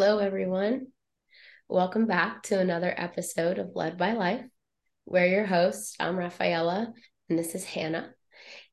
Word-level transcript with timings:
Hello, 0.00 0.18
everyone. 0.20 0.86
Welcome 1.68 2.06
back 2.06 2.44
to 2.44 2.60
another 2.60 2.94
episode 2.96 3.58
of 3.58 3.72
Led 3.74 3.98
by 3.98 4.12
Life. 4.12 4.44
We're 5.06 5.26
your 5.26 5.44
hosts. 5.44 5.96
I'm 5.98 6.16
Rafaela, 6.16 6.92
and 7.28 7.36
this 7.36 7.56
is 7.56 7.64
Hannah. 7.64 8.10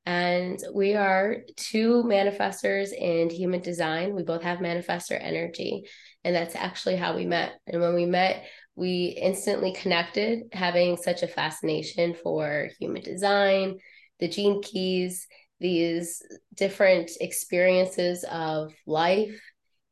And 0.06 0.60
we 0.72 0.94
are 0.94 1.38
two 1.56 2.04
manifestors 2.04 2.94
in 2.94 3.32
human 3.32 3.62
design. 3.62 4.14
We 4.14 4.22
both 4.22 4.44
have 4.44 4.60
manifestor 4.60 5.18
energy, 5.20 5.86
and 6.24 6.36
that's 6.36 6.56
actually 6.56 6.98
how 6.98 7.16
we 7.16 7.26
met. 7.26 7.54
And 7.66 7.82
when 7.82 7.96
we 7.96 8.06
met, 8.06 8.46
we 8.76 9.18
instantly 9.20 9.74
connected, 9.74 10.44
having 10.52 10.96
such 10.96 11.24
a 11.24 11.28
fascination 11.28 12.14
for 12.14 12.70
human 12.80 13.02
design, 13.02 13.80
the 14.20 14.28
gene 14.28 14.62
keys, 14.62 15.26
these 15.60 16.22
different 16.54 17.10
experiences 17.20 18.24
of 18.30 18.74
life. 18.86 19.42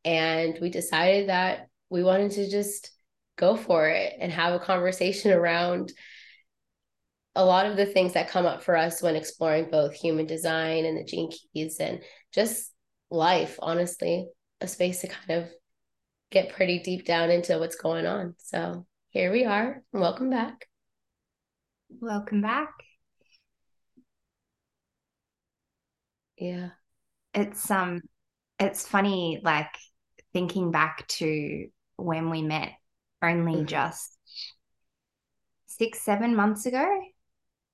And 0.05 0.57
we 0.61 0.69
decided 0.69 1.29
that 1.29 1.67
we 1.89 2.03
wanted 2.03 2.31
to 2.31 2.49
just 2.49 2.91
go 3.37 3.55
for 3.55 3.87
it 3.87 4.13
and 4.19 4.31
have 4.31 4.53
a 4.53 4.59
conversation 4.59 5.31
around 5.31 5.91
a 7.35 7.43
lot 7.43 7.65
of 7.65 7.77
the 7.77 7.85
things 7.85 8.13
that 8.13 8.29
come 8.29 8.45
up 8.45 8.63
for 8.63 8.77
us 8.77 9.01
when 9.01 9.15
exploring 9.15 9.69
both 9.71 9.93
human 9.93 10.25
design 10.25 10.85
and 10.85 10.97
the 10.97 11.03
gene 11.03 11.31
keys 11.31 11.77
and 11.79 12.01
just 12.31 12.71
life, 13.09 13.57
honestly, 13.59 14.27
a 14.61 14.67
space 14.67 15.01
to 15.01 15.07
kind 15.07 15.43
of 15.43 15.49
get 16.31 16.53
pretty 16.53 16.79
deep 16.79 17.05
down 17.05 17.31
into 17.31 17.57
what's 17.57 17.75
going 17.75 18.05
on. 18.05 18.35
So 18.37 18.85
here 19.09 19.31
we 19.31 19.45
are. 19.45 19.83
Welcome 19.91 20.29
back. 20.29 20.67
Welcome 21.89 22.41
back. 22.41 22.71
Yeah. 26.37 26.69
It's 27.33 27.69
um 27.71 28.01
it's 28.59 28.87
funny 28.87 29.39
like 29.43 29.75
thinking 30.33 30.71
back 30.71 31.07
to 31.07 31.67
when 31.97 32.29
we 32.29 32.41
met 32.41 32.73
only 33.21 33.57
mm-hmm. 33.57 33.65
just 33.65 34.17
six, 35.67 36.01
seven 36.01 36.35
months 36.35 36.65
ago. 36.65 37.01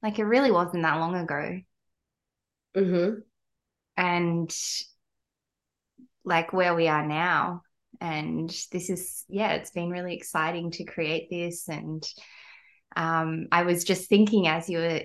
Like 0.04 0.20
it 0.20 0.26
really 0.26 0.52
wasn't 0.52 0.84
that 0.84 0.98
long 0.98 1.16
ago. 1.16 1.60
Mm-hmm. 2.76 3.20
And 3.98 4.56
like 6.24 6.54
where 6.54 6.76
we 6.76 6.88
are 6.88 7.06
now. 7.06 7.64
And 8.00 8.50
this 8.72 8.90
is, 8.90 9.26
yeah, 9.28 9.54
it's 9.54 9.72
been 9.72 9.90
really 9.90 10.16
exciting 10.16 10.72
to 10.72 10.86
create 10.86 11.30
this. 11.30 11.68
And 11.68 12.08
um, 12.96 13.48
I 13.52 13.64
was 13.64 13.84
just 13.84 14.08
thinking 14.08 14.48
as 14.48 14.70
you 14.70 14.78
were 14.78 15.02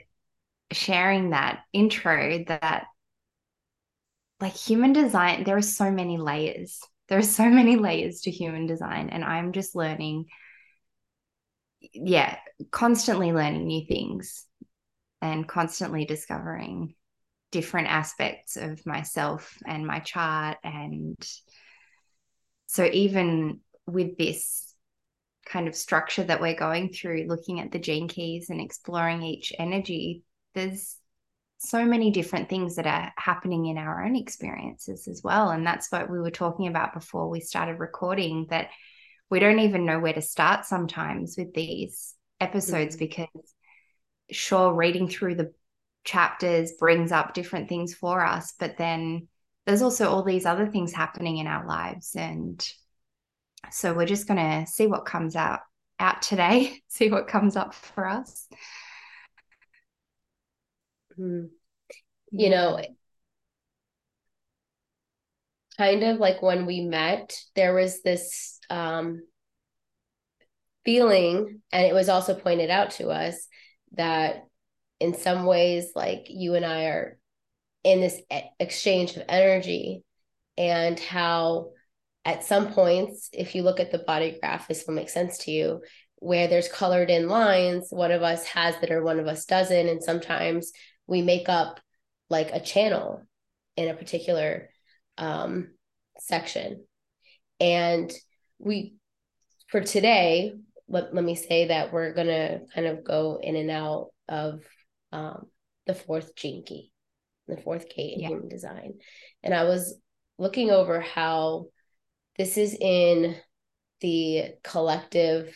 sharing 0.70 1.30
that 1.30 1.60
intro 1.72 2.44
that 2.46 2.84
like 4.40 4.54
human 4.54 4.92
design, 4.92 5.44
there 5.44 5.56
are 5.56 5.62
so 5.62 5.90
many 5.90 6.18
layers. 6.18 6.80
There 7.08 7.18
are 7.18 7.22
so 7.22 7.48
many 7.48 7.76
layers 7.76 8.22
to 8.22 8.30
human 8.30 8.66
design. 8.66 9.10
And 9.10 9.24
I'm 9.24 9.52
just 9.52 9.74
learning, 9.74 10.26
yeah, 11.92 12.38
constantly 12.70 13.32
learning 13.32 13.66
new 13.66 13.86
things 13.86 14.46
and 15.20 15.46
constantly 15.46 16.04
discovering 16.04 16.94
different 17.50 17.88
aspects 17.88 18.56
of 18.56 18.84
myself 18.84 19.56
and 19.66 19.86
my 19.86 20.00
chart. 20.00 20.58
And 20.64 21.16
so, 22.66 22.84
even 22.92 23.60
with 23.86 24.16
this 24.16 24.74
kind 25.46 25.68
of 25.68 25.76
structure 25.76 26.24
that 26.24 26.40
we're 26.40 26.56
going 26.56 26.92
through, 26.92 27.26
looking 27.28 27.60
at 27.60 27.70
the 27.70 27.78
gene 27.78 28.08
keys 28.08 28.50
and 28.50 28.60
exploring 28.60 29.22
each 29.22 29.52
energy, 29.58 30.22
there's 30.54 30.96
so 31.58 31.84
many 31.84 32.10
different 32.10 32.48
things 32.48 32.76
that 32.76 32.86
are 32.86 33.12
happening 33.16 33.66
in 33.66 33.78
our 33.78 34.04
own 34.04 34.16
experiences 34.16 35.08
as 35.08 35.22
well. 35.22 35.50
And 35.50 35.66
that's 35.66 35.90
what 35.90 36.10
we 36.10 36.18
were 36.18 36.30
talking 36.30 36.66
about 36.66 36.92
before 36.92 37.28
we 37.28 37.40
started 37.40 37.78
recording 37.78 38.46
that 38.50 38.68
we 39.30 39.40
don't 39.40 39.60
even 39.60 39.86
know 39.86 39.98
where 39.98 40.12
to 40.12 40.22
start 40.22 40.66
sometimes 40.66 41.36
with 41.36 41.54
these 41.54 42.14
episodes 42.40 42.96
mm-hmm. 42.96 43.06
because 43.06 43.54
sure 44.30 44.72
reading 44.72 45.08
through 45.08 45.34
the 45.34 45.52
chapters 46.04 46.72
brings 46.78 47.12
up 47.12 47.34
different 47.34 47.68
things 47.68 47.94
for 47.94 48.24
us 48.24 48.52
but 48.58 48.76
then 48.76 49.26
there's 49.66 49.82
also 49.82 50.08
all 50.08 50.22
these 50.22 50.44
other 50.44 50.66
things 50.66 50.92
happening 50.92 51.38
in 51.38 51.46
our 51.46 51.66
lives 51.66 52.14
and 52.14 52.68
so 53.70 53.94
we're 53.94 54.06
just 54.06 54.26
going 54.26 54.38
to 54.38 54.70
see 54.70 54.86
what 54.86 55.06
comes 55.06 55.34
out 55.34 55.60
out 55.98 56.20
today 56.20 56.78
see 56.88 57.08
what 57.08 57.28
comes 57.28 57.56
up 57.56 57.74
for 57.74 58.06
us 58.06 58.48
mm. 61.18 61.48
you 62.30 62.50
know 62.50 62.80
kind 65.76 66.02
of 66.04 66.18
like 66.18 66.42
when 66.42 66.66
we 66.66 66.82
met 66.82 67.34
there 67.54 67.74
was 67.74 68.02
this 68.02 68.60
um 68.70 69.20
feeling 70.84 71.60
and 71.72 71.86
it 71.86 71.94
was 71.94 72.08
also 72.08 72.34
pointed 72.34 72.70
out 72.70 72.90
to 72.90 73.08
us 73.08 73.48
that 73.92 74.44
in 75.00 75.14
some 75.14 75.44
ways 75.44 75.92
like 75.94 76.26
you 76.28 76.54
and 76.54 76.64
I 76.64 76.84
are 76.86 77.18
in 77.82 78.00
this 78.00 78.20
exchange 78.58 79.16
of 79.16 79.22
energy 79.28 80.04
and 80.56 80.98
how 80.98 81.70
at 82.24 82.44
some 82.44 82.72
points 82.72 83.28
if 83.32 83.54
you 83.54 83.62
look 83.62 83.80
at 83.80 83.92
the 83.92 83.98
body 83.98 84.38
graph 84.40 84.68
this 84.68 84.84
will 84.86 84.94
make 84.94 85.10
sense 85.10 85.38
to 85.38 85.50
you 85.50 85.82
where 86.16 86.48
there's 86.48 86.68
colored 86.68 87.10
in 87.10 87.28
lines 87.28 87.88
one 87.90 88.12
of 88.12 88.22
us 88.22 88.46
has 88.46 88.78
that 88.80 88.90
or 88.90 89.02
one 89.02 89.18
of 89.18 89.26
us 89.26 89.44
doesn't 89.44 89.88
and 89.88 90.02
sometimes 90.02 90.72
we 91.06 91.22
make 91.22 91.48
up 91.48 91.80
like 92.30 92.50
a 92.52 92.60
channel 92.60 93.22
in 93.76 93.88
a 93.88 93.94
particular 93.94 94.70
um, 95.18 95.70
section 96.18 96.84
and 97.60 98.12
we 98.58 98.94
for 99.68 99.80
today 99.80 100.52
let, 100.88 101.14
let 101.14 101.24
me 101.24 101.34
say 101.34 101.68
that 101.68 101.92
we're 101.92 102.12
going 102.12 102.26
to 102.26 102.60
kind 102.74 102.86
of 102.86 103.04
go 103.04 103.38
in 103.42 103.56
and 103.56 103.70
out 103.70 104.08
of 104.28 104.60
um, 105.12 105.46
the 105.86 105.94
fourth 105.94 106.34
key, 106.34 106.90
the 107.48 107.56
fourth 107.56 107.88
K 107.88 108.12
in 108.14 108.20
yeah. 108.20 108.28
human 108.28 108.48
design. 108.48 108.94
And 109.42 109.54
I 109.54 109.64
was 109.64 109.98
looking 110.38 110.70
over 110.70 111.00
how 111.00 111.66
this 112.36 112.56
is 112.58 112.76
in 112.78 113.36
the 114.00 114.54
collective 114.62 115.54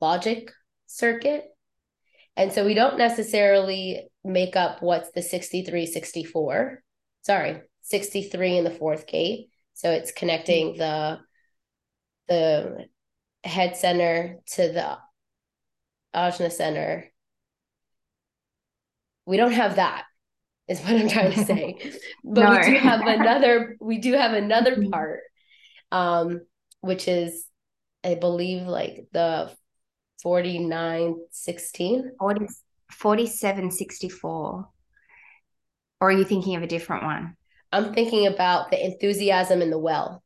logic 0.00 0.50
circuit. 0.86 1.44
And 2.38 2.52
so 2.52 2.64
we 2.64 2.72
don't 2.72 2.98
necessarily 2.98 4.08
make 4.22 4.54
up 4.54 4.80
what's 4.80 5.10
the 5.10 5.22
63, 5.22 5.86
64. 5.86 6.82
Sorry, 7.22 7.60
63 7.82 8.58
in 8.58 8.64
the 8.64 8.70
fourth 8.70 9.08
gate. 9.08 9.48
So 9.74 9.90
it's 9.90 10.12
connecting 10.12 10.74
mm-hmm. 10.74 10.78
the 10.78 11.18
the 12.28 12.86
head 13.42 13.76
center 13.76 14.36
to 14.52 14.62
the 14.68 14.98
ajna 16.14 16.52
center. 16.52 17.10
We 19.26 19.36
don't 19.36 19.52
have 19.52 19.76
that, 19.76 20.04
is 20.68 20.80
what 20.80 20.92
I'm 20.92 21.08
trying 21.08 21.32
to 21.32 21.44
say. 21.44 21.76
but 22.24 22.42
no. 22.42 22.50
we 22.56 22.70
do 22.72 22.78
have 22.78 23.00
another, 23.00 23.76
we 23.80 23.98
do 23.98 24.12
have 24.12 24.32
another 24.32 24.76
mm-hmm. 24.76 24.90
part, 24.90 25.20
um, 25.90 26.42
which 26.82 27.08
is 27.08 27.46
I 28.04 28.14
believe 28.14 28.62
like 28.62 29.08
the 29.12 29.52
4916. 30.22 32.12
40, 32.18 32.46
4764. 32.90 34.68
Or 36.00 36.08
are 36.08 36.12
you 36.12 36.24
thinking 36.24 36.56
of 36.56 36.62
a 36.62 36.66
different 36.66 37.04
one? 37.04 37.36
I'm 37.72 37.92
thinking 37.92 38.26
about 38.26 38.70
the 38.70 38.84
enthusiasm 38.84 39.62
in 39.62 39.70
the 39.70 39.78
well. 39.78 40.22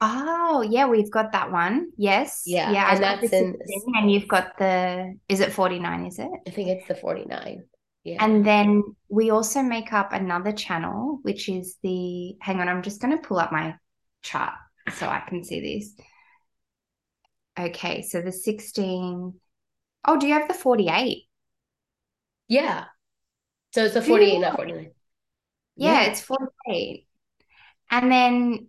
Oh, 0.00 0.62
yeah, 0.68 0.86
we've 0.86 1.10
got 1.10 1.32
that 1.32 1.50
one. 1.50 1.90
Yes. 1.96 2.42
Yeah. 2.44 2.70
Yeah. 2.70 2.92
And 2.92 3.02
that's 3.02 3.32
in 3.32 3.56
and 3.94 4.12
you've 4.12 4.28
got 4.28 4.58
the 4.58 5.14
is 5.28 5.40
it 5.40 5.52
49, 5.52 6.06
is 6.06 6.18
it? 6.18 6.28
I 6.46 6.50
think 6.50 6.68
it's 6.68 6.86
the 6.86 6.94
49. 6.94 7.64
Yeah. 8.04 8.24
And 8.24 8.44
then 8.44 8.84
we 9.08 9.30
also 9.30 9.62
make 9.62 9.92
up 9.92 10.12
another 10.12 10.52
channel, 10.52 11.18
which 11.22 11.48
is 11.48 11.76
the 11.82 12.36
hang 12.40 12.60
on, 12.60 12.68
I'm 12.68 12.82
just 12.82 13.00
gonna 13.00 13.18
pull 13.18 13.38
up 13.38 13.50
my 13.50 13.74
chart 14.22 14.52
so 14.92 15.08
I 15.08 15.20
can 15.26 15.42
see 15.42 15.60
this. 15.60 15.94
Okay, 17.58 18.02
so 18.02 18.20
the 18.20 18.32
16. 18.32 19.34
Oh, 20.04 20.16
do 20.18 20.26
you 20.26 20.34
have 20.34 20.48
the 20.48 20.54
48? 20.54 21.24
Yeah. 22.48 22.84
So 23.72 23.84
it's 23.84 23.94
the 23.94 24.02
48, 24.02 24.38
not 24.38 24.56
49. 24.56 24.90
Yeah, 25.76 26.02
yeah, 26.02 26.10
it's 26.10 26.20
48. 26.20 27.06
And 27.90 28.10
then 28.10 28.68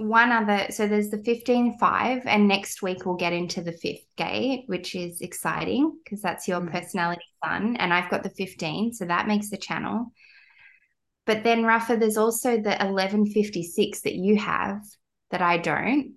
one 0.00 0.32
other 0.32 0.66
so 0.70 0.86
there's 0.86 1.10
the 1.10 1.22
15 1.22 1.76
5 1.78 2.22
and 2.24 2.48
next 2.48 2.80
week 2.80 3.04
we'll 3.04 3.16
get 3.16 3.34
into 3.34 3.60
the 3.60 3.72
fifth 3.72 4.06
gate 4.16 4.64
which 4.66 4.94
is 4.94 5.20
exciting 5.20 5.94
because 6.02 6.22
that's 6.22 6.48
your 6.48 6.62
mm. 6.62 6.72
personality 6.72 7.20
sun 7.44 7.76
and 7.76 7.92
i've 7.92 8.10
got 8.10 8.22
the 8.22 8.30
15 8.30 8.94
so 8.94 9.04
that 9.04 9.28
makes 9.28 9.50
the 9.50 9.58
channel 9.58 10.06
but 11.26 11.44
then 11.44 11.64
rafa 11.66 11.98
there's 11.98 12.16
also 12.16 12.52
the 12.52 12.70
1156 12.70 14.00
that 14.00 14.14
you 14.14 14.38
have 14.38 14.82
that 15.32 15.42
i 15.42 15.58
don't 15.58 16.14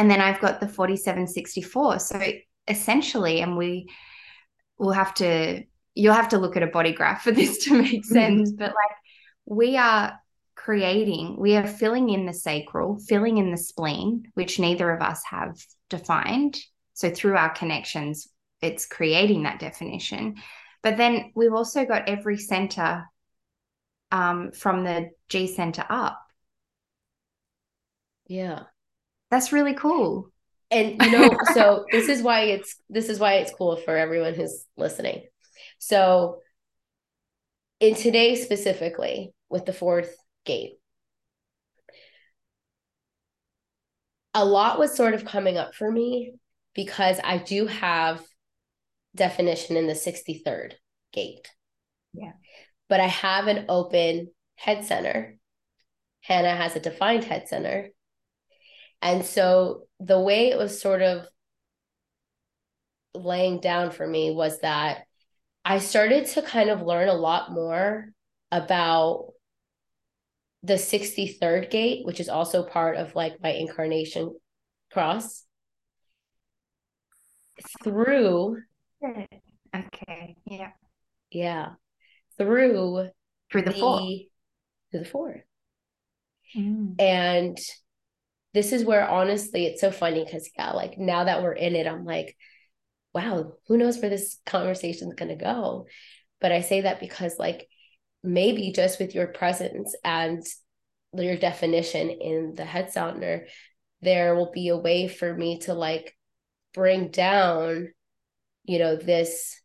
and 0.00 0.10
then 0.10 0.20
i've 0.20 0.40
got 0.40 0.60
the 0.60 0.68
4764 0.68 1.98
so 1.98 2.32
essentially 2.68 3.40
and 3.40 3.56
we 3.56 3.88
will 4.78 4.92
have 4.92 5.14
to 5.14 5.62
you'll 5.94 6.14
have 6.14 6.28
to 6.30 6.38
look 6.38 6.56
at 6.56 6.62
a 6.62 6.68
body 6.68 6.92
graph 6.92 7.22
for 7.22 7.32
this 7.32 7.58
to 7.64 7.80
make 7.80 8.02
mm. 8.02 8.06
sense 8.06 8.52
but 8.52 8.68
like 8.68 8.96
we 9.46 9.76
are 9.76 10.18
creating, 10.60 11.36
we 11.38 11.56
are 11.56 11.66
filling 11.66 12.10
in 12.10 12.26
the 12.26 12.34
sacral, 12.34 12.98
filling 13.08 13.38
in 13.38 13.50
the 13.50 13.56
spleen, 13.56 14.30
which 14.34 14.58
neither 14.58 14.90
of 14.90 15.00
us 15.00 15.22
have 15.24 15.56
defined. 15.88 16.58
So 16.92 17.10
through 17.10 17.36
our 17.36 17.48
connections, 17.48 18.28
it's 18.60 18.86
creating 18.86 19.44
that 19.44 19.58
definition. 19.58 20.36
But 20.82 20.98
then 20.98 21.32
we've 21.34 21.54
also 21.54 21.86
got 21.86 22.08
every 22.08 22.36
center 22.36 23.06
um, 24.12 24.52
from 24.52 24.84
the 24.84 25.10
G 25.30 25.46
center 25.46 25.84
up. 25.88 26.20
Yeah. 28.26 28.64
That's 29.30 29.52
really 29.52 29.74
cool. 29.74 30.30
And 30.70 31.02
you 31.02 31.10
know, 31.10 31.36
so 31.54 31.84
this 31.90 32.08
is 32.08 32.22
why 32.22 32.42
it's 32.42 32.76
this 32.88 33.08
is 33.08 33.18
why 33.18 33.34
it's 33.34 33.52
cool 33.52 33.76
for 33.76 33.96
everyone 33.96 34.34
who's 34.34 34.64
listening. 34.76 35.26
So 35.78 36.40
in 37.80 37.94
today 37.94 38.36
specifically 38.36 39.32
with 39.48 39.64
the 39.64 39.72
fourth 39.72 40.14
gate, 40.44 40.74
a 44.34 44.44
lot 44.44 44.78
was 44.78 44.94
sort 44.94 45.14
of 45.14 45.24
coming 45.24 45.56
up 45.56 45.74
for 45.74 45.90
me 45.90 46.34
because 46.74 47.18
I 47.22 47.38
do 47.38 47.66
have 47.66 48.22
definition 49.14 49.76
in 49.76 49.86
the 49.86 49.94
63rd 49.94 50.74
gate. 51.12 51.48
Yeah. 52.12 52.32
But 52.88 53.00
I 53.00 53.06
have 53.06 53.48
an 53.48 53.66
open 53.68 54.30
head 54.56 54.84
center. 54.84 55.36
Hannah 56.22 56.54
has 56.54 56.76
a 56.76 56.80
defined 56.80 57.24
head 57.24 57.48
center. 57.48 57.88
And 59.02 59.24
so 59.24 59.86
the 59.98 60.20
way 60.20 60.50
it 60.50 60.58
was 60.58 60.80
sort 60.80 61.02
of 61.02 61.26
laying 63.14 63.60
down 63.60 63.90
for 63.90 64.06
me 64.06 64.30
was 64.30 64.60
that 64.60 65.04
I 65.64 65.78
started 65.78 66.26
to 66.26 66.42
kind 66.42 66.70
of 66.70 66.82
learn 66.82 67.08
a 67.08 67.14
lot 67.14 67.52
more 67.52 68.08
about 68.50 69.32
the 70.62 70.74
63rd 70.74 71.70
gate, 71.70 72.06
which 72.06 72.20
is 72.20 72.28
also 72.28 72.62
part 72.62 72.96
of 72.96 73.14
like 73.14 73.42
my 73.42 73.50
incarnation 73.50 74.34
cross, 74.92 75.44
through. 77.82 78.58
Okay. 79.04 80.36
Yeah. 80.46 80.70
Yeah. 81.30 81.68
Through 82.38 83.10
through 83.50 83.62
the, 83.62 83.70
the 83.70 83.78
four. 83.78 84.00
Through 84.90 85.00
the 85.00 85.04
four. 85.04 85.44
Mm. 86.56 87.00
And 87.00 87.58
this 88.52 88.72
is 88.72 88.84
where 88.84 89.08
honestly 89.08 89.66
it's 89.66 89.80
so 89.80 89.90
funny 89.90 90.24
because 90.24 90.50
yeah, 90.56 90.72
like 90.72 90.98
now 90.98 91.24
that 91.24 91.42
we're 91.42 91.52
in 91.52 91.76
it, 91.76 91.86
I'm 91.86 92.04
like, 92.04 92.36
wow, 93.14 93.52
who 93.66 93.76
knows 93.76 93.98
where 93.98 94.10
this 94.10 94.38
conversation 94.46 95.08
is 95.08 95.14
gonna 95.14 95.36
go. 95.36 95.86
But 96.40 96.52
I 96.52 96.60
say 96.62 96.82
that 96.82 97.00
because 97.00 97.38
like 97.38 97.68
maybe 98.22 98.72
just 98.72 98.98
with 98.98 99.14
your 99.14 99.28
presence 99.28 99.94
and 100.04 100.42
your 101.14 101.36
definition 101.36 102.10
in 102.10 102.54
the 102.54 102.64
head 102.64 102.92
center, 102.92 103.46
there 104.02 104.34
will 104.34 104.50
be 104.52 104.68
a 104.68 104.76
way 104.76 105.08
for 105.08 105.32
me 105.34 105.58
to 105.60 105.74
like 105.74 106.16
bring 106.74 107.08
down, 107.08 107.88
you 108.64 108.78
know, 108.78 108.96
this 108.96 109.60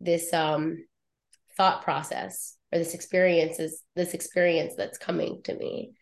this 0.00 0.32
um 0.32 0.84
thought 1.56 1.82
process 1.82 2.56
or 2.70 2.78
this 2.78 2.94
experience 2.94 3.58
is 3.58 3.82
this 3.94 4.12
experience 4.12 4.74
that's 4.76 4.98
coming 4.98 5.40
to 5.42 5.56
me 5.56 5.92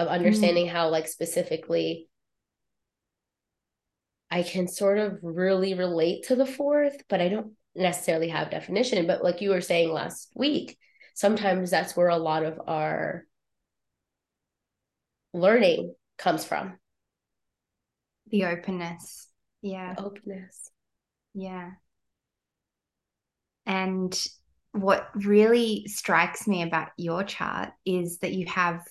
of 0.00 0.06
mm-hmm. 0.06 0.16
understanding 0.16 0.66
mm-hmm. 0.66 0.76
how 0.76 0.88
like 0.88 1.06
specifically 1.06 2.08
I 4.30 4.42
can 4.42 4.68
sort 4.68 4.98
of 4.98 5.18
really 5.22 5.74
relate 5.74 6.26
to 6.28 6.36
the 6.36 6.46
fourth, 6.46 7.02
but 7.08 7.20
I 7.20 7.28
don't 7.28 7.52
necessarily 7.74 8.28
have 8.28 8.50
definition. 8.50 9.06
But 9.06 9.24
like 9.24 9.40
you 9.40 9.50
were 9.50 9.60
saying 9.60 9.92
last 9.92 10.30
week, 10.34 10.78
sometimes 11.14 11.70
that's 11.70 11.96
where 11.96 12.08
a 12.08 12.16
lot 12.16 12.44
of 12.44 12.60
our 12.66 13.26
learning 15.34 15.94
comes 16.16 16.44
from. 16.44 16.78
The 18.28 18.44
openness. 18.44 19.26
Yeah. 19.62 19.94
The 19.94 20.04
openness. 20.04 20.70
Yeah. 21.34 21.70
And 23.66 24.18
what 24.72 25.08
really 25.14 25.86
strikes 25.88 26.46
me 26.46 26.62
about 26.62 26.90
your 26.96 27.24
chart 27.24 27.70
is 27.84 28.18
that 28.18 28.32
you 28.32 28.46
have 28.46 28.86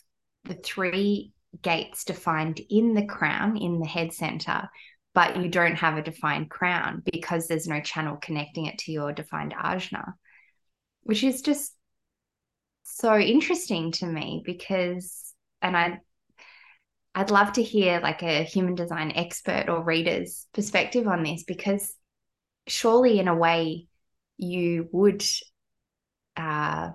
the 0.49 0.55
three 0.55 1.31
gates 1.61 2.03
defined 2.03 2.59
in 2.69 2.93
the 2.93 3.05
crown, 3.05 3.57
in 3.57 3.79
the 3.79 3.87
head 3.87 4.13
center, 4.13 4.69
but 5.13 5.37
you 5.37 5.49
don't 5.49 5.75
have 5.75 5.97
a 5.97 6.03
defined 6.03 6.49
crown 6.49 7.01
because 7.11 7.47
there's 7.47 7.67
no 7.67 7.81
channel 7.81 8.17
connecting 8.21 8.65
it 8.65 8.77
to 8.79 8.91
your 8.91 9.13
defined 9.13 9.53
ajna, 9.53 10.13
which 11.03 11.23
is 11.23 11.41
just 11.41 11.73
so 12.83 13.17
interesting 13.17 13.91
to 13.93 14.05
me 14.05 14.41
because, 14.45 15.33
and 15.61 15.75
I, 15.75 15.99
I'd 17.15 17.31
love 17.31 17.53
to 17.53 17.63
hear 17.63 17.99
like 17.99 18.23
a 18.23 18.43
human 18.43 18.75
design 18.75 19.11
expert 19.15 19.65
or 19.69 19.83
reader's 19.83 20.45
perspective 20.53 21.07
on 21.07 21.23
this 21.23 21.43
because 21.43 21.93
surely 22.67 23.19
in 23.19 23.27
a 23.27 23.35
way 23.35 23.87
you 24.37 24.87
would 24.91 25.23
uh, 26.37 26.91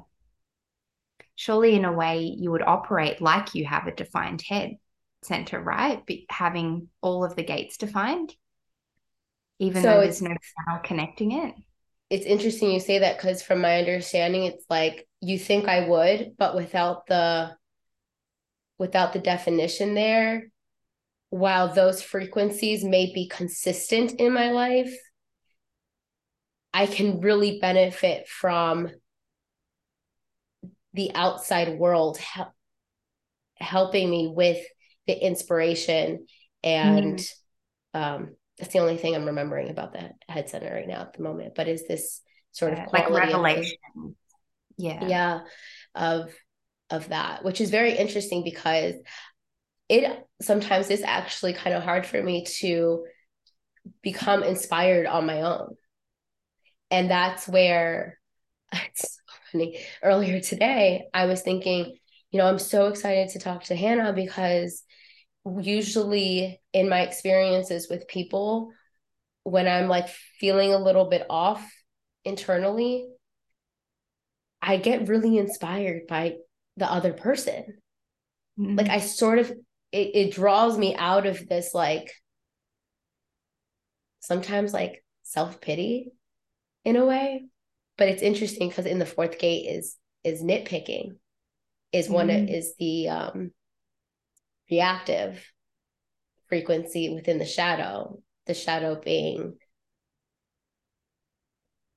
surely 1.37 1.75
in 1.75 1.85
a 1.85 1.93
way 1.93 2.35
you 2.39 2.51
would 2.51 2.63
operate 2.63 3.21
like 3.21 3.55
you 3.55 3.65
have 3.65 3.87
a 3.87 3.95
defined 3.95 4.43
head 4.43 4.77
center, 5.23 5.61
right? 5.61 6.03
But 6.07 6.17
having 6.29 6.89
all 7.01 7.25
of 7.25 7.37
the 7.37 7.45
gates 7.45 7.77
defined, 7.77 8.35
even 9.59 9.83
so 9.83 9.89
though 9.89 10.01
there's 10.01 10.23
no 10.23 10.29
channel 10.29 10.83
connecting 10.85 11.33
it. 11.33 11.55
It's 12.11 12.27
interesting 12.27 12.71
you 12.71 12.81
say 12.81 13.01
that 13.01 13.17
because 13.17 13.43
from 13.43 13.61
my 13.61 13.79
understanding, 13.79 14.45
it's 14.45 14.65
like 14.69 15.09
you 15.21 15.39
think 15.39 15.69
I 15.69 15.89
would, 15.89 16.35
but 16.39 16.55
without 16.55 17.07
the 17.07 17.57
without 18.79 19.13
the 19.13 19.21
definition 19.21 19.95
there, 19.95 20.51
while 21.31 21.73
those 21.73 22.03
frequencies 22.03 22.85
may 22.85 23.13
be 23.13 23.29
consistent 23.29 24.13
in 24.21 24.33
my 24.33 24.51
life, 24.51 24.95
I 26.73 26.87
can 26.87 27.21
really 27.21 27.59
benefit 27.61 28.29
from 28.29 28.91
the 30.95 31.11
outside 31.15 31.79
world 31.79 32.19
helping 33.57 34.09
me 34.09 34.33
with 34.35 34.65
the 35.07 35.15
inspiration 35.15 36.27
and 36.63 37.19
mm. 37.19 37.31
um, 37.95 38.37
that's 38.59 38.73
the 38.73 38.79
only 38.79 38.97
thing 38.97 39.15
I'm 39.15 39.27
remembering 39.27 39.71
about 39.71 39.93
the 39.93 40.11
head 40.29 40.49
center 40.49 40.73
right 40.73 40.89
now 40.89 41.03
at 41.03 41.13
the 41.15 41.23
moment. 41.23 41.55
But 41.55 41.69
is 41.69 41.87
this 41.87 42.21
sort 42.53 42.73
of 42.73 42.93
like 42.93 43.11
revelation? 43.11 43.77
Of, 43.97 44.13
yeah, 44.77 45.07
yeah, 45.07 45.41
of 45.95 46.33
of 46.91 47.09
that, 47.09 47.45
which 47.45 47.61
is 47.61 47.71
very 47.71 47.97
interesting 47.97 48.45
because 48.45 48.95
it 49.89 50.27
sometimes 50.41 50.91
is 50.91 51.03
actually 51.03 51.53
kind 51.53 51.75
of 51.75 51.83
hard 51.83 52.07
for 52.07 52.23
me 52.23 52.45
to 52.61 53.05
become 54.03 54.43
inspired 54.43 55.07
on 55.07 55.27
my 55.27 55.43
own, 55.43 55.75
and 56.91 57.11
that's 57.11 57.49
where 57.49 58.19
it's 58.73 59.19
funny. 59.55 59.81
Earlier 60.03 60.41
today, 60.41 61.07
I 61.15 61.27
was 61.27 61.43
thinking, 61.43 61.97
you 62.31 62.39
know, 62.39 62.47
I'm 62.47 62.59
so 62.59 62.89
excited 62.89 63.31
to 63.31 63.39
talk 63.39 63.65
to 63.65 63.77
Hannah 63.77 64.13
because 64.13 64.83
usually 65.61 66.61
in 66.73 66.89
my 66.89 67.03
experiences 67.03 67.87
with 67.91 68.09
people 68.09 68.71
when 69.43 69.69
i'm 69.69 69.89
like 69.89 70.09
feeling 70.41 70.73
a 70.73 70.79
little 70.79 71.05
bit 71.11 71.27
off 71.29 71.63
internally 72.25 73.07
i 74.63 74.79
get 74.79 75.09
really 75.09 75.37
inspired 75.37 76.07
by 76.09 76.37
the 76.79 76.91
other 76.91 77.13
person 77.13 77.63
mm-hmm. 78.59 78.77
like 78.77 78.89
i 78.89 79.01
sort 79.01 79.39
of 79.39 79.51
it, 79.93 80.11
it 80.15 80.33
draws 80.33 80.79
me 80.79 80.97
out 80.97 81.27
of 81.27 81.47
this 81.47 81.75
like 81.75 82.11
sometimes 84.21 84.73
like 84.73 85.05
self-pity 85.25 86.11
in 86.87 86.97
a 86.97 87.05
way 87.05 87.45
but 87.97 88.09
it's 88.09 88.23
interesting 88.23 88.69
because 88.69 88.87
in 88.87 88.99
the 88.99 89.07
fourth 89.07 89.39
gate 89.39 89.67
is 89.67 89.97
is 90.23 90.43
nitpicking 90.43 91.17
is 91.93 92.09
one 92.09 92.29
mm-hmm. 92.29 92.49
is 92.49 92.75
the 92.79 93.09
um 93.09 93.51
reactive 94.71 95.45
frequency 96.49 97.13
within 97.15 97.39
the 97.39 97.47
shadow, 97.47 98.21
the 98.47 98.55
shadow 98.55 99.01
being 99.03 99.57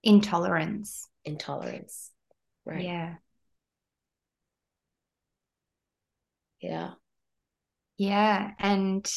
intolerance. 0.04 1.08
Intolerance. 1.26 2.12
Right. 2.66 2.84
Yeah. 2.84 3.16
Yeah. 6.62 6.92
Yeah. 7.98 8.52
And 8.60 9.10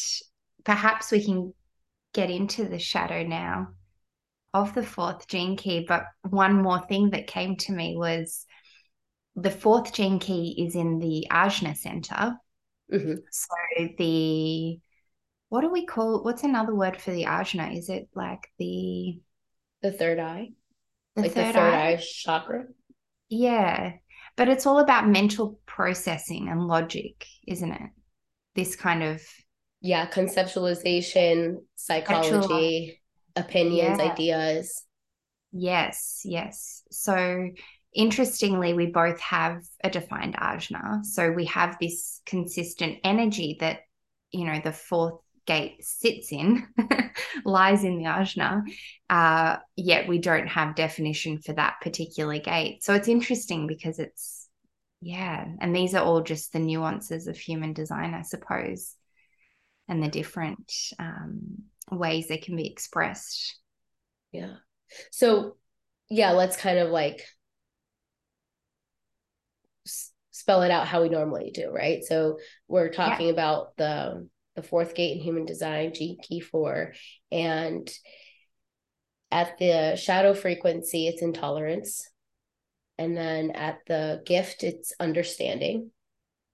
perhaps 0.65 1.11
we 1.11 1.25
can 1.25 1.55
get 2.13 2.31
into 2.31 2.69
the 2.69 2.79
shadow 2.79 3.23
now 3.23 3.69
of 4.55 4.75
the 4.75 4.83
fourth 4.83 5.27
gene 5.29 5.57
key. 5.57 5.85
But 5.87 6.05
one 6.29 6.61
more 6.63 6.81
thing 6.87 7.11
that 7.11 7.27
came 7.27 7.57
to 7.57 7.73
me 7.73 7.97
was 7.97 8.45
the 9.37 9.51
fourth 9.51 9.93
gene 9.93 10.19
key 10.19 10.65
is 10.67 10.75
in 10.75 10.99
the 10.99 11.27
Ajna 11.31 11.77
center, 11.77 12.37
Mm-hmm. 12.93 13.15
So 13.31 13.89
the 13.99 14.81
what 15.49 15.61
do 15.63 15.71
we 15.71 15.87
call 15.87 16.23
what's 16.23 16.43
another 16.45 16.75
word 16.75 17.01
for 17.01 17.11
the 17.13 17.25
ajna? 17.25 17.77
Is 17.77 17.89
it 17.89 18.09
like 18.15 18.49
the 18.59 19.21
the 19.83 19.93
third 19.93 20.19
eye? 20.19 20.51
The 21.17 21.23
like 21.23 21.33
third 21.33 21.49
the 21.49 21.53
third 21.53 21.75
eye? 21.75 21.93
eye 21.93 21.97
chakra? 21.97 22.65
Yeah. 23.29 23.93
but 24.37 24.49
it's 24.49 24.67
all 24.67 24.79
about 24.81 25.09
mental 25.09 25.61
processing 25.67 26.49
and 26.49 26.67
logic, 26.67 27.27
isn't 27.47 27.73
it? 27.73 27.91
This 28.55 28.77
kind 28.77 29.03
of 29.03 29.23
yeah, 29.81 30.09
conceptualization, 30.11 31.59
psychology, 31.77 33.00
opinions, 33.37 33.99
yeah. 33.99 34.13
ideas. 34.13 34.85
Yes, 35.53 36.23
yes. 36.25 36.83
So 36.91 37.51
interestingly, 37.93 38.75
we 38.75 38.87
both 38.87 39.21
have 39.21 39.63
a 39.83 39.91
defined 39.91 40.37
ajna. 40.37 41.05
So 41.05 41.31
we 41.31 41.47
have 41.47 41.77
this 41.81 42.21
consistent 42.27 42.99
energy 43.05 43.57
that, 43.61 43.81
you 44.31 44.45
know, 44.45 44.61
the 44.63 44.73
fourth 44.73 45.21
gate 45.47 45.85
sits 45.85 46.31
in, 46.33 46.67
lies 47.45 47.83
in 47.83 47.99
the 47.99 48.05
ajna, 48.05 48.63
uh, 49.09 49.57
yet 49.75 50.07
we 50.07 50.19
don't 50.19 50.47
have 50.47 50.77
definition 50.77 51.41
for 51.41 51.53
that 51.55 51.75
particular 51.81 52.39
gate. 52.39 52.85
So 52.85 52.95
it's 52.95 53.09
interesting 53.09 53.67
because 53.67 53.99
it's, 53.99 54.49
yeah, 55.01 55.47
and 55.61 55.75
these 55.75 55.95
are 55.95 56.05
all 56.05 56.23
just 56.23 56.53
the 56.53 56.59
nuances 56.59 57.27
of 57.27 57.37
human 57.37 57.73
design, 57.73 58.15
I 58.15 58.23
suppose, 58.23 58.95
and 59.89 60.03
the 60.03 60.09
different 60.09 60.73
um, 60.99 61.65
ways 61.91 62.29
they 62.29 62.39
can 62.39 62.57
be 62.57 62.71
expressed. 62.71 63.59
Yeah. 64.33 64.55
So, 65.11 65.57
yeah, 66.09 66.33
let's 66.33 66.57
kind 66.57 66.79
of 66.79 66.91
like 66.91 67.25
spell 70.31 70.63
it 70.63 70.71
out 70.71 70.89
how 70.89 71.03
we 71.03 71.09
normally 71.09 71.51
do, 71.53 71.71
right? 71.71 72.03
So 72.05 72.39
we're 72.67 72.91
talking 72.91 73.27
yeah. 73.27 73.33
about 73.33 73.77
the 73.77 74.29
the 74.57 74.63
fourth 74.63 74.95
gate 74.95 75.17
in 75.17 75.23
human 75.23 75.45
design, 75.45 75.95
Gene 75.95 76.19
Key 76.21 76.41
four, 76.41 76.95
and 77.31 77.89
at 79.31 79.59
the 79.59 79.97
shadow 79.97 80.35
frequency, 80.35 81.07
it's 81.07 81.23
intolerance, 81.23 82.09
and 82.99 83.17
then 83.17 83.53
at 83.53 83.79
the 83.87 84.23
gift, 84.27 84.65
it's 84.65 84.93
understanding, 84.99 85.91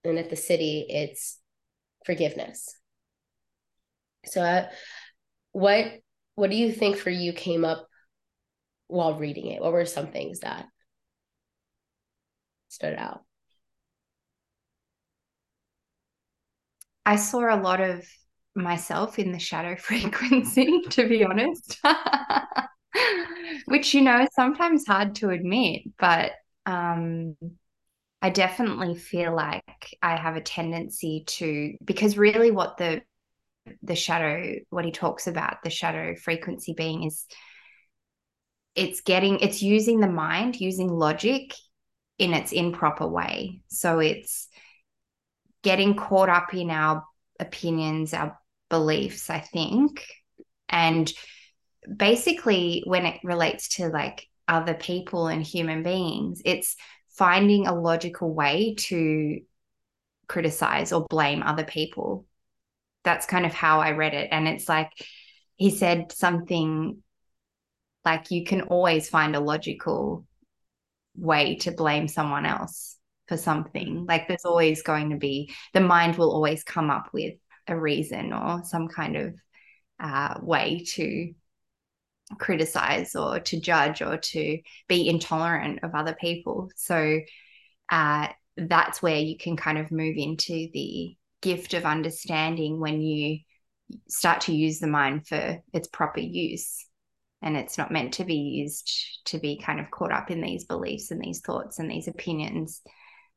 and 0.04 0.18
at 0.18 0.28
the 0.28 0.36
siddhi, 0.36 0.84
it's 0.88 1.38
forgiveness. 2.04 2.76
So, 4.26 4.42
uh, 4.42 4.68
what 5.56 5.86
what 6.34 6.50
do 6.50 6.56
you 6.56 6.70
think 6.70 6.98
for 6.98 7.08
you 7.08 7.32
came 7.32 7.64
up 7.64 7.88
while 8.88 9.14
reading 9.14 9.46
it? 9.46 9.62
What 9.62 9.72
were 9.72 9.86
some 9.86 10.08
things 10.08 10.40
that 10.40 10.66
stood 12.68 12.92
out? 12.92 13.22
I 17.06 17.16
saw 17.16 17.54
a 17.54 17.56
lot 17.56 17.80
of 17.80 18.06
myself 18.54 19.18
in 19.18 19.32
the 19.32 19.38
shadow 19.38 19.76
frequency, 19.80 20.82
to 20.90 21.08
be 21.08 21.24
honest, 21.24 21.78
which, 23.64 23.94
you 23.94 24.02
know, 24.02 24.20
is 24.20 24.28
sometimes 24.34 24.86
hard 24.86 25.14
to 25.16 25.30
admit, 25.30 25.84
but 25.98 26.32
um, 26.66 27.34
I 28.20 28.28
definitely 28.28 28.94
feel 28.94 29.34
like 29.34 29.96
I 30.02 30.16
have 30.16 30.36
a 30.36 30.42
tendency 30.42 31.24
to, 31.28 31.78
because 31.82 32.18
really 32.18 32.50
what 32.50 32.76
the 32.76 33.00
the 33.82 33.94
shadow 33.94 34.54
what 34.70 34.84
he 34.84 34.90
talks 34.90 35.26
about 35.26 35.62
the 35.62 35.70
shadow 35.70 36.14
frequency 36.14 36.74
being 36.74 37.04
is 37.04 37.26
it's 38.74 39.00
getting 39.00 39.40
it's 39.40 39.62
using 39.62 40.00
the 40.00 40.08
mind 40.08 40.60
using 40.60 40.88
logic 40.88 41.52
in 42.18 42.32
its 42.32 42.52
improper 42.52 43.06
way 43.06 43.60
so 43.68 43.98
it's 43.98 44.48
getting 45.66 45.96
caught 45.96 46.28
up 46.28 46.54
in 46.54 46.70
our 46.70 47.02
opinions, 47.40 48.14
our 48.14 48.38
beliefs, 48.70 49.30
I 49.30 49.40
think. 49.40 50.06
And 50.68 51.12
basically, 51.94 52.84
when 52.86 53.04
it 53.04 53.20
relates 53.24 53.68
to 53.76 53.88
like 53.88 54.28
other 54.46 54.74
people 54.74 55.26
and 55.26 55.42
human 55.42 55.82
beings, 55.82 56.40
it's 56.44 56.76
finding 57.10 57.66
a 57.66 57.74
logical 57.74 58.32
way 58.32 58.76
to 58.78 59.40
criticize 60.28 60.92
or 60.92 61.06
blame 61.08 61.42
other 61.42 61.64
people. 61.64 62.26
That's 63.06 63.24
kind 63.24 63.46
of 63.46 63.54
how 63.54 63.80
I 63.80 63.92
read 63.92 64.14
it. 64.14 64.28
And 64.32 64.48
it's 64.48 64.68
like 64.68 64.90
he 65.54 65.70
said 65.70 66.10
something 66.10 67.02
like 68.04 68.32
you 68.32 68.44
can 68.44 68.62
always 68.62 69.08
find 69.08 69.36
a 69.36 69.40
logical 69.40 70.26
way 71.16 71.56
to 71.58 71.70
blame 71.70 72.08
someone 72.08 72.44
else 72.44 72.96
for 73.28 73.36
something. 73.36 74.06
Like 74.06 74.26
there's 74.26 74.44
always 74.44 74.82
going 74.82 75.10
to 75.10 75.16
be, 75.16 75.54
the 75.72 75.80
mind 75.80 76.16
will 76.16 76.32
always 76.32 76.64
come 76.64 76.90
up 76.90 77.10
with 77.12 77.34
a 77.68 77.78
reason 77.78 78.32
or 78.32 78.62
some 78.64 78.88
kind 78.88 79.16
of 79.16 79.34
uh, 80.00 80.38
way 80.42 80.84
to 80.94 81.32
criticize 82.40 83.14
or 83.14 83.38
to 83.38 83.60
judge 83.60 84.02
or 84.02 84.16
to 84.16 84.58
be 84.88 85.08
intolerant 85.08 85.84
of 85.84 85.94
other 85.94 86.16
people. 86.20 86.70
So 86.74 87.20
uh, 87.88 88.28
that's 88.56 89.00
where 89.00 89.18
you 89.18 89.38
can 89.38 89.56
kind 89.56 89.78
of 89.78 89.92
move 89.92 90.16
into 90.16 90.68
the 90.72 91.16
gift 91.42 91.74
of 91.74 91.84
understanding 91.84 92.80
when 92.80 93.00
you 93.00 93.38
start 94.08 94.42
to 94.42 94.54
use 94.54 94.78
the 94.78 94.86
mind 94.86 95.26
for 95.26 95.62
its 95.72 95.88
proper 95.88 96.20
use. 96.20 96.86
And 97.42 97.56
it's 97.56 97.78
not 97.78 97.92
meant 97.92 98.14
to 98.14 98.24
be 98.24 98.34
used 98.34 98.90
to 99.26 99.38
be 99.38 99.58
kind 99.58 99.78
of 99.78 99.90
caught 99.90 100.12
up 100.12 100.30
in 100.30 100.40
these 100.40 100.64
beliefs 100.64 101.10
and 101.10 101.20
these 101.20 101.40
thoughts 101.40 101.78
and 101.78 101.90
these 101.90 102.08
opinions 102.08 102.82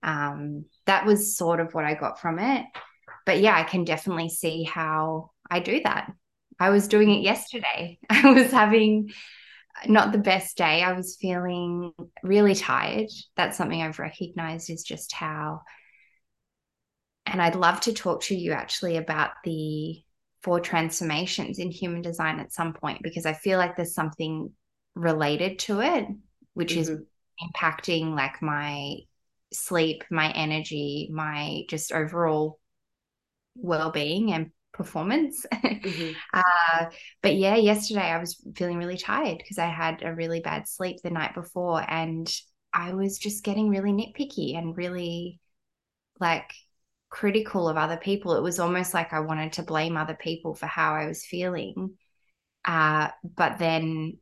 um, 0.04 0.66
that 0.86 1.06
was 1.06 1.36
sort 1.36 1.60
of 1.60 1.74
what 1.74 1.86
I 1.86 1.94
got 1.94 2.20
from 2.20 2.40
it. 2.40 2.66
But 3.26 3.42
yeah, 3.42 3.56
I 3.56 3.64
can 3.64 3.84
definitely 3.84 4.30
see 4.30 4.64
how 4.64 5.32
I 5.50 5.60
do 5.60 5.82
that. 5.84 6.12
I 6.60 6.70
was 6.70 6.88
doing 6.88 7.10
it 7.12 7.22
yesterday. 7.22 8.00
I 8.10 8.32
was 8.32 8.52
having 8.52 9.12
not 9.88 10.12
the 10.12 10.18
best 10.18 10.58
day. 10.58 10.82
I 10.82 10.94
was 10.94 11.18
feeling 11.20 11.94
really 12.24 12.56
tired. 12.56 13.10
That's 13.36 13.58
something 13.58 13.82
I've 13.82 14.00
recognized 14.00 14.70
is 14.70 14.84
just 14.84 15.14
how. 15.14 15.62
And 17.32 17.42
I'd 17.42 17.56
love 17.56 17.82
to 17.82 17.94
talk 17.94 18.22
to 18.24 18.36
you 18.36 18.52
actually 18.52 18.98
about 18.98 19.32
the 19.44 20.02
four 20.44 20.60
transformations 20.60 21.60
in 21.60 21.72
human 21.72 22.02
design 22.02 22.40
at 22.40 22.54
some 22.54 22.74
point 22.74 23.02
because 23.04 23.26
I 23.26 23.34
feel 23.34 23.58
like 23.58 23.76
there's 23.76 23.94
something 23.94 24.52
related 24.96 25.60
to 25.60 25.82
it, 25.82 26.08
which 26.54 26.72
mm-hmm. 26.72 26.82
is 26.82 26.92
impacting 27.42 28.16
like 28.16 28.42
my 28.42 28.98
sleep, 29.52 30.04
my 30.10 30.32
energy, 30.32 31.10
my 31.12 31.64
just 31.70 31.92
overall 31.92 32.60
well-being 33.56 34.32
and 34.32 34.52
performance. 34.74 35.46
Mm-hmm. 35.54 36.12
uh, 36.34 36.86
but 37.22 37.36
yeah, 37.36 37.56
yesterday 37.56 38.02
I 38.02 38.20
was 38.20 38.44
feeling 38.56 38.78
really 38.78 38.98
tired 38.98 39.38
because 39.38 39.58
I 39.58 39.68
had 39.68 40.04
a 40.04 40.16
really 40.16 40.40
bad 40.40 40.68
sleep 40.68 40.98
the 41.04 41.10
night 41.10 41.34
before 41.34 41.84
and 41.88 42.32
I 42.74 42.94
was 42.94 43.18
just 43.18 43.44
getting 43.44 43.70
really 43.70 43.92
nitpicky 43.92 44.58
and 44.58 44.78
really 44.78 45.40
like 46.20 46.52
critical 47.10 47.68
of 47.68 47.78
other 47.78 47.98
people. 47.98 48.36
It 48.36 48.44
was 48.44 48.60
almost 48.60 48.94
like 48.94 49.14
I 49.14 49.20
wanted 49.22 49.54
to 49.54 49.64
blame 49.64 49.98
other 49.98 50.16
people 50.16 50.54
for 50.54 50.68
how 50.68 50.94
I 50.94 51.08
was 51.08 51.26
feeling. 51.26 51.98
Uh, 52.66 53.10
but 53.24 53.58
then 53.58 54.18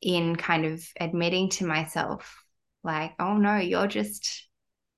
in 0.00 0.36
kind 0.36 0.64
of 0.66 0.84
admitting 0.98 1.48
to 1.48 1.66
myself 1.66 2.44
like, 2.82 3.12
oh 3.20 3.36
no, 3.36 3.56
you're 3.56 3.86
just 3.86 4.48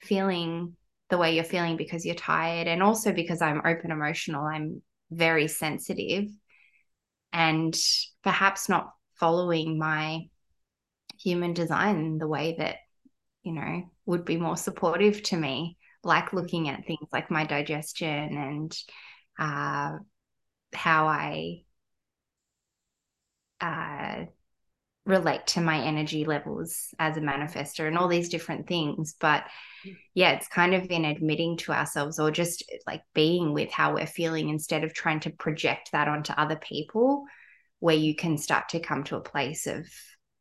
feeling 0.00 0.76
the 1.10 1.18
way 1.18 1.34
you're 1.34 1.44
feeling 1.44 1.76
because 1.76 2.04
you're 2.04 2.14
tired. 2.14 2.66
And 2.66 2.82
also 2.82 3.12
because 3.12 3.42
I'm 3.42 3.62
open 3.64 3.90
emotional, 3.90 4.44
I'm 4.44 4.82
very 5.10 5.48
sensitive 5.48 6.28
and 7.32 7.76
perhaps 8.22 8.68
not 8.68 8.90
following 9.14 9.78
my 9.78 10.28
human 11.20 11.52
design 11.52 12.18
the 12.18 12.28
way 12.28 12.56
that, 12.58 12.76
you 13.42 13.52
know, 13.52 13.82
would 14.06 14.24
be 14.24 14.36
more 14.36 14.56
supportive 14.56 15.22
to 15.24 15.36
me, 15.36 15.76
like 16.04 16.32
looking 16.32 16.68
at 16.68 16.86
things 16.86 17.08
like 17.12 17.30
my 17.30 17.44
digestion 17.44 18.36
and 18.36 18.76
uh, 19.38 19.98
how 20.72 21.06
I 21.06 21.62
uh, 23.60 24.24
relate 25.06 25.46
to 25.48 25.60
my 25.60 25.80
energy 25.80 26.24
levels 26.24 26.94
as 26.98 27.16
a 27.16 27.20
manifester 27.20 27.86
and 27.86 27.98
all 27.98 28.08
these 28.08 28.28
different 28.28 28.66
things. 28.66 29.14
But 29.18 29.44
yeah 30.14 30.32
it's 30.32 30.48
kind 30.48 30.74
of 30.74 30.90
in 30.90 31.04
admitting 31.04 31.56
to 31.58 31.72
ourselves 31.72 32.18
or 32.18 32.30
just 32.30 32.64
like 32.86 33.02
being 33.14 33.52
with 33.52 33.70
how 33.70 33.94
we're 33.94 34.06
feeling 34.06 34.48
instead 34.48 34.84
of 34.84 34.94
trying 34.94 35.20
to 35.20 35.30
project 35.30 35.90
that 35.92 36.08
onto 36.08 36.32
other 36.32 36.56
people 36.56 37.24
where 37.80 37.96
you 37.96 38.14
can 38.14 38.38
start 38.38 38.68
to 38.70 38.80
come 38.80 39.04
to 39.04 39.16
a 39.16 39.20
place 39.20 39.66
of 39.66 39.86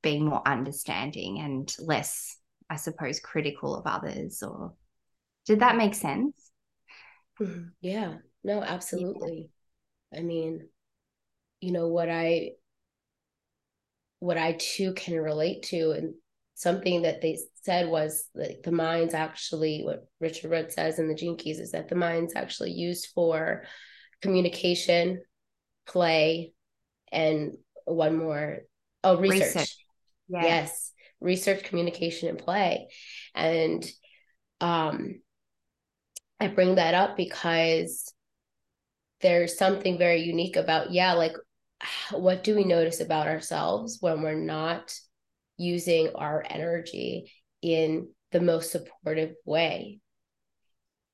being 0.01 0.25
more 0.25 0.41
understanding 0.45 1.39
and 1.39 1.73
less 1.79 2.37
i 2.69 2.75
suppose 2.75 3.19
critical 3.19 3.75
of 3.75 3.85
others 3.85 4.43
or 4.43 4.73
did 5.45 5.59
that 5.59 5.75
make 5.75 5.95
sense 5.95 6.51
mm-hmm. 7.39 7.67
yeah 7.81 8.15
no 8.43 8.61
absolutely 8.61 9.49
yeah. 10.11 10.19
i 10.19 10.21
mean 10.23 10.67
you 11.61 11.71
know 11.71 11.87
what 11.87 12.09
i 12.09 12.51
what 14.23 14.37
I 14.37 14.53
too 14.53 14.93
can 14.93 15.15
relate 15.15 15.63
to. 15.63 15.91
And 15.91 16.13
something 16.55 17.01
that 17.01 17.21
they 17.21 17.37
said 17.63 17.89
was 17.89 18.29
that 18.35 18.63
the 18.63 18.71
mind's 18.71 19.13
actually 19.13 19.81
what 19.83 20.07
Richard 20.21 20.49
Rudd 20.49 20.71
says 20.71 20.97
in 20.97 21.09
the 21.09 21.13
Gene 21.13 21.35
Keys 21.35 21.59
is 21.59 21.71
that 21.71 21.89
the 21.89 21.95
mind's 21.95 22.33
actually 22.33 22.71
used 22.71 23.09
for 23.13 23.65
communication, 24.21 25.21
play, 25.85 26.53
and 27.11 27.57
one 27.83 28.15
more 28.15 28.59
oh 29.03 29.17
research. 29.17 29.41
research. 29.41 29.77
Yes. 30.29 30.43
yes. 30.45 30.91
research 31.19 31.63
communication 31.65 32.29
and 32.29 32.39
play 32.39 32.87
and 33.35 33.85
um 34.61 35.19
i 36.43 36.47
bring 36.47 36.75
that 36.75 36.93
up 36.93 37.17
because 37.17 38.13
there's 39.21 39.57
something 39.57 39.97
very 39.97 40.21
unique 40.21 40.55
about 40.55 40.91
yeah 40.91 41.13
like 41.13 41.35
what 42.11 42.43
do 42.43 42.55
we 42.55 42.63
notice 42.63 42.99
about 42.99 43.27
ourselves 43.27 43.97
when 43.99 44.21
we're 44.21 44.33
not 44.33 44.93
using 45.57 46.09
our 46.15 46.43
energy 46.49 47.31
in 47.61 48.09
the 48.31 48.41
most 48.41 48.71
supportive 48.71 49.33
way? 49.45 49.99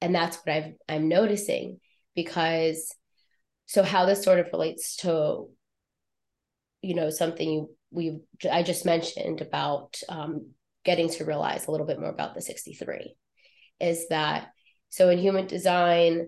And 0.02 0.16
that's 0.16 0.38
what 0.38 0.56
i've 0.56 0.74
i'm 0.88 1.10
noticing 1.10 1.82
because 2.16 2.96
so 3.66 3.84
how 3.84 4.06
this 4.06 4.24
sort 4.24 4.40
of 4.40 4.48
relates 4.54 4.96
to 4.98 5.50
you 6.82 6.96
know 6.96 7.10
something 7.10 7.50
you 7.50 7.70
we 7.92 8.20
i 8.50 8.64
just 8.64 8.86
mentioned 8.86 9.42
about 9.42 10.02
um, 10.08 10.52
getting 10.86 11.10
to 11.10 11.26
realize 11.26 11.68
a 11.68 11.72
little 11.72 11.86
bit 11.86 12.00
more 12.00 12.10
about 12.10 12.34
the 12.34 12.42
63 12.42 13.14
is 13.82 14.08
that 14.08 14.52
so 14.90 15.10
in 15.10 15.18
human 15.18 15.48
design 15.48 16.28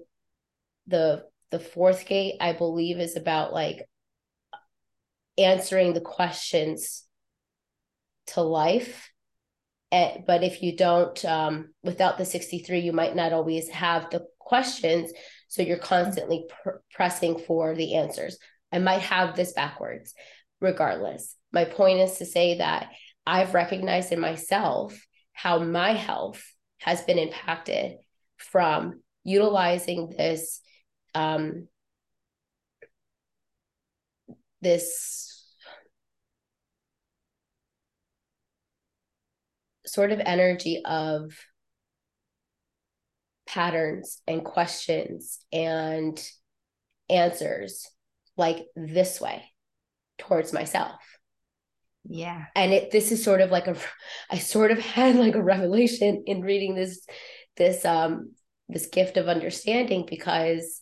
the 0.88 1.24
the 1.52 1.60
fourth 1.60 2.06
gate 2.06 2.36
i 2.40 2.54
believe 2.54 3.00
is 3.00 3.16
about 3.16 3.54
like 3.54 3.88
answering 5.38 5.94
the 5.94 6.02
questions 6.02 7.04
to 8.28 8.42
life. 8.42 9.12
Eh, 9.92 10.18
but 10.26 10.44
if 10.44 10.64
you 10.64 10.76
don't 10.76 11.24
um, 11.26 11.74
without 11.84 12.18
the 12.18 12.26
63 12.26 12.80
you 12.80 12.94
might 12.94 13.16
not 13.16 13.34
always 13.34 13.70
have 13.70 14.10
the 14.10 14.26
questions. 14.40 15.12
So 15.48 15.62
you're 15.62 15.78
constantly 15.78 16.46
pr- 16.64 16.80
pressing 16.94 17.40
for 17.40 17.76
the 17.76 17.96
answers. 17.96 18.38
I 18.72 18.80
might 18.80 19.02
have 19.02 19.36
this 19.36 19.54
backwards 19.54 20.14
regardless. 20.62 21.36
My 21.52 21.66
point 21.66 22.00
is 22.00 22.18
to 22.18 22.26
say 22.26 22.58
that 22.58 22.90
i've 23.28 23.54
recognized 23.54 24.12
in 24.12 24.20
myself 24.20 25.00
how 25.32 25.60
my 25.60 25.94
health 25.94 26.44
has 26.80 27.04
been 27.04 27.20
impacted 27.20 27.98
from 28.42 29.02
utilizing 29.24 30.14
this 30.18 30.62
um, 31.14 31.68
this 34.62 35.32
sort 39.86 40.12
of 40.12 40.22
energy 40.24 40.82
of 40.86 41.34
patterns 43.46 44.22
and 44.28 44.46
questions 44.46 45.40
and 45.52 46.24
answers 47.10 47.86
like 48.38 48.66
this 48.76 49.20
way 49.20 49.44
towards 50.18 50.54
myself. 50.54 51.02
Yeah. 52.08 52.46
And 52.56 52.72
it 52.72 52.92
this 52.92 53.12
is 53.12 53.24
sort 53.24 53.42
of 53.42 53.52
like 53.52 53.68
a 53.68 53.76
i 54.32 54.38
sort 54.38 54.72
of 54.72 54.80
had 54.80 55.16
like 55.16 55.36
a 55.36 55.44
revelation 55.44 56.24
in 56.26 56.42
reading 56.42 56.76
this 56.76 57.06
this 57.58 57.86
um 57.86 58.32
this 58.70 58.88
gift 58.88 59.18
of 59.18 59.28
understanding 59.28 60.06
because 60.10 60.82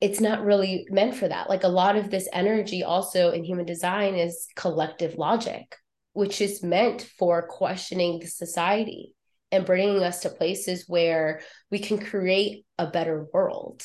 it's 0.00 0.20
not 0.20 0.44
really 0.44 0.86
meant 0.90 1.14
for 1.14 1.26
that. 1.28 1.48
Like 1.48 1.64
a 1.64 1.68
lot 1.68 1.96
of 1.96 2.10
this 2.10 2.28
energy 2.32 2.82
also 2.82 3.30
in 3.30 3.44
human 3.44 3.64
design 3.64 4.14
is 4.14 4.48
collective 4.56 5.16
logic 5.16 5.76
which 6.12 6.40
is 6.40 6.62
meant 6.62 7.02
for 7.18 7.46
questioning 7.46 8.18
the 8.18 8.26
society 8.26 9.14
and 9.52 9.66
bringing 9.66 10.02
us 10.02 10.20
to 10.20 10.30
places 10.30 10.86
where 10.88 11.42
we 11.70 11.78
can 11.78 11.98
create 11.98 12.64
a 12.78 12.86
better 12.86 13.26
world. 13.34 13.82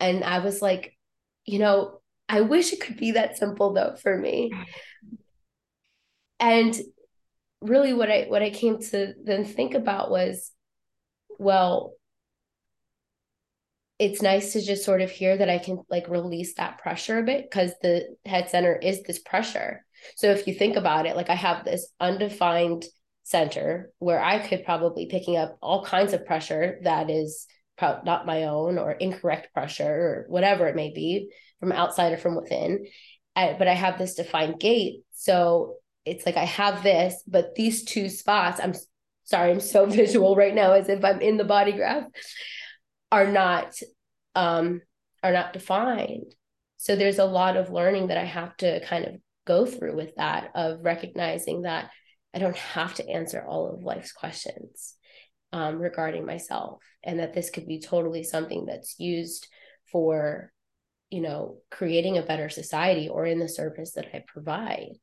And 0.00 0.24
i 0.24 0.40
was 0.40 0.60
like 0.60 0.96
you 1.44 1.58
know 1.58 2.02
I 2.32 2.40
wish 2.40 2.72
it 2.72 2.80
could 2.80 2.96
be 2.96 3.12
that 3.12 3.36
simple 3.36 3.74
though 3.74 3.94
for 4.02 4.16
me. 4.16 4.50
And 6.40 6.74
really 7.62 7.92
what 7.92 8.10
I 8.10 8.24
what 8.28 8.42
I 8.42 8.50
came 8.50 8.78
to 8.78 9.14
then 9.24 9.44
think 9.44 9.74
about 9.74 10.10
was 10.10 10.50
well 11.38 11.94
it's 13.98 14.20
nice 14.20 14.52
to 14.52 14.60
just 14.60 14.84
sort 14.84 15.00
of 15.00 15.10
hear 15.10 15.36
that 15.36 15.48
I 15.48 15.58
can 15.58 15.78
like 15.88 16.08
release 16.08 16.54
that 16.54 16.78
pressure 16.78 17.18
a 17.18 17.22
bit 17.22 17.48
because 17.48 17.72
the 17.82 18.16
head 18.24 18.50
center 18.50 18.74
is 18.74 19.02
this 19.02 19.20
pressure. 19.20 19.84
So 20.16 20.32
if 20.32 20.48
you 20.48 20.54
think 20.54 20.76
about 20.76 21.06
it, 21.06 21.14
like 21.14 21.30
I 21.30 21.36
have 21.36 21.64
this 21.64 21.88
undefined 22.00 22.84
center 23.22 23.92
where 24.00 24.20
I 24.20 24.40
could 24.40 24.64
probably 24.64 25.06
picking 25.06 25.36
up 25.36 25.56
all 25.62 25.84
kinds 25.84 26.12
of 26.12 26.26
pressure 26.26 26.80
that 26.82 27.10
is 27.10 27.46
not 27.80 28.26
my 28.26 28.44
own 28.44 28.78
or 28.78 28.92
incorrect 28.92 29.52
pressure 29.54 29.84
or 29.84 30.26
whatever 30.28 30.66
it 30.66 30.76
may 30.76 30.92
be 30.92 31.30
from 31.60 31.72
outside 31.72 32.12
or 32.12 32.18
from 32.18 32.34
within. 32.34 32.86
I, 33.36 33.54
but 33.58 33.68
I 33.68 33.74
have 33.74 33.98
this 33.98 34.14
defined 34.14 34.58
gate. 34.58 35.02
So 35.12 35.76
it's 36.04 36.26
like 36.26 36.36
I 36.36 36.44
have 36.44 36.82
this, 36.82 37.22
but 37.26 37.54
these 37.54 37.84
two 37.84 38.08
spots, 38.08 38.60
I'm 38.62 38.74
sorry, 39.24 39.50
I'm 39.50 39.60
so 39.60 39.86
visual 40.00 40.36
right 40.36 40.54
now 40.54 40.72
as 40.72 40.88
if 40.88 41.04
I'm 41.04 41.20
in 41.20 41.36
the 41.36 41.44
body 41.44 41.72
graph, 41.72 42.04
are 43.10 43.30
not 43.30 43.74
um 44.34 44.80
are 45.22 45.32
not 45.32 45.52
defined. 45.52 46.34
So 46.78 46.96
there's 46.96 47.18
a 47.18 47.24
lot 47.24 47.56
of 47.56 47.70
learning 47.70 48.08
that 48.08 48.18
I 48.18 48.24
have 48.24 48.56
to 48.58 48.84
kind 48.86 49.04
of 49.04 49.16
go 49.46 49.66
through 49.66 49.96
with 49.96 50.16
that 50.16 50.50
of 50.54 50.80
recognizing 50.82 51.62
that 51.62 51.90
I 52.34 52.38
don't 52.38 52.56
have 52.56 52.94
to 52.94 53.08
answer 53.08 53.44
all 53.46 53.72
of 53.72 53.84
life's 53.84 54.12
questions 54.12 54.94
um, 55.52 55.78
regarding 55.78 56.26
myself, 56.26 56.80
and 57.04 57.20
that 57.20 57.34
this 57.34 57.50
could 57.50 57.66
be 57.66 57.80
totally 57.80 58.24
something 58.24 58.64
that's 58.66 58.98
used 58.98 59.46
for 59.92 60.52
you 61.12 61.20
know, 61.20 61.58
creating 61.70 62.16
a 62.16 62.22
better 62.22 62.48
society 62.48 63.06
or 63.06 63.26
in 63.26 63.38
the 63.38 63.48
service 63.48 63.92
that 63.92 64.06
I 64.14 64.24
provide. 64.26 64.96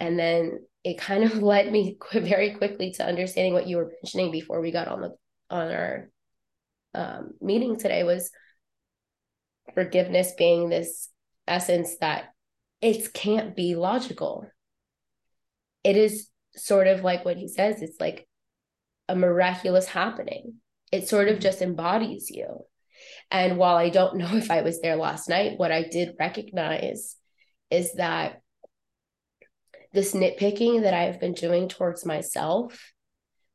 And 0.00 0.18
then 0.18 0.60
it 0.82 0.98
kind 0.98 1.24
of 1.24 1.42
led 1.42 1.70
me 1.70 1.96
very 2.12 2.54
quickly 2.54 2.92
to 2.92 3.06
understanding 3.06 3.52
what 3.52 3.66
you 3.66 3.78
were 3.78 3.92
mentioning 4.02 4.30
before 4.30 4.60
we 4.60 4.70
got 4.70 4.88
on 4.88 5.00
the 5.00 5.14
on 5.50 5.70
our 5.70 6.10
um, 6.94 7.32
meeting 7.40 7.78
today 7.78 8.02
was 8.02 8.30
forgiveness 9.74 10.32
being 10.36 10.68
this 10.68 11.08
essence 11.46 11.96
that 12.00 12.26
it 12.80 13.12
can't 13.12 13.56
be 13.56 13.74
logical. 13.74 14.46
It 15.82 15.96
is 15.96 16.28
sort 16.56 16.86
of 16.86 17.02
like 17.02 17.24
what 17.24 17.36
he 17.36 17.48
says. 17.48 17.82
It's 17.82 18.00
like 18.00 18.26
a 19.08 19.16
miraculous 19.16 19.86
happening. 19.86 20.54
It 20.92 21.08
sort 21.08 21.28
of 21.28 21.40
just 21.40 21.62
embodies 21.62 22.30
you. 22.30 22.60
And 23.30 23.56
while 23.56 23.76
I 23.76 23.88
don't 23.88 24.16
know 24.18 24.36
if 24.36 24.50
I 24.50 24.62
was 24.62 24.80
there 24.80 24.96
last 24.96 25.28
night, 25.28 25.58
what 25.58 25.72
I 25.72 25.84
did 25.88 26.16
recognize 26.18 27.16
is 27.70 27.94
that 27.94 28.40
this 29.94 30.12
nitpicking 30.12 30.82
that 30.82 30.94
I've 30.94 31.20
been 31.20 31.32
doing 31.32 31.68
towards 31.68 32.04
myself 32.04 32.92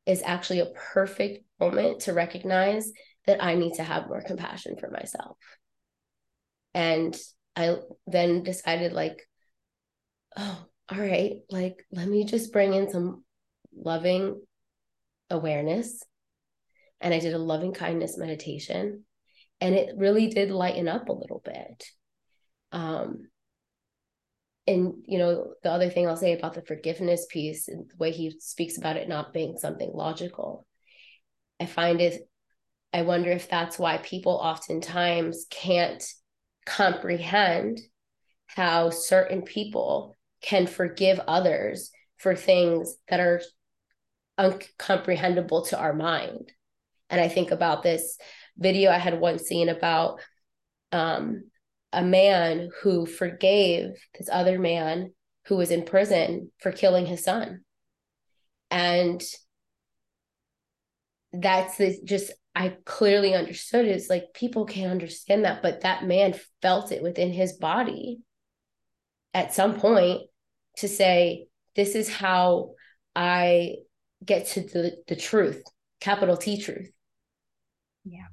is 0.05 0.23
actually 0.23 0.61
a 0.61 0.71
perfect 0.93 1.43
moment 1.59 2.01
to 2.01 2.13
recognize 2.13 2.91
that 3.27 3.43
I 3.43 3.55
need 3.55 3.73
to 3.75 3.83
have 3.83 4.07
more 4.07 4.23
compassion 4.25 4.77
for 4.79 4.89
myself. 4.89 5.37
And 6.73 7.15
I 7.55 7.75
then 8.07 8.43
decided, 8.43 8.93
like, 8.93 9.27
oh, 10.37 10.65
all 10.89 10.97
right, 10.97 11.33
like, 11.49 11.85
let 11.91 12.07
me 12.07 12.23
just 12.23 12.53
bring 12.53 12.73
in 12.73 12.89
some 12.89 13.23
loving 13.75 14.41
awareness. 15.29 16.01
And 17.01 17.13
I 17.13 17.19
did 17.19 17.33
a 17.33 17.39
loving 17.39 17.73
kindness 17.73 18.17
meditation 18.17 19.05
and 19.61 19.75
it 19.75 19.95
really 19.97 20.27
did 20.27 20.51
lighten 20.51 20.87
up 20.87 21.09
a 21.09 21.13
little 21.13 21.41
bit 21.43 21.83
um 22.71 23.27
and 24.69 24.93
you 25.05 25.17
know 25.17 25.53
the 25.63 25.71
other 25.71 25.89
thing 25.89 26.07
i'll 26.07 26.15
say 26.15 26.33
about 26.33 26.53
the 26.53 26.61
forgiveness 26.61 27.25
piece 27.29 27.67
and 27.67 27.89
the 27.89 27.97
way 27.97 28.11
he 28.11 28.35
speaks 28.39 28.77
about 28.77 28.97
it 28.97 29.09
not 29.09 29.33
being 29.33 29.57
something 29.57 29.91
logical 29.93 30.65
i 31.59 31.65
find 31.65 31.99
it 31.99 32.21
i 32.93 33.01
wonder 33.01 33.31
if 33.31 33.49
that's 33.49 33.79
why 33.79 33.97
people 33.97 34.33
oftentimes 34.33 35.45
can't 35.49 36.03
comprehend 36.65 37.79
how 38.45 38.89
certain 38.89 39.41
people 39.41 40.15
can 40.41 40.67
forgive 40.67 41.19
others 41.27 41.91
for 42.17 42.35
things 42.35 42.95
that 43.09 43.19
are 43.19 43.41
uncomprehendable 44.39 45.67
to 45.67 45.77
our 45.77 45.93
mind. 45.93 46.51
And 47.09 47.19
i 47.19 47.27
think 47.27 47.51
about 47.51 47.83
this 47.83 48.17
video 48.57 48.91
I 48.91 48.97
had 48.97 49.19
once 49.19 49.43
seen 49.43 49.69
about 49.69 50.21
um, 50.91 51.43
a 51.91 52.03
man 52.03 52.69
who 52.81 53.05
forgave 53.05 53.91
this 54.17 54.29
other 54.31 54.59
man 54.59 55.13
who 55.45 55.55
was 55.55 55.71
in 55.71 55.83
prison 55.83 56.51
for 56.59 56.71
killing 56.71 57.05
his 57.05 57.23
son. 57.23 57.61
And 58.69 59.23
that's 61.33 61.81
just, 62.05 62.31
I 62.55 62.77
clearly 62.85 63.33
understood 63.33 63.85
it. 63.85 63.91
It's 63.91 64.09
like 64.09 64.33
people 64.33 64.65
can't 64.65 64.91
understand 64.91 65.45
that, 65.45 65.61
but 65.61 65.81
that 65.81 66.05
man 66.05 66.35
felt 66.61 66.91
it 66.91 67.01
within 67.01 67.33
his 67.33 67.53
body 67.53 68.19
at 69.33 69.53
some 69.53 69.79
point 69.79 70.23
to 70.77 70.87
say, 70.87 71.47
this 71.75 71.95
is 71.95 72.13
how 72.13 72.71
I 73.15 73.75
get 74.23 74.47
to 74.47 74.61
the, 74.61 74.97
the 75.07 75.15
truth, 75.15 75.63
capital 75.99 76.37
T 76.37 76.61
truth. 76.61 76.91
Yeah. 78.03 78.27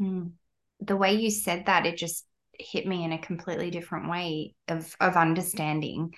Mm. 0.00 0.32
The 0.80 0.96
way 0.96 1.14
you 1.14 1.30
said 1.30 1.66
that, 1.66 1.86
it 1.86 1.96
just 1.96 2.26
hit 2.52 2.86
me 2.86 3.04
in 3.04 3.12
a 3.12 3.18
completely 3.18 3.70
different 3.70 4.08
way 4.08 4.54
of 4.68 4.94
of 5.00 5.16
understanding 5.16 6.14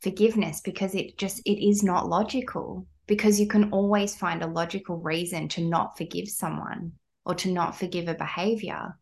forgiveness 0.00 0.60
because 0.62 0.94
it 0.94 1.18
just 1.18 1.40
it 1.44 1.62
is 1.62 1.82
not 1.82 2.08
logical 2.08 2.86
because 3.06 3.38
you 3.38 3.46
can 3.46 3.70
always 3.70 4.16
find 4.16 4.42
a 4.42 4.46
logical 4.46 4.96
reason 4.96 5.48
to 5.48 5.62
not 5.62 5.98
forgive 5.98 6.28
someone 6.28 6.92
or 7.26 7.34
to 7.34 7.52
not 7.52 7.76
forgive 7.76 8.08
a 8.08 8.14
behavior 8.14 8.96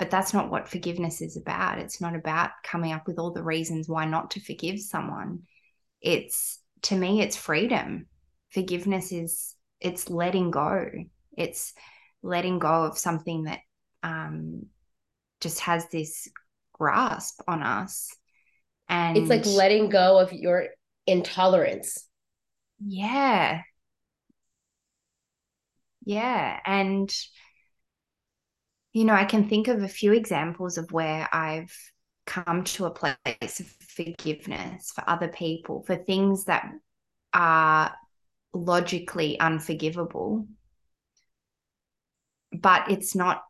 but 0.00 0.10
that's 0.10 0.32
not 0.32 0.50
what 0.50 0.66
forgiveness 0.66 1.20
is 1.20 1.36
about. 1.36 1.78
It's 1.78 2.00
not 2.00 2.16
about 2.16 2.52
coming 2.64 2.92
up 2.92 3.06
with 3.06 3.18
all 3.18 3.32
the 3.32 3.42
reasons 3.42 3.86
why 3.86 4.06
not 4.06 4.30
to 4.30 4.40
forgive 4.40 4.80
someone. 4.80 5.40
It's 6.00 6.58
to 6.84 6.96
me 6.96 7.20
it's 7.20 7.36
freedom. 7.36 8.06
Forgiveness 8.48 9.12
is 9.12 9.54
it's 9.78 10.08
letting 10.08 10.50
go. 10.50 10.86
It's 11.36 11.74
letting 12.22 12.58
go 12.58 12.84
of 12.84 12.98
something 12.98 13.44
that 13.44 13.60
um, 14.02 14.66
just 15.40 15.60
has 15.60 15.88
this 15.88 16.28
grasp 16.72 17.40
on 17.46 17.62
us 17.62 18.10
and 18.88 19.16
it's 19.16 19.30
like 19.30 19.46
letting 19.46 19.88
go 19.88 20.18
of 20.18 20.32
your 20.32 20.66
intolerance. 21.06 22.06
Yeah. 22.84 23.62
Yeah 26.04 26.58
and 26.64 27.14
you 28.92 29.04
know 29.04 29.14
i 29.14 29.24
can 29.24 29.48
think 29.48 29.68
of 29.68 29.82
a 29.82 29.88
few 29.88 30.12
examples 30.12 30.78
of 30.78 30.90
where 30.92 31.28
i've 31.32 31.74
come 32.26 32.64
to 32.64 32.86
a 32.86 32.90
place 32.90 33.60
of 33.60 33.66
forgiveness 33.66 34.92
for 34.94 35.02
other 35.06 35.28
people 35.28 35.82
for 35.86 35.96
things 35.96 36.44
that 36.44 36.70
are 37.32 37.94
logically 38.52 39.38
unforgivable 39.40 40.46
but 42.52 42.90
it's 42.90 43.14
not 43.14 43.42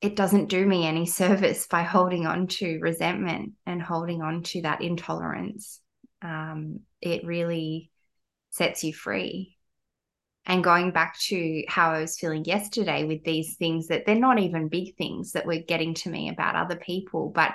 it 0.00 0.16
doesn't 0.16 0.50
do 0.50 0.66
me 0.66 0.86
any 0.86 1.06
service 1.06 1.66
by 1.66 1.82
holding 1.82 2.26
on 2.26 2.46
to 2.46 2.78
resentment 2.80 3.52
and 3.64 3.80
holding 3.80 4.20
on 4.20 4.42
to 4.42 4.60
that 4.62 4.82
intolerance. 4.82 5.80
Um, 6.20 6.80
it 7.00 7.24
really 7.24 7.90
sets 8.50 8.84
you 8.84 8.92
free. 8.92 9.56
And 10.46 10.62
going 10.62 10.90
back 10.90 11.18
to 11.20 11.64
how 11.68 11.92
I 11.92 12.02
was 12.02 12.18
feeling 12.18 12.44
yesterday 12.44 13.04
with 13.04 13.24
these 13.24 13.56
things 13.56 13.86
that 13.86 14.04
they're 14.04 14.14
not 14.14 14.38
even 14.38 14.68
big 14.68 14.94
things 14.96 15.32
that 15.32 15.46
were 15.46 15.60
getting 15.66 15.94
to 15.94 16.10
me 16.10 16.28
about 16.28 16.54
other 16.54 16.76
people, 16.76 17.32
but 17.34 17.54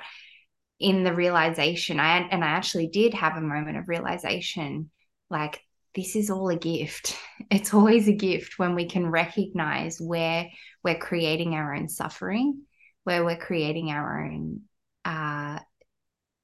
in 0.79 1.03
the 1.03 1.13
realization, 1.13 1.99
I 1.99 2.17
and 2.17 2.43
I 2.43 2.47
actually 2.47 2.87
did 2.87 3.13
have 3.13 3.37
a 3.37 3.41
moment 3.41 3.77
of 3.77 3.87
realization 3.87 4.89
like 5.29 5.61
this 5.95 6.15
is 6.15 6.29
all 6.29 6.49
a 6.49 6.57
gift. 6.57 7.15
It's 7.49 7.73
always 7.73 8.07
a 8.09 8.13
gift 8.13 8.59
when 8.59 8.75
we 8.75 8.85
can 8.85 9.09
recognize 9.09 9.99
where 9.99 10.49
we're 10.83 10.99
creating 10.99 11.55
our 11.55 11.73
own 11.73 11.87
suffering, 11.87 12.63
where 13.05 13.23
we're 13.23 13.37
creating 13.37 13.91
our 13.91 14.25
own 14.25 14.63
uh, 15.05 15.59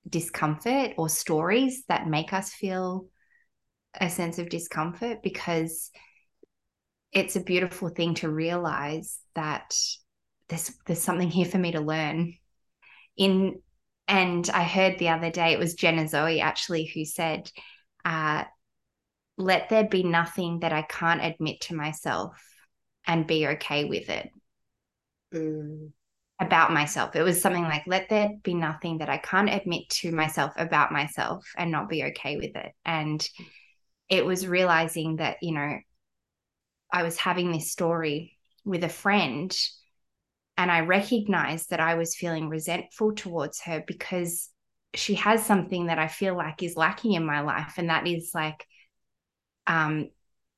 discomfort 0.10 0.94
or 0.98 1.10
stories 1.10 1.84
that 1.90 2.08
make 2.08 2.32
us 2.32 2.54
feel 2.54 3.08
a 4.00 4.10
sense 4.10 4.40
of 4.40 4.50
discomfort 4.50 5.22
because 5.22 5.92
it's 7.12 7.36
a 7.36 7.42
beautiful 7.42 7.90
thing 7.90 8.14
to 8.16 8.30
realize 8.30 9.20
that 9.36 9.76
there's 10.50 10.72
there's 10.86 11.02
something 11.02 11.30
here 11.30 11.46
for 11.46 11.58
me 11.58 11.72
to 11.72 11.80
learn 11.80 12.34
in 13.18 13.56
and 14.08 14.50
i 14.50 14.64
heard 14.64 15.00
the 15.00 15.10
other 15.10 15.32
day 15.32 15.54
it 15.54 15.60
was 15.60 15.76
jenna 15.76 16.08
zoe 16.08 16.42
actually 16.42 16.86
who 16.86 17.06
said 17.06 17.50
uh, 18.04 18.44
let 19.38 19.70
there 19.70 19.84
be 19.84 20.04
nothing 20.04 20.60
that 20.60 20.72
I 20.72 20.84
can't 20.84 21.24
admit 21.24 21.62
to 21.62 21.76
myself 21.76 22.42
and 23.06 23.28
be 23.28 23.48
okay 23.48 23.86
with 23.86 24.10
it 24.10 24.30
mm. 25.34 25.92
about 26.40 26.72
myself. 26.72 27.16
It 27.16 27.24
was 27.24 27.42
something 27.42 27.64
like, 27.64 27.84
let 27.86 28.10
there 28.10 28.32
be 28.44 28.54
nothing 28.54 29.00
that 29.00 29.10
I 29.10 29.18
can't 29.18 29.50
admit 29.50 29.90
to 29.90 30.12
myself 30.12 30.54
about 30.58 30.92
myself 30.92 31.46
and 31.58 31.72
not 31.72 31.90
be 31.90 32.04
okay 32.06 32.38
with 32.38 32.56
it. 32.56 32.72
And 32.86 33.28
it 34.10 34.26
was 34.26 34.48
realizing 34.48 35.18
that, 35.18 35.38
you 35.42 35.54
know, 35.54 35.78
I 36.92 37.04
was 37.04 37.18
having 37.18 37.52
this 37.52 37.72
story 37.72 38.38
with 38.64 38.84
a 38.84 38.90
friend 38.90 39.56
and 40.58 40.72
I 40.72 40.82
recognized 40.82 41.72
that 41.72 41.82
I 41.82 41.96
was 41.96 42.16
feeling 42.16 42.48
resentful 42.48 43.14
towards 43.14 43.62
her 43.62 43.84
because 43.86 44.50
she 44.94 45.16
has 45.16 45.46
something 45.46 45.88
that 45.88 46.00
I 46.00 46.08
feel 46.08 46.38
like 46.38 46.64
is 46.64 46.78
lacking 46.78 47.14
in 47.14 47.26
my 47.26 47.42
life. 47.42 47.74
And 47.78 47.90
that 47.90 48.08
is 48.08 48.32
like, 48.34 48.66
um, 49.68 50.10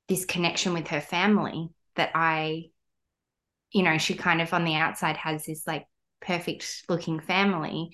this 0.08 0.26
connection 0.26 0.74
with 0.74 0.88
her 0.88 1.02
family 1.02 1.70
that 1.96 2.12
I, 2.16 2.70
you 3.72 3.84
know, 3.84 3.98
she 3.98 4.16
kind 4.16 4.42
of 4.42 4.54
on 4.54 4.64
the 4.64 4.76
outside 4.76 5.18
has 5.18 5.46
this 5.46 5.66
like 5.68 5.86
perfect 6.22 6.84
looking 6.90 7.20
family. 7.20 7.90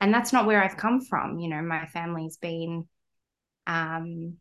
And 0.00 0.14
that's 0.14 0.32
not 0.32 0.46
where 0.46 0.62
I've 0.62 0.76
come 0.76 1.00
from. 1.02 1.38
You 1.38 1.50
know, 1.50 1.62
my 1.62 1.86
family's 1.86 2.38
been, 2.38 2.88
um, 3.66 4.36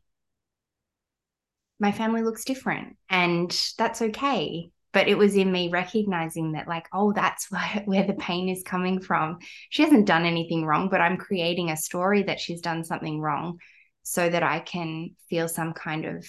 my 1.79 1.91
family 1.91 2.23
looks 2.23 2.45
different 2.45 2.97
and 3.09 3.49
that's 3.77 4.01
okay. 4.01 4.71
But 4.91 5.07
it 5.07 5.19
was 5.19 5.35
in 5.35 5.51
me 5.51 5.69
recognizing 5.69 6.53
that, 6.53 6.67
like, 6.67 6.87
oh, 6.91 7.13
that's 7.13 7.51
where, 7.51 7.83
where 7.85 8.07
the 8.07 8.13
pain 8.13 8.49
is 8.49 8.63
coming 8.63 9.01
from. 9.01 9.37
She 9.69 9.83
hasn't 9.83 10.07
done 10.07 10.25
anything 10.25 10.65
wrong, 10.65 10.89
but 10.89 11.01
I'm 11.01 11.17
creating 11.17 11.69
a 11.69 11.77
story 11.77 12.23
that 12.23 12.39
she's 12.39 12.61
done 12.61 12.83
something 12.83 13.19
wrong 13.19 13.59
so 14.03 14.29
that 14.29 14.43
I 14.43 14.59
can 14.59 15.11
feel 15.29 15.47
some 15.47 15.73
kind 15.73 16.05
of 16.05 16.25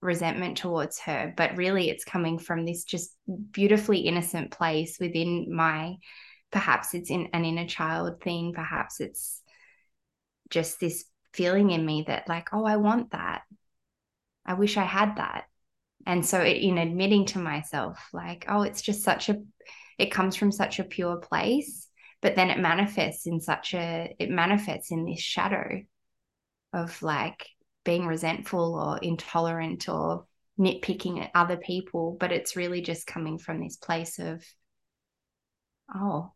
resentment 0.00 0.56
towards 0.58 0.98
her. 1.00 1.32
But 1.36 1.56
really, 1.56 1.88
it's 1.88 2.04
coming 2.04 2.38
from 2.38 2.64
this 2.64 2.84
just 2.84 3.14
beautifully 3.50 4.00
innocent 4.00 4.50
place 4.50 4.98
within 5.00 5.54
my, 5.54 5.96
perhaps 6.50 6.92
it's 6.94 7.10
in 7.10 7.28
an 7.32 7.44
inner 7.44 7.66
child 7.66 8.20
thing, 8.20 8.52
perhaps 8.52 9.00
it's 9.00 9.40
just 10.50 10.80
this 10.80 11.04
feeling 11.32 11.70
in 11.70 11.86
me 11.86 12.04
that, 12.08 12.28
like, 12.28 12.48
oh, 12.52 12.64
I 12.64 12.76
want 12.76 13.12
that. 13.12 13.42
I 14.44 14.54
wish 14.54 14.76
I 14.76 14.84
had 14.84 15.16
that. 15.16 15.44
And 16.04 16.26
so, 16.26 16.40
it, 16.40 16.56
in 16.56 16.78
admitting 16.78 17.26
to 17.26 17.38
myself, 17.38 18.08
like, 18.12 18.44
oh, 18.48 18.62
it's 18.62 18.82
just 18.82 19.04
such 19.04 19.28
a, 19.28 19.40
it 19.98 20.10
comes 20.10 20.34
from 20.34 20.50
such 20.50 20.80
a 20.80 20.84
pure 20.84 21.16
place, 21.16 21.88
but 22.20 22.34
then 22.34 22.50
it 22.50 22.58
manifests 22.58 23.26
in 23.26 23.40
such 23.40 23.72
a, 23.72 24.14
it 24.18 24.30
manifests 24.30 24.90
in 24.90 25.04
this 25.04 25.20
shadow 25.20 25.82
of 26.72 27.02
like 27.02 27.46
being 27.84 28.06
resentful 28.06 28.74
or 28.74 28.98
intolerant 28.98 29.88
or 29.88 30.26
nitpicking 30.58 31.20
at 31.22 31.30
other 31.34 31.56
people, 31.56 32.16
but 32.18 32.32
it's 32.32 32.56
really 32.56 32.80
just 32.80 33.06
coming 33.06 33.38
from 33.38 33.60
this 33.60 33.76
place 33.76 34.18
of, 34.18 34.44
oh, 35.94 36.32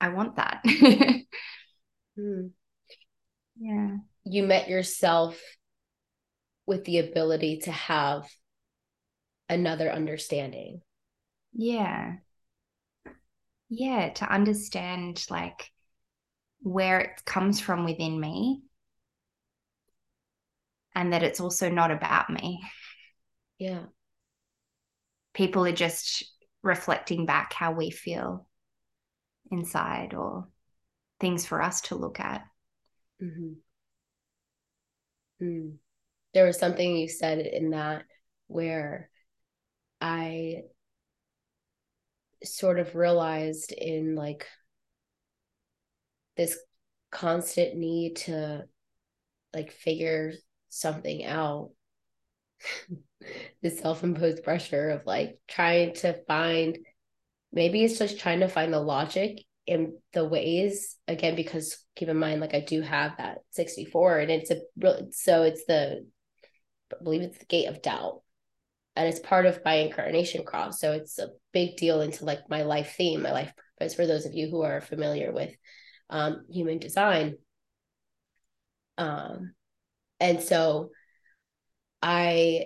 I 0.00 0.08
want 0.10 0.36
that. 0.36 0.62
hmm. 2.16 2.46
Yeah. 3.58 3.96
You 4.24 4.42
met 4.44 4.68
yourself 4.68 5.40
with 6.66 6.84
the 6.84 6.98
ability 6.98 7.60
to 7.64 7.72
have 7.72 8.28
another 9.48 9.90
understanding. 9.90 10.80
Yeah. 11.52 12.14
Yeah. 13.68 14.10
To 14.10 14.32
understand 14.32 15.24
like 15.30 15.70
where 16.60 17.00
it 17.00 17.24
comes 17.24 17.60
from 17.60 17.84
within 17.84 18.18
me 18.18 18.62
and 20.94 21.12
that 21.12 21.22
it's 21.22 21.40
also 21.40 21.70
not 21.70 21.90
about 21.90 22.30
me. 22.30 22.60
Yeah. 23.58 23.84
People 25.34 25.64
are 25.66 25.72
just 25.72 26.24
reflecting 26.62 27.26
back 27.26 27.52
how 27.52 27.72
we 27.72 27.90
feel 27.90 28.46
inside 29.50 30.14
or 30.14 30.48
things 31.20 31.46
for 31.46 31.62
us 31.62 31.80
to 31.82 31.94
look 31.94 32.20
at. 32.20 32.44
Mm-hmm. 33.22 33.52
Mm. 35.44 35.76
There 36.34 36.46
was 36.46 36.58
something 36.58 36.96
you 36.96 37.08
said 37.08 37.38
in 37.38 37.70
that 37.70 38.04
where 38.46 39.10
I 40.00 40.62
sort 42.44 42.78
of 42.78 42.94
realized 42.94 43.72
in 43.72 44.14
like 44.14 44.46
this 46.36 46.58
constant 47.10 47.76
need 47.76 48.16
to 48.16 48.64
like 49.54 49.70
figure 49.70 50.32
something 50.72 51.24
out. 51.24 51.70
The 53.62 53.70
self-imposed 53.70 54.42
pressure 54.42 54.90
of 54.90 55.06
like 55.06 55.38
trying 55.46 55.94
to 55.94 56.20
find 56.26 56.76
maybe 57.52 57.84
it's 57.84 57.96
just 57.96 58.18
trying 58.18 58.40
to 58.40 58.48
find 58.48 58.74
the 58.74 58.80
logic 58.80 59.44
in 59.64 59.96
the 60.12 60.24
ways 60.24 60.96
again 61.06 61.36
because 61.36 61.78
keep 61.94 62.08
in 62.08 62.16
mind 62.16 62.40
like 62.40 62.52
i 62.52 62.58
do 62.58 62.80
have 62.80 63.16
that 63.18 63.38
64 63.50 64.18
and 64.18 64.30
it's 64.32 64.50
a 64.50 64.56
real 64.76 65.06
so 65.12 65.44
it's 65.44 65.64
the 65.66 66.04
I 66.92 67.02
believe 67.02 67.22
it's 67.22 67.38
the 67.38 67.46
gate 67.46 67.66
of 67.66 67.82
doubt. 67.82 68.22
And 68.94 69.08
it's 69.08 69.20
part 69.20 69.46
of 69.46 69.64
my 69.64 69.74
incarnation 69.74 70.44
cross 70.44 70.78
so 70.78 70.92
it's 70.92 71.18
a 71.18 71.30
big 71.52 71.76
deal 71.76 72.02
into 72.02 72.26
like 72.26 72.50
my 72.50 72.62
life 72.62 72.94
theme 72.96 73.22
my 73.22 73.32
life 73.32 73.52
purpose. 73.78 73.94
For 73.94 74.06
those 74.06 74.26
of 74.26 74.34
you 74.34 74.50
who 74.50 74.62
are 74.62 74.82
familiar 74.82 75.32
with 75.32 75.54
um, 76.10 76.44
human 76.50 76.78
design 76.78 77.36
um 78.98 79.54
and 80.22 80.40
so 80.42 80.90
i 82.00 82.64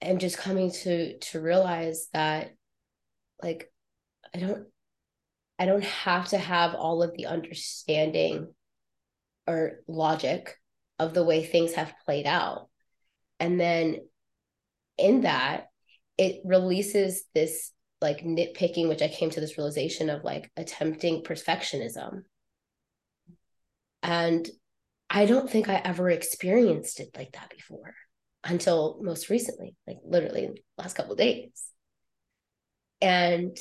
am 0.00 0.18
just 0.18 0.38
coming 0.38 0.70
to 0.70 1.18
to 1.18 1.40
realize 1.40 2.08
that 2.14 2.52
like 3.42 3.70
i 4.34 4.38
don't 4.38 4.66
I 5.62 5.66
don't 5.66 5.84
have 5.84 6.28
to 6.30 6.38
have 6.38 6.74
all 6.74 7.04
of 7.04 7.12
the 7.16 7.26
understanding 7.26 8.52
or 9.46 9.80
logic 9.86 10.56
of 10.98 11.14
the 11.14 11.22
way 11.22 11.44
things 11.44 11.74
have 11.74 11.94
played 12.04 12.26
out. 12.26 12.68
And 13.38 13.60
then 13.60 13.98
in 14.98 15.20
that, 15.20 15.68
it 16.18 16.40
releases 16.44 17.22
this 17.32 17.70
like 18.00 18.24
nitpicking, 18.24 18.88
which 18.88 19.02
I 19.02 19.06
came 19.06 19.30
to 19.30 19.40
this 19.40 19.56
realization 19.56 20.10
of 20.10 20.24
like 20.24 20.50
attempting 20.56 21.22
perfectionism. 21.22 22.22
And 24.02 24.48
I 25.14 25.26
don't 25.26 25.48
think 25.48 25.68
I 25.68 25.74
ever 25.74 26.08
experienced 26.08 26.98
it 26.98 27.10
like 27.14 27.32
that 27.32 27.50
before 27.50 27.94
until 28.42 28.98
most 29.02 29.28
recently, 29.28 29.76
like 29.86 29.98
literally 30.04 30.64
last 30.78 30.96
couple 30.96 31.14
days. 31.16 31.50
And 33.02 33.54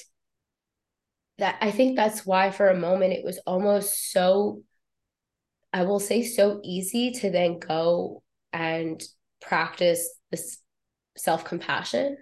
that 1.40 1.58
I 1.60 1.72
think 1.72 1.98
that's 1.98 2.26
why 2.26 2.52
for 2.52 2.70
a 2.70 2.80
moment 2.80 3.12
it 3.12 3.26
was 3.26 3.38
almost 3.46 4.14
so 4.14 4.64
I 5.74 5.84
will 5.84 6.00
say 6.00 6.24
so 6.24 6.62
easy 6.64 7.12
to 7.20 7.30
then 7.30 7.60
go 7.60 8.24
and 8.54 9.04
practice 9.42 10.08
this 10.30 10.60
self-compassion 11.18 12.16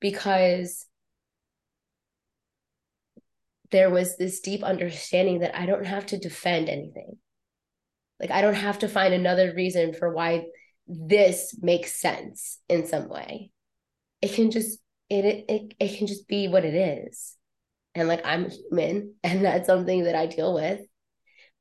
because 0.00 0.86
there 3.72 3.90
was 3.90 4.16
this 4.16 4.40
deep 4.40 4.62
understanding 4.62 5.40
that 5.40 5.58
I 5.58 5.66
don't 5.66 5.86
have 5.86 6.06
to 6.06 6.18
defend 6.18 6.68
anything. 6.68 7.18
Like 8.20 8.30
I 8.30 8.42
don't 8.42 8.54
have 8.54 8.80
to 8.80 8.88
find 8.88 9.14
another 9.14 9.54
reason 9.54 9.94
for 9.94 10.12
why 10.12 10.46
this 10.86 11.56
makes 11.60 12.00
sense 12.00 12.58
in 12.68 12.86
some 12.86 13.08
way. 13.08 13.50
It 14.22 14.32
can 14.34 14.50
just 14.50 14.78
it 15.08 15.24
it 15.48 15.74
it 15.80 15.98
can 15.98 16.06
just 16.06 16.28
be 16.28 16.48
what 16.48 16.64
it 16.64 16.74
is. 16.74 17.36
And 17.94 18.08
like 18.08 18.24
I'm 18.24 18.50
human 18.50 19.14
and 19.24 19.44
that's 19.44 19.66
something 19.66 20.04
that 20.04 20.14
I 20.14 20.26
deal 20.26 20.54
with. 20.54 20.80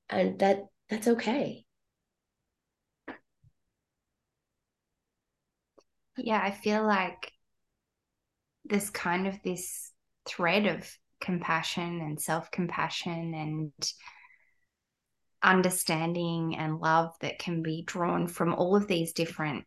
And 0.09 0.39
that 0.39 0.65
that's 0.89 1.07
okay. 1.07 1.65
Yeah, 6.17 6.41
I 6.43 6.51
feel 6.51 6.83
like 6.85 7.31
there's 8.65 8.89
kind 8.89 9.27
of 9.27 9.41
this 9.43 9.91
thread 10.27 10.65
of 10.65 10.89
compassion 11.21 12.01
and 12.01 12.21
self 12.21 12.51
compassion 12.51 13.33
and 13.33 13.71
understanding 15.41 16.55
and 16.57 16.79
love 16.79 17.15
that 17.21 17.39
can 17.39 17.61
be 17.61 17.83
drawn 17.85 18.27
from 18.27 18.53
all 18.53 18.75
of 18.75 18.87
these 18.87 19.13
different 19.13 19.65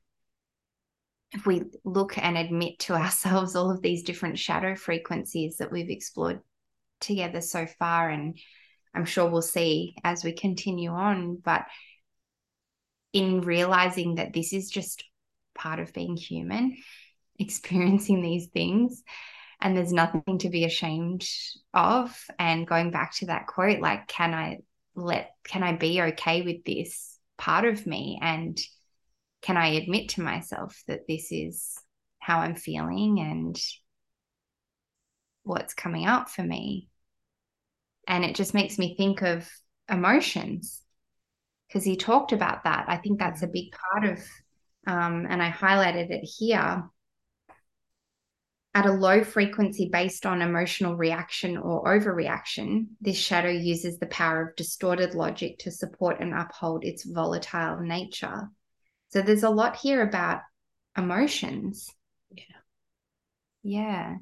if 1.32 1.46
we 1.46 1.62
look 1.82 2.18
and 2.18 2.36
admit 2.36 2.78
to 2.78 2.92
ourselves 2.94 3.56
all 3.56 3.70
of 3.70 3.82
these 3.82 4.02
different 4.02 4.38
shadow 4.38 4.74
frequencies 4.74 5.56
that 5.56 5.72
we've 5.72 5.90
explored 5.90 6.40
together 7.00 7.40
so 7.40 7.66
far 7.78 8.10
and 8.10 8.38
i'm 8.94 9.04
sure 9.04 9.28
we'll 9.28 9.42
see 9.42 9.94
as 10.04 10.22
we 10.22 10.32
continue 10.32 10.90
on 10.90 11.36
but 11.36 11.64
in 13.12 13.40
realizing 13.40 14.16
that 14.16 14.32
this 14.32 14.52
is 14.52 14.70
just 14.70 15.04
part 15.54 15.78
of 15.78 15.92
being 15.92 16.16
human 16.16 16.76
experiencing 17.38 18.20
these 18.22 18.48
things 18.48 19.02
and 19.60 19.76
there's 19.76 19.92
nothing 19.92 20.38
to 20.38 20.50
be 20.50 20.64
ashamed 20.64 21.24
of 21.72 22.14
and 22.38 22.66
going 22.66 22.90
back 22.90 23.14
to 23.14 23.26
that 23.26 23.46
quote 23.46 23.80
like 23.80 24.06
can 24.06 24.34
i 24.34 24.58
let 24.94 25.30
can 25.44 25.62
i 25.62 25.72
be 25.74 26.00
okay 26.00 26.42
with 26.42 26.64
this 26.64 27.18
part 27.38 27.64
of 27.64 27.86
me? 27.86 28.18
And 28.22 28.58
can 29.42 29.56
i 29.56 29.68
admit 29.68 30.10
to 30.10 30.22
myself 30.22 30.82
that 30.86 31.06
this 31.08 31.32
is 31.32 31.78
how 32.18 32.38
i'm 32.38 32.54
feeling 32.54 33.18
and 33.20 33.60
what's 35.44 35.74
coming 35.74 36.06
up 36.06 36.28
for 36.30 36.42
me? 36.42 36.88
And 38.06 38.24
it 38.24 38.36
just 38.36 38.54
makes 38.54 38.78
me 38.78 38.94
think 38.96 39.22
of 39.22 39.48
emotions 39.88 40.80
because 41.66 41.84
he 41.84 41.96
talked 41.96 42.32
about 42.32 42.64
that. 42.64 42.84
I 42.88 42.96
think 42.96 43.18
that's 43.18 43.42
a 43.42 43.48
big 43.48 43.72
part 43.72 44.12
of 44.12 44.18
um, 44.86 45.26
and 45.28 45.42
i 45.42 45.50
highlighted 45.50 46.10
it 46.10 46.24
here 46.24 46.84
at 48.74 48.86
a 48.86 48.92
low 48.92 49.22
frequency 49.22 49.90
based 49.92 50.24
on 50.24 50.40
emotional 50.40 50.96
reaction 50.96 51.58
or 51.58 51.84
overreaction, 51.84 52.86
this 53.00 53.18
shadow 53.18 53.50
uses 53.50 53.98
the 53.98 54.06
power 54.06 54.48
of 54.48 54.56
distorted 54.56 55.14
logic 55.14 55.58
to 55.58 55.70
support 55.70 56.20
and 56.20 56.32
uphold 56.32 56.84
its 56.84 57.04
volatile 57.04 57.80
nature. 57.80 58.48
So 59.10 59.20
there's 59.20 59.42
a 59.42 59.50
lot 59.50 59.76
here 59.76 60.02
about 60.02 60.40
emotions. 60.96 61.90
Yeah. 62.30 62.44
Yeah. 63.62 64.16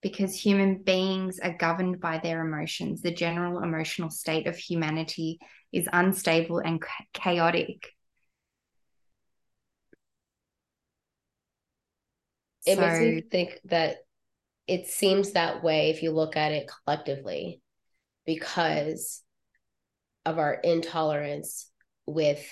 Because 0.00 0.34
human 0.34 0.82
beings 0.82 1.40
are 1.40 1.56
governed 1.56 2.00
by 2.00 2.18
their 2.18 2.44
emotions. 2.44 3.02
The 3.02 3.12
general 3.12 3.62
emotional 3.62 4.10
state 4.10 4.46
of 4.46 4.56
humanity 4.56 5.40
is 5.72 5.88
unstable 5.92 6.58
and 6.58 6.82
chaotic 7.12 7.88
it 12.66 12.76
so, 12.76 12.80
makes 12.80 13.00
me 13.00 13.20
think 13.30 13.60
that 13.64 13.96
it 14.66 14.86
seems 14.86 15.32
that 15.32 15.62
way 15.62 15.90
if 15.90 16.02
you 16.02 16.12
look 16.12 16.36
at 16.36 16.52
it 16.52 16.70
collectively 16.84 17.60
because 18.24 19.22
of 20.24 20.38
our 20.38 20.54
intolerance 20.54 21.70
with 22.06 22.44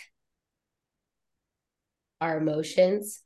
our 2.20 2.38
emotions 2.38 3.22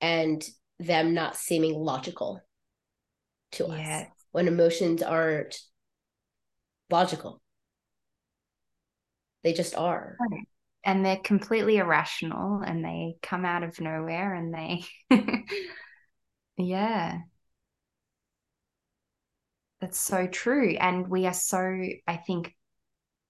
and 0.00 0.44
them 0.78 1.14
not 1.14 1.36
seeming 1.36 1.74
logical 1.74 2.40
to 3.52 3.66
us 3.66 3.78
when 4.30 4.48
emotions 4.48 5.02
aren't 5.02 5.58
logical. 6.90 7.40
They 9.42 9.52
just 9.52 9.74
are 9.76 10.16
and 10.84 11.04
they're 11.04 11.16
completely 11.16 11.76
irrational 11.78 12.60
and 12.60 12.84
they 12.84 13.16
come 13.22 13.44
out 13.44 13.62
of 13.62 13.80
nowhere 13.80 14.34
and 14.34 14.52
they 14.54 14.84
yeah. 16.56 17.18
That's 19.80 19.98
so 19.98 20.26
true 20.28 20.76
and 20.78 21.08
we 21.08 21.26
are 21.26 21.32
so 21.32 21.58
i 22.06 22.16
think 22.16 22.54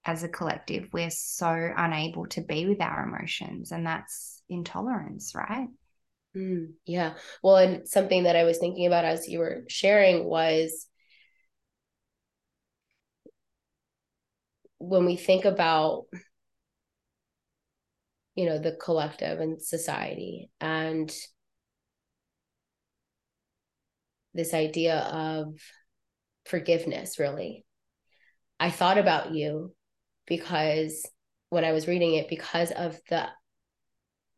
as 0.04 0.22
a 0.22 0.28
collective 0.28 0.88
we're 0.92 1.10
so 1.10 1.72
unable 1.76 2.26
to 2.28 2.42
be 2.42 2.66
with 2.66 2.80
our 2.80 3.04
emotions 3.04 3.72
and 3.72 3.86
that's 3.86 4.42
intolerance 4.48 5.34
right? 5.34 5.68
Mm, 6.36 6.72
yeah. 6.86 7.14
Well 7.42 7.56
and 7.56 7.88
something 7.88 8.24
that 8.24 8.36
i 8.36 8.44
was 8.44 8.58
thinking 8.58 8.86
about 8.86 9.04
as 9.04 9.28
you 9.28 9.38
were 9.38 9.64
sharing 9.68 10.24
was 10.24 10.86
when 14.78 15.06
we 15.06 15.16
think 15.16 15.44
about 15.44 16.06
you 18.34 18.46
know 18.46 18.58
the 18.58 18.72
collective 18.72 19.40
and 19.40 19.60
society. 19.60 20.50
And 20.60 21.12
this 24.34 24.54
idea 24.54 24.98
of 24.98 25.54
forgiveness 26.46 27.18
really. 27.18 27.64
I 28.58 28.70
thought 28.70 28.98
about 28.98 29.32
you 29.32 29.74
because 30.26 31.04
when 31.52 31.66
i 31.66 31.72
was 31.72 31.86
reading 31.86 32.14
it 32.14 32.30
because 32.30 32.70
of 32.70 32.98
the 33.10 33.28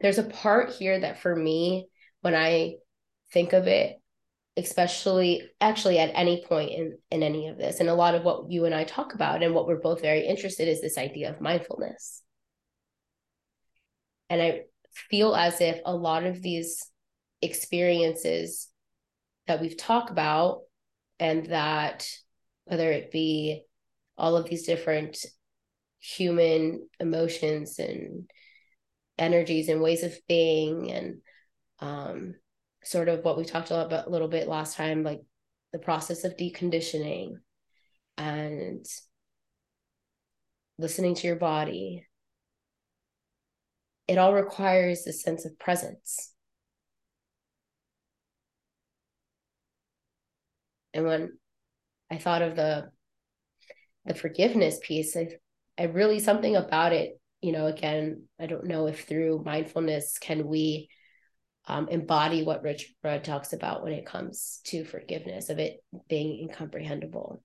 there's 0.00 0.18
a 0.18 0.24
part 0.24 0.70
here 0.72 0.98
that 0.98 1.20
for 1.20 1.36
me 1.36 1.86
when 2.22 2.34
i 2.34 2.74
think 3.32 3.52
of 3.52 3.68
it 3.68 3.94
especially 4.56 5.40
actually 5.60 6.00
at 6.00 6.10
any 6.14 6.44
point 6.44 6.72
in 6.72 6.98
in 7.12 7.22
any 7.22 7.46
of 7.46 7.56
this 7.56 7.78
and 7.78 7.88
a 7.88 7.94
lot 7.94 8.16
of 8.16 8.24
what 8.24 8.50
you 8.50 8.64
and 8.64 8.74
i 8.74 8.82
talk 8.82 9.14
about 9.14 9.44
and 9.44 9.54
what 9.54 9.68
we're 9.68 9.80
both 9.80 10.02
very 10.02 10.26
interested 10.26 10.66
is 10.66 10.80
this 10.80 10.98
idea 10.98 11.30
of 11.30 11.40
mindfulness 11.40 12.23
and 14.34 14.42
I 14.42 14.62
feel 15.10 15.36
as 15.36 15.60
if 15.60 15.78
a 15.84 15.94
lot 15.94 16.24
of 16.24 16.42
these 16.42 16.90
experiences 17.40 18.68
that 19.46 19.60
we've 19.60 19.76
talked 19.76 20.10
about, 20.10 20.62
and 21.20 21.46
that 21.46 22.08
whether 22.64 22.90
it 22.90 23.12
be 23.12 23.62
all 24.18 24.36
of 24.36 24.48
these 24.48 24.66
different 24.66 25.18
human 26.00 26.88
emotions 26.98 27.78
and 27.78 28.28
energies 29.18 29.68
and 29.68 29.80
ways 29.80 30.02
of 30.02 30.18
being 30.26 30.90
and 30.90 31.18
um, 31.78 32.34
sort 32.82 33.08
of 33.08 33.24
what 33.24 33.38
we 33.38 33.44
talked 33.44 33.70
about 33.70 34.08
a 34.08 34.10
little 34.10 34.28
bit 34.28 34.48
last 34.48 34.76
time 34.76 35.04
like 35.04 35.20
the 35.72 35.78
process 35.78 36.24
of 36.24 36.36
deconditioning 36.36 37.34
and 38.18 38.84
listening 40.78 41.14
to 41.14 41.26
your 41.26 41.36
body 41.36 42.06
it 44.06 44.18
all 44.18 44.34
requires 44.34 45.06
a 45.06 45.12
sense 45.12 45.44
of 45.44 45.58
presence. 45.58 46.32
And 50.92 51.04
when 51.04 51.38
I 52.10 52.18
thought 52.18 52.42
of 52.42 52.56
the 52.56 52.90
the 54.06 54.14
forgiveness 54.14 54.78
piece, 54.82 55.16
I 55.16 55.28
I 55.76 55.84
really 55.84 56.20
something 56.20 56.54
about 56.54 56.92
it, 56.92 57.18
you 57.40 57.52
know, 57.52 57.66
again, 57.66 58.24
I 58.38 58.46
don't 58.46 58.66
know 58.66 58.86
if 58.86 59.04
through 59.04 59.42
mindfulness 59.44 60.18
can 60.18 60.46
we 60.46 60.88
um, 61.66 61.88
embody 61.88 62.44
what 62.44 62.62
Rich 62.62 62.92
Rudd 63.02 63.24
talks 63.24 63.52
about 63.52 63.82
when 63.82 63.92
it 63.92 64.06
comes 64.06 64.60
to 64.64 64.84
forgiveness 64.84 65.48
of 65.48 65.58
it 65.58 65.82
being 66.08 66.40
incomprehensible. 66.40 67.42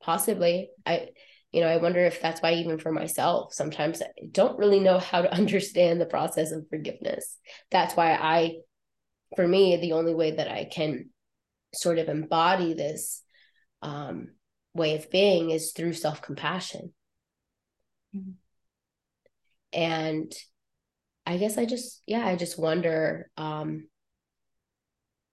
Possibly, 0.00 0.70
I, 0.86 1.08
you 1.56 1.62
know, 1.62 1.68
I 1.68 1.78
wonder 1.78 2.04
if 2.04 2.20
that's 2.20 2.42
why 2.42 2.52
even 2.52 2.76
for 2.76 2.92
myself, 2.92 3.54
sometimes 3.54 4.02
I 4.02 4.08
don't 4.30 4.58
really 4.58 4.78
know 4.78 4.98
how 4.98 5.22
to 5.22 5.32
understand 5.32 5.98
the 5.98 6.04
process 6.04 6.52
of 6.52 6.68
forgiveness. 6.68 7.38
That's 7.70 7.96
why 7.96 8.12
I, 8.12 8.56
for 9.36 9.48
me, 9.48 9.74
the 9.78 9.92
only 9.92 10.14
way 10.14 10.32
that 10.32 10.48
I 10.48 10.68
can 10.70 11.08
sort 11.74 11.96
of 11.96 12.10
embody 12.10 12.74
this 12.74 13.22
um, 13.80 14.32
way 14.74 14.96
of 14.96 15.10
being 15.10 15.48
is 15.48 15.72
through 15.72 15.94
self 15.94 16.20
compassion. 16.20 16.92
Mm-hmm. 18.14 18.32
And 19.72 20.34
I 21.24 21.38
guess 21.38 21.56
I 21.56 21.64
just, 21.64 22.02
yeah, 22.06 22.26
I 22.26 22.36
just 22.36 22.58
wonder. 22.58 23.30
Um, 23.38 23.88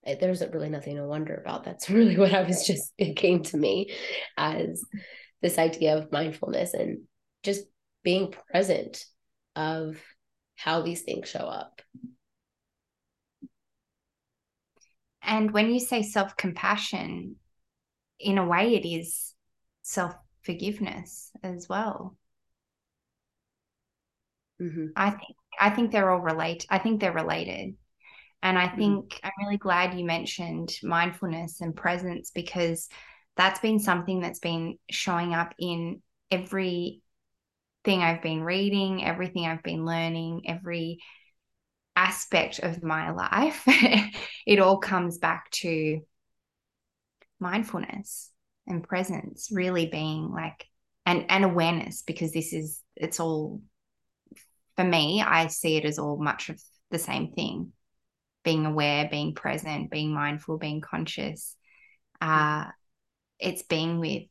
there's 0.06 0.42
really 0.52 0.70
nothing 0.70 0.96
to 0.96 1.04
wonder 1.04 1.34
about. 1.34 1.64
That's 1.64 1.90
really 1.90 2.16
what 2.16 2.32
I 2.32 2.44
was 2.44 2.66
just, 2.66 2.94
it 2.96 3.16
came 3.16 3.42
to 3.42 3.58
me 3.58 3.90
as 4.38 4.82
this 5.44 5.58
idea 5.58 5.98
of 5.98 6.10
mindfulness 6.10 6.72
and 6.72 7.02
just 7.42 7.66
being 8.02 8.32
present 8.50 9.04
of 9.54 10.00
how 10.56 10.80
these 10.80 11.02
things 11.02 11.28
show 11.28 11.40
up. 11.40 11.82
And 15.22 15.52
when 15.52 15.70
you 15.70 15.80
say 15.80 16.02
self 16.02 16.34
compassion, 16.38 17.36
in 18.18 18.38
a 18.38 18.46
way, 18.46 18.74
it 18.74 18.88
is 18.88 19.34
self 19.82 20.14
forgiveness 20.40 21.30
as 21.42 21.68
well. 21.68 22.16
Mm-hmm. 24.62 24.86
I 24.96 25.10
think 25.10 25.36
I 25.60 25.68
think 25.68 25.92
they're 25.92 26.10
all 26.10 26.20
relate. 26.20 26.64
I 26.70 26.78
think 26.78 27.02
they're 27.02 27.12
related, 27.12 27.74
and 28.42 28.58
I 28.58 28.68
mm-hmm. 28.68 28.78
think 28.78 29.04
mm-hmm. 29.10 29.26
I'm 29.26 29.46
really 29.46 29.58
glad 29.58 29.98
you 29.98 30.06
mentioned 30.06 30.74
mindfulness 30.82 31.60
and 31.60 31.76
presence 31.76 32.30
because 32.30 32.88
that's 33.36 33.60
been 33.60 33.78
something 33.78 34.20
that's 34.20 34.38
been 34.38 34.78
showing 34.90 35.34
up 35.34 35.54
in 35.58 36.02
every 36.30 37.02
thing 37.84 38.02
I've 38.02 38.22
been 38.22 38.42
reading, 38.42 39.04
everything 39.04 39.46
I've 39.46 39.62
been 39.62 39.84
learning, 39.84 40.42
every 40.46 41.00
aspect 41.96 42.60
of 42.60 42.82
my 42.82 43.10
life. 43.10 43.62
it 44.46 44.58
all 44.58 44.78
comes 44.78 45.18
back 45.18 45.50
to 45.50 46.00
mindfulness 47.40 48.30
and 48.66 48.82
presence 48.82 49.48
really 49.52 49.86
being 49.86 50.30
like 50.30 50.66
and 51.04 51.26
and 51.28 51.44
awareness 51.44 52.02
because 52.02 52.32
this 52.32 52.52
is 52.52 52.80
it's 52.96 53.20
all 53.20 53.60
for 54.76 54.84
me 54.84 55.22
i 55.22 55.46
see 55.48 55.76
it 55.76 55.84
as 55.84 55.98
all 55.98 56.16
much 56.16 56.48
of 56.48 56.60
the 56.90 56.98
same 56.98 57.32
thing 57.32 57.72
being 58.44 58.64
aware 58.64 59.08
being 59.10 59.34
present 59.34 59.90
being 59.90 60.14
mindful 60.14 60.56
being 60.56 60.80
conscious 60.80 61.56
uh 62.22 62.64
it's 63.38 63.62
being 63.62 64.00
with 64.00 64.24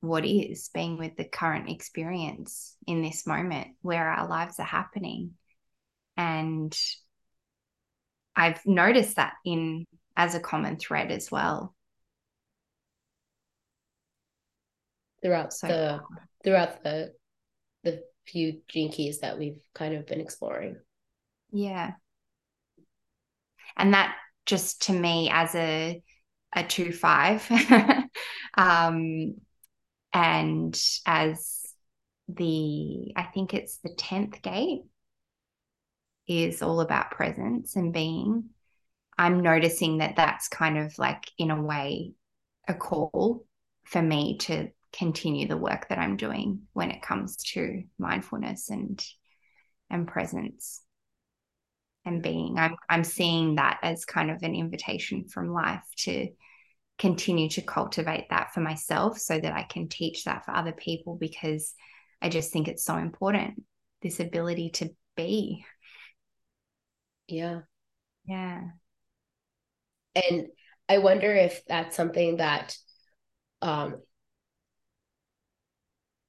what 0.00 0.24
is 0.24 0.70
being 0.72 0.96
with 0.96 1.16
the 1.16 1.24
current 1.24 1.68
experience 1.68 2.74
in 2.86 3.02
this 3.02 3.26
moment 3.26 3.68
where 3.82 4.08
our 4.08 4.28
lives 4.28 4.58
are 4.58 4.66
happening 4.66 5.32
and 6.16 6.78
i've 8.34 8.64
noticed 8.64 9.16
that 9.16 9.34
in 9.44 9.86
as 10.16 10.34
a 10.34 10.40
common 10.40 10.76
thread 10.76 11.10
as 11.10 11.30
well 11.30 11.74
throughout 15.22 15.52
so, 15.52 15.66
the 15.66 16.00
throughout 16.42 16.82
the 16.82 17.12
the 17.84 18.02
few 18.26 18.60
keys 18.68 19.20
that 19.20 19.38
we've 19.38 19.58
kind 19.74 19.94
of 19.94 20.06
been 20.06 20.20
exploring. 20.20 20.76
Yeah. 21.52 21.92
And 23.76 23.94
that 23.94 24.14
just 24.46 24.82
to 24.82 24.92
me 24.92 25.30
as 25.32 25.54
a 25.54 26.02
a 26.54 26.64
two 26.64 26.92
five 26.92 27.46
um 28.56 29.34
and 30.12 30.80
as 31.06 31.60
the 32.28 33.12
I 33.16 33.22
think 33.24 33.54
it's 33.54 33.78
the 33.78 33.90
10th 33.90 34.42
gate 34.42 34.82
is 36.26 36.62
all 36.62 36.80
about 36.80 37.10
presence 37.10 37.76
and 37.76 37.92
being. 37.92 38.50
I'm 39.18 39.42
noticing 39.42 39.98
that 39.98 40.16
that's 40.16 40.48
kind 40.48 40.78
of 40.78 40.98
like 40.98 41.30
in 41.36 41.50
a 41.50 41.60
way 41.60 42.12
a 42.68 42.74
call 42.74 43.44
for 43.84 44.00
me 44.00 44.38
to 44.38 44.68
continue 44.92 45.46
the 45.46 45.56
work 45.56 45.88
that 45.88 45.98
I'm 45.98 46.16
doing 46.16 46.62
when 46.72 46.90
it 46.90 47.02
comes 47.02 47.36
to 47.52 47.82
mindfulness 47.98 48.70
and 48.70 49.04
and 49.90 50.06
presence 50.06 50.82
and 52.04 52.22
being. 52.22 52.58
I'm 52.58 52.76
I'm 52.88 53.04
seeing 53.04 53.56
that 53.56 53.78
as 53.82 54.04
kind 54.04 54.30
of 54.30 54.42
an 54.42 54.54
invitation 54.54 55.28
from 55.28 55.52
life 55.52 55.84
to 55.98 56.28
continue 56.98 57.48
to 57.48 57.62
cultivate 57.62 58.26
that 58.30 58.52
for 58.52 58.60
myself 58.60 59.18
so 59.18 59.38
that 59.38 59.52
I 59.54 59.62
can 59.62 59.88
teach 59.88 60.24
that 60.24 60.44
for 60.44 60.52
other 60.52 60.72
people 60.72 61.16
because 61.16 61.74
I 62.20 62.28
just 62.28 62.52
think 62.52 62.68
it's 62.68 62.84
so 62.84 62.96
important 62.96 63.62
this 64.02 64.20
ability 64.20 64.70
to 64.70 64.90
be. 65.16 65.64
Yeah. 67.28 67.62
Yeah. 68.26 68.70
And 70.14 70.48
I 70.88 70.98
wonder 70.98 71.32
if 71.32 71.64
that's 71.66 71.96
something 71.96 72.38
that 72.38 72.76
um, 73.62 74.02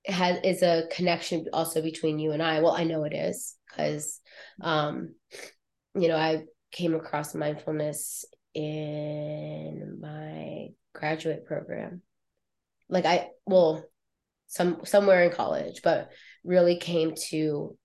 has 0.06 0.40
is 0.44 0.64
a 0.64 0.88
connection 0.92 1.46
also 1.54 1.82
between 1.82 2.20
you 2.20 2.32
and 2.32 2.42
I. 2.42 2.60
Well, 2.62 2.74
I 2.76 2.84
know 2.84 3.04
it 3.04 3.14
is 3.14 3.56
because 3.70 4.20
um 4.62 5.16
you 5.96 6.08
know, 6.08 6.16
I 6.16 6.44
came 6.72 6.96
across 6.96 7.36
mindfulness 7.36 8.26
in 8.54 10.00
my 10.02 10.70
graduate 10.94 11.46
program. 11.46 12.02
Like 12.90 13.06
I 13.06 13.30
well, 13.46 13.84
some 14.48 14.86
somewhere 14.86 15.24
in 15.24 15.32
college, 15.32 15.82
but 15.84 16.10
really 16.44 16.78
came 16.78 17.14
to 17.30 17.78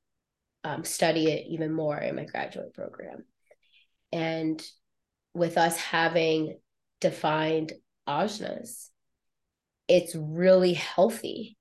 um, 0.65 0.85
study 0.85 1.31
it 1.31 1.47
even 1.49 1.73
more 1.73 1.97
in 1.97 2.17
my 2.17 2.25
graduate 2.25 2.75
program. 2.75 3.25
And 4.13 4.63
with 5.35 5.59
us 5.59 5.77
having 5.77 6.59
defined 7.01 7.73
ajnas, 8.09 8.89
it's 9.87 10.17
really 10.17 10.75
healthy 10.75 11.57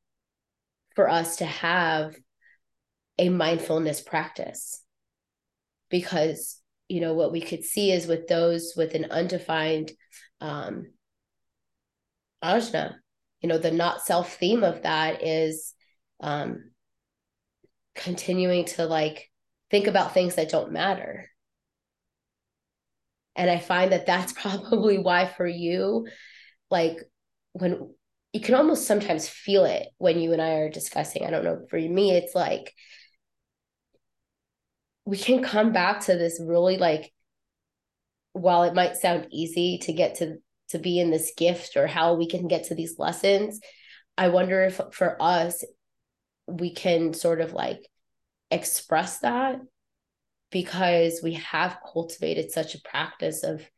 for 0.95 1.09
us 1.09 1.37
to 1.37 1.45
have 1.45 2.15
a 3.19 3.29
mindfulness 3.29 4.01
practice 4.01 4.81
because 5.95 6.59
you 6.89 6.99
know 6.99 7.13
what 7.13 7.31
we 7.31 7.39
could 7.39 7.63
see 7.63 7.89
is 7.89 8.05
with 8.05 8.27
those 8.27 8.73
with 8.75 8.95
an 8.95 9.05
undefined 9.05 9.93
um 10.41 10.87
ajna 12.43 12.95
you 13.41 13.47
know 13.47 13.57
the 13.57 13.71
not 13.71 14.05
self 14.05 14.35
theme 14.35 14.61
of 14.61 14.83
that 14.83 15.23
is 15.23 15.73
um 16.19 16.71
continuing 17.95 18.65
to 18.65 18.85
like 18.85 19.31
think 19.71 19.87
about 19.87 20.13
things 20.13 20.35
that 20.35 20.49
don't 20.49 20.73
matter 20.73 21.29
and 23.37 23.49
i 23.49 23.57
find 23.57 23.93
that 23.93 24.05
that's 24.05 24.33
probably 24.41 24.97
why 24.97 25.25
for 25.25 25.47
you 25.47 26.05
like 26.69 26.97
when 27.53 27.89
you 28.33 28.41
can 28.41 28.55
almost 28.55 28.85
sometimes 28.85 29.29
feel 29.29 29.63
it 29.63 29.87
when 29.97 30.19
you 30.19 30.33
and 30.33 30.41
I 30.41 30.55
are 30.55 30.69
discussing. 30.69 31.25
I 31.25 31.29
don't 31.29 31.45
know, 31.45 31.65
for 31.69 31.79
me, 31.79 32.11
it's 32.11 32.35
like 32.35 32.73
we 35.05 35.17
can 35.17 35.43
come 35.43 35.71
back 35.71 36.01
to 36.01 36.15
this 36.17 36.41
really 36.43 36.77
like, 36.77 37.13
while 38.33 38.63
it 38.63 38.73
might 38.73 38.97
sound 38.97 39.27
easy 39.31 39.77
to 39.83 39.93
get 39.93 40.15
to 40.15 40.37
to 40.69 40.79
be 40.79 40.99
in 40.99 41.11
this 41.11 41.31
gift 41.37 41.77
or 41.77 41.85
how 41.85 42.15
we 42.15 42.27
can 42.27 42.47
get 42.47 42.65
to 42.65 42.75
these 42.75 42.97
lessons, 42.97 43.59
I 44.17 44.29
wonder 44.29 44.63
if 44.63 44.81
for 44.91 45.15
us 45.21 45.63
we 46.47 46.73
can 46.73 47.13
sort 47.13 47.39
of 47.39 47.53
like 47.53 47.87
express 48.49 49.19
that 49.19 49.59
because 50.51 51.21
we 51.23 51.33
have 51.33 51.77
cultivated 51.93 52.51
such 52.51 52.75
a 52.75 52.81
practice 52.81 53.43
of 53.43 53.69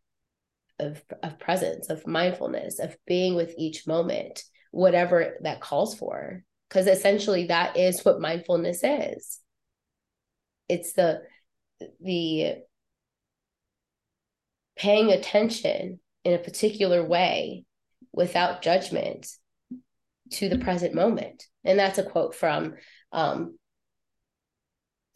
of, 0.79 1.01
of 1.23 1.39
presence, 1.39 1.89
of 1.89 2.05
mindfulness, 2.05 2.79
of 2.79 2.95
being 3.07 3.35
with 3.35 3.53
each 3.57 3.87
moment, 3.87 4.43
whatever 4.71 5.37
that 5.41 5.59
calls 5.59 5.97
for. 5.97 6.43
Because 6.69 6.87
essentially 6.87 7.47
that 7.47 7.77
is 7.77 8.05
what 8.05 8.21
mindfulness 8.21 8.81
is. 8.83 9.39
It's 10.69 10.93
the 10.93 11.21
the 12.01 12.55
paying 14.75 15.11
attention 15.11 15.99
in 16.23 16.33
a 16.33 16.39
particular 16.39 17.03
way 17.03 17.65
without 18.11 18.61
judgment 18.61 19.27
to 20.31 20.49
the 20.49 20.57
present 20.57 20.93
moment. 20.93 21.45
And 21.63 21.79
that's 21.79 21.97
a 21.97 22.03
quote 22.03 22.35
from 22.35 22.75
um 23.11 23.57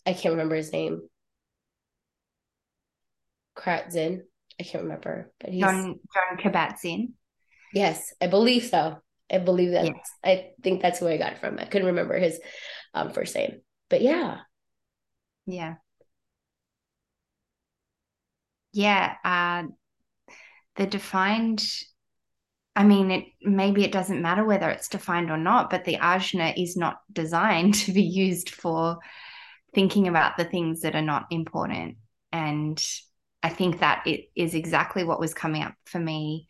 I 0.06 0.14
can't 0.14 0.34
remember 0.34 0.56
his 0.56 0.74
name. 0.74 1.02
Kabat-Zinn. 3.58 4.24
I 4.60 4.64
can't 4.64 4.84
remember, 4.84 5.32
but 5.40 5.52
he's 5.52 5.62
Jon 5.62 6.00
Jon 6.14 6.38
Kabat-Zinn. 6.38 7.14
Yes, 7.74 8.14
I 8.22 8.28
believe 8.28 8.66
so. 8.66 8.98
I 9.32 9.38
believe 9.38 9.72
that. 9.72 9.86
Yes. 9.86 10.12
I 10.24 10.50
think 10.62 10.82
that's 10.82 11.00
who 11.00 11.08
I 11.08 11.18
got 11.18 11.34
it 11.34 11.40
from. 11.40 11.58
I 11.58 11.66
couldn't 11.66 11.88
remember 11.88 12.18
his 12.18 12.40
um, 12.94 13.12
first 13.12 13.34
name, 13.36 13.62
but 13.90 14.02
yeah, 14.02 14.40
yeah. 15.46 15.76
yeah, 18.74 19.16
uh, 19.24 19.64
the 20.76 20.88
defined 20.88 21.64
I 22.74 22.86
mean, 22.86 23.12
it 23.12 23.26
maybe 23.42 23.84
it 23.84 23.92
doesn't 23.92 24.22
matter 24.22 24.46
whether 24.46 24.70
it's 24.70 24.88
defined 24.88 25.30
or 25.30 25.38
not, 25.38 25.70
but 25.70 25.84
the 25.84 25.98
ajna 25.98 26.54
is 26.62 26.78
not 26.78 27.00
designed 27.12 27.74
to 27.86 27.92
be 27.92 28.04
used 28.04 28.50
for 28.50 28.98
thinking 29.74 30.08
about 30.08 30.38
the 30.38 30.46
things 30.46 30.82
that 30.82 30.96
are 30.96 31.02
not 31.02 31.28
important. 31.32 31.98
And 32.32 32.82
I 33.44 33.50
think 33.50 33.80
that 33.80 34.08
it 34.08 34.30
is 34.36 34.54
exactly 34.56 35.04
what 35.04 35.20
was 35.20 35.34
coming 35.34 35.64
up 35.64 35.74
for 35.86 36.00
me 36.00 36.48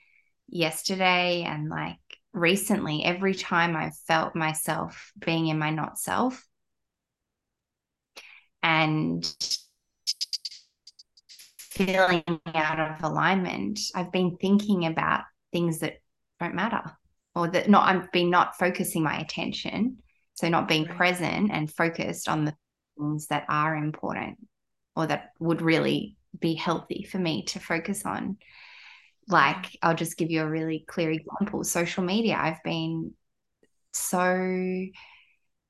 yesterday 0.47 1.43
and 1.43 1.69
like 1.69 1.97
recently. 2.33 3.03
Every 3.03 3.33
time 3.33 3.75
I 3.75 3.91
felt 4.07 4.35
myself 4.35 5.11
being 5.17 5.47
in 5.47 5.57
my 5.57 5.71
not 5.71 5.97
self 5.97 6.45
and 8.63 9.25
feeling 11.57 12.23
out 12.53 12.79
of 12.79 13.03
alignment, 13.03 13.79
I've 13.95 14.11
been 14.11 14.37
thinking 14.37 14.85
about 14.85 15.23
things 15.51 15.79
that 15.79 16.01
don't 16.39 16.55
matter 16.55 16.83
or 17.35 17.47
that 17.49 17.69
not 17.69 17.87
I've 17.87 18.11
been 18.11 18.29
not 18.29 18.57
focusing 18.57 19.03
my 19.03 19.19
attention. 19.19 19.97
So 20.35 20.49
not 20.49 20.67
being 20.67 20.85
present 20.85 21.51
and 21.51 21.71
focused 21.71 22.27
on 22.27 22.45
the 22.45 22.55
things 22.97 23.27
that 23.27 23.45
are 23.47 23.75
important 23.75 24.37
or 24.95 25.05
that 25.05 25.31
would 25.39 25.61
really 25.61 26.17
be 26.39 26.55
healthy 26.55 27.07
for 27.09 27.19
me 27.19 27.43
to 27.45 27.59
focus 27.59 28.05
on. 28.05 28.37
Like 29.27 29.77
I'll 29.81 29.95
just 29.95 30.17
give 30.17 30.31
you 30.31 30.41
a 30.41 30.49
really 30.49 30.83
clear 30.87 31.11
example. 31.11 31.63
Social 31.63 32.03
media. 32.03 32.37
I've 32.39 32.63
been 32.63 33.13
so 33.93 34.85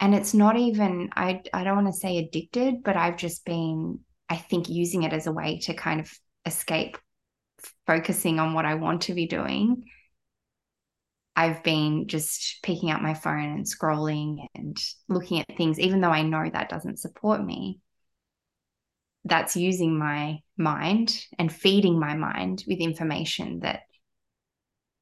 and 0.02 0.14
it's 0.14 0.34
not 0.34 0.58
even 0.58 1.10
I 1.16 1.42
I 1.54 1.64
don't 1.64 1.84
want 1.84 1.94
to 1.94 2.00
say 2.00 2.18
addicted, 2.18 2.84
but 2.84 2.98
I've 2.98 3.18
just 3.18 3.46
been 3.46 4.00
I 4.28 4.36
think 4.38 4.70
using 4.70 5.04
it 5.04 5.14
as 5.14 5.28
a 5.28 5.32
way 5.32 5.60
to 5.64 5.74
kind 5.74 6.02
of 6.02 6.12
escape 6.46 6.98
focusing 7.86 8.40
on 8.40 8.54
what 8.54 8.66
I 8.66 8.74
want 8.76 9.04
to 9.04 9.14
be 9.14 9.28
doing 9.28 9.84
I've 11.36 11.64
been 11.64 12.08
just 12.08 12.62
picking 12.62 12.92
up 12.92 13.02
my 13.02 13.14
phone 13.14 13.46
and 13.46 13.66
scrolling 13.66 14.46
and 14.54 14.78
looking 15.08 15.40
at 15.40 15.58
things, 15.58 15.80
even 15.80 16.02
though 16.02 16.10
I 16.10 16.24
know 16.24 16.50
that 16.52 16.70
doesn't 16.70 17.00
support 17.00 17.44
me. 17.44 17.80
That's 19.24 19.56
using 19.56 19.98
my 19.98 20.40
mind 20.58 21.26
and 21.40 21.52
feeding 21.52 22.00
my 22.00 22.16
mind 22.16 22.64
with 22.68 22.80
information 22.80 23.60
that 23.62 23.82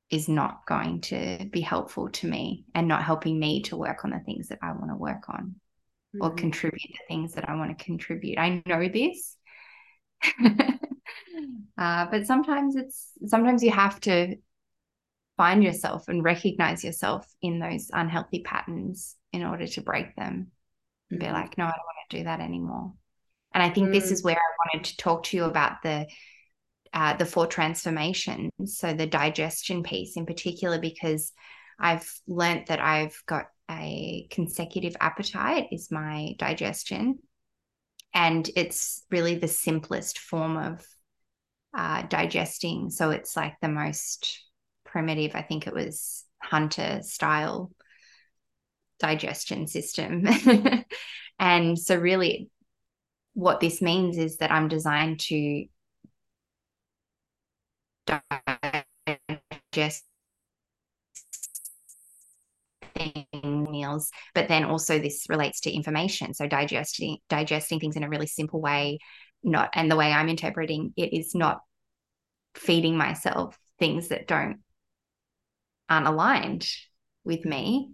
is 0.10 0.28
not 0.28 0.66
going 0.66 1.02
to 1.02 1.48
be 1.52 1.62
helpful 1.62 2.10
to 2.10 2.28
me 2.28 2.66
and 2.74 2.88
not 2.88 3.04
helping 3.04 3.40
me 3.40 3.62
to 3.64 3.78
work 3.78 4.04
on 4.04 4.12
the 4.12 4.20
things 4.20 4.48
that 4.48 4.60
I 4.62 4.72
want 4.72 4.90
to 4.90 4.96
work 4.96 5.30
on 5.30 5.56
mm-hmm. 6.16 6.22
or 6.22 6.32
contribute 6.32 6.82
the 6.82 7.08
things 7.08 7.34
that 7.34 7.48
I 7.48 7.56
want 7.56 7.78
to 7.78 7.84
contribute. 7.84 8.38
I 8.38 8.64
know 8.66 8.88
this. 8.88 9.36
uh, 11.78 12.06
but 12.12 12.26
sometimes 12.26 12.76
it's 12.76 13.12
sometimes 13.28 13.64
you 13.64 13.72
have 13.72 14.00
to 14.02 14.36
find 15.38 15.64
yourself 15.64 16.08
and 16.10 16.24
recognize 16.24 16.84
yourself 16.84 17.26
in 17.42 17.60
those 17.60 17.90
unhealthy 17.94 18.42
patterns 18.42 19.16
in 19.32 19.44
order 19.44 19.66
to 19.68 19.82
break 19.82 20.16
them 20.16 20.52
and 21.10 21.20
mm-hmm. 21.20 21.30
be 21.30 21.34
like, 21.34 21.58
no, 21.58 21.66
I 21.66 21.70
don't 21.70 21.78
want 21.78 22.10
to 22.10 22.18
do 22.18 22.24
that 22.26 22.42
anymore. 22.42 22.94
And 23.54 23.64
I 23.64 23.70
think 23.70 23.86
mm-hmm. 23.86 23.94
this 23.94 24.12
is 24.12 24.24
where 24.24 24.36
I 24.36 24.76
wanted 24.76 24.90
to 24.90 24.98
talk 24.98 25.24
to 25.24 25.38
you 25.38 25.46
about 25.46 25.82
the 25.82 26.08
uh, 26.94 27.16
the 27.16 27.26
four 27.26 27.48
transformations. 27.48 28.52
So 28.66 28.94
the 28.94 29.08
digestion 29.08 29.84
piece 29.84 30.18
in 30.18 30.26
particular, 30.26 30.80
because 30.80 31.32
I've 31.80 32.12
learned 32.28 32.68
that 32.68 32.80
I've 32.80 33.22
got 33.26 33.48
a 33.70 34.28
consecutive 34.32 34.96
appetite 35.00 35.68
is 35.72 35.92
my 35.92 36.36
digestion. 36.38 37.20
And 38.14 38.50
it's 38.56 39.04
really 39.12 39.36
the 39.36 39.48
simplest 39.48 40.18
form 40.18 40.58
of 40.58 40.86
uh, 41.78 42.04
digesting. 42.04 42.90
So 42.90 43.12
it's 43.12 43.36
like 43.38 43.56
the 43.62 43.70
most 43.70 44.42
primitive, 44.86 45.36
I 45.36 45.44
think 45.44 45.68
it 45.68 45.74
was 45.74 46.26
hunter 46.42 47.02
style 47.04 47.72
digestion 49.00 49.68
system. 49.68 50.28
and 51.40 51.78
so, 51.78 51.96
really, 51.96 52.50
what 53.34 53.60
this 53.60 53.82
means 53.82 54.18
is 54.18 54.38
that 54.38 54.52
I'm 54.52 54.68
designed 54.68 55.20
to 55.22 55.66
meals 63.44 64.10
but 64.34 64.48
then 64.48 64.66
also 64.66 65.00
this 65.00 65.26
relates 65.30 65.62
to 65.62 65.72
information. 65.72 66.34
So 66.34 66.48
digesting 66.48 67.18
digesting 67.30 67.80
things 67.80 67.96
in 67.96 68.04
a 68.04 68.10
really 68.10 68.28
simple 68.28 68.62
way 68.62 69.00
not 69.44 69.70
and 69.74 69.90
the 69.90 69.96
way 69.96 70.12
i'm 70.12 70.28
interpreting 70.30 70.94
it 70.98 71.14
is 71.14 71.34
not 71.34 71.60
feeding 72.56 72.98
myself 72.98 73.58
things 73.80 74.10
that 74.10 74.28
don't 74.28 74.58
aren't 75.88 76.08
aligned 76.08 76.68
with 77.24 77.46
me 77.46 77.92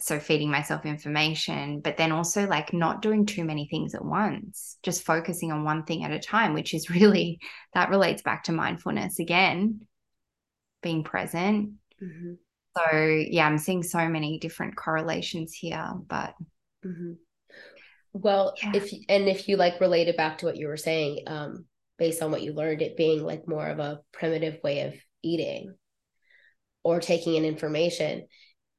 so 0.00 0.18
feeding 0.20 0.50
myself 0.50 0.86
information 0.86 1.80
but 1.80 1.96
then 1.96 2.12
also 2.12 2.46
like 2.46 2.72
not 2.72 3.02
doing 3.02 3.26
too 3.26 3.44
many 3.44 3.66
things 3.68 3.94
at 3.94 4.04
once 4.04 4.78
just 4.82 5.02
focusing 5.02 5.50
on 5.50 5.64
one 5.64 5.84
thing 5.84 6.04
at 6.04 6.12
a 6.12 6.18
time 6.18 6.54
which 6.54 6.74
is 6.74 6.90
really 6.90 7.38
that 7.74 7.90
relates 7.90 8.22
back 8.22 8.44
to 8.44 8.52
mindfulness 8.52 9.18
again 9.18 9.80
being 10.82 11.02
present 11.02 11.70
mm-hmm. 12.02 12.32
so 12.76 12.96
yeah 12.96 13.46
i'm 13.46 13.58
seeing 13.58 13.82
so 13.82 14.08
many 14.08 14.38
different 14.38 14.76
correlations 14.76 15.52
here 15.52 15.92
but 16.06 16.34
mm-hmm. 16.84 17.12
well 18.12 18.54
yeah. 18.62 18.72
if 18.74 18.92
and 19.08 19.28
if 19.28 19.48
you 19.48 19.56
like 19.56 19.80
related 19.80 20.16
back 20.16 20.38
to 20.38 20.46
what 20.46 20.56
you 20.56 20.68
were 20.68 20.76
saying 20.76 21.20
um 21.26 21.64
based 21.98 22.22
on 22.22 22.30
what 22.30 22.42
you 22.42 22.52
learned 22.52 22.80
it 22.80 22.96
being 22.96 23.24
like 23.24 23.48
more 23.48 23.66
of 23.66 23.80
a 23.80 23.98
primitive 24.12 24.58
way 24.62 24.82
of 24.82 24.94
eating 25.22 25.74
or 26.84 27.00
taking 27.00 27.34
in 27.34 27.44
information. 27.44 28.26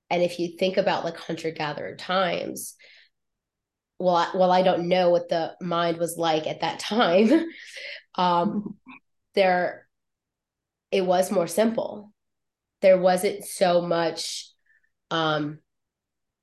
And 0.10 0.24
if 0.24 0.39
you 0.39 0.57
think 0.57 0.78
about 0.78 1.05
like 1.05 1.18
hunter 1.18 1.51
gatherer 1.51 1.95
times, 1.95 2.76
well, 3.99 4.16
I, 4.16 4.30
well, 4.34 4.51
I 4.51 4.62
don't 4.62 4.88
know 4.88 5.10
what 5.10 5.30
the 5.30 5.55
mind 5.62 5.97
was 5.97 6.18
like 6.18 6.47
at 6.47 6.62
that 6.62 6.80
time. 6.80 7.32
um, 8.16 8.78
there, 9.36 9.88
it 10.91 11.05
was 11.05 11.32
more 11.32 11.47
simple. 11.47 12.12
There 12.82 12.97
wasn't 12.97 13.43
so 13.43 13.82
much, 13.82 14.49
um, 15.12 15.60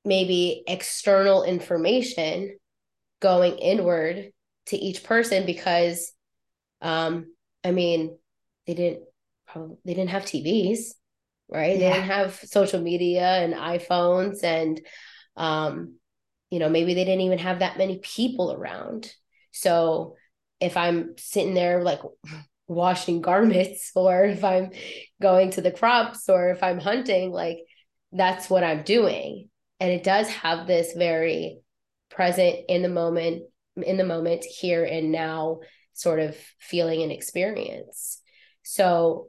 maybe 0.04 0.62
external 0.68 1.42
information 1.42 2.58
going 3.20 3.58
inward 3.58 4.30
to 4.66 4.76
each 4.76 5.02
person 5.02 5.46
because, 5.46 6.12
um, 6.82 7.34
I 7.64 7.72
mean, 7.72 8.18
they 8.66 8.74
didn't 8.74 9.02
probably 9.46 9.76
they 9.84 9.94
didn't 9.94 10.10
have 10.10 10.24
TVs 10.24 10.92
right? 11.48 11.78
Yeah. 11.78 11.90
They 11.90 11.94
didn't 11.94 12.10
have 12.10 12.34
social 12.34 12.80
media 12.80 13.26
and 13.26 13.54
iPhones 13.54 14.42
and 14.42 14.80
um, 15.36 15.96
you 16.50 16.58
know, 16.58 16.68
maybe 16.68 16.94
they 16.94 17.04
didn't 17.04 17.22
even 17.22 17.38
have 17.38 17.58
that 17.58 17.78
many 17.78 17.98
people 17.98 18.52
around. 18.52 19.12
So 19.52 20.14
if 20.60 20.76
I'm 20.76 21.14
sitting 21.18 21.54
there 21.54 21.82
like 21.82 22.00
washing 22.68 23.20
garments 23.20 23.92
or 23.96 24.24
if 24.24 24.44
I'm 24.44 24.70
going 25.20 25.50
to 25.52 25.60
the 25.60 25.70
crops 25.70 26.28
or 26.28 26.50
if 26.50 26.62
I'm 26.62 26.78
hunting, 26.78 27.30
like 27.30 27.58
that's 28.12 28.48
what 28.48 28.64
I'm 28.64 28.82
doing. 28.82 29.48
And 29.80 29.92
it 29.92 30.04
does 30.04 30.28
have 30.28 30.66
this 30.66 30.94
very 30.94 31.58
present 32.08 32.60
in 32.68 32.82
the 32.82 32.88
moment, 32.88 33.42
in 33.76 33.98
the 33.98 34.04
moment, 34.04 34.44
here 34.44 34.84
and 34.84 35.12
now 35.12 35.60
sort 35.92 36.18
of 36.18 36.36
feeling 36.58 37.02
and 37.02 37.12
experience. 37.12 38.20
So 38.62 39.28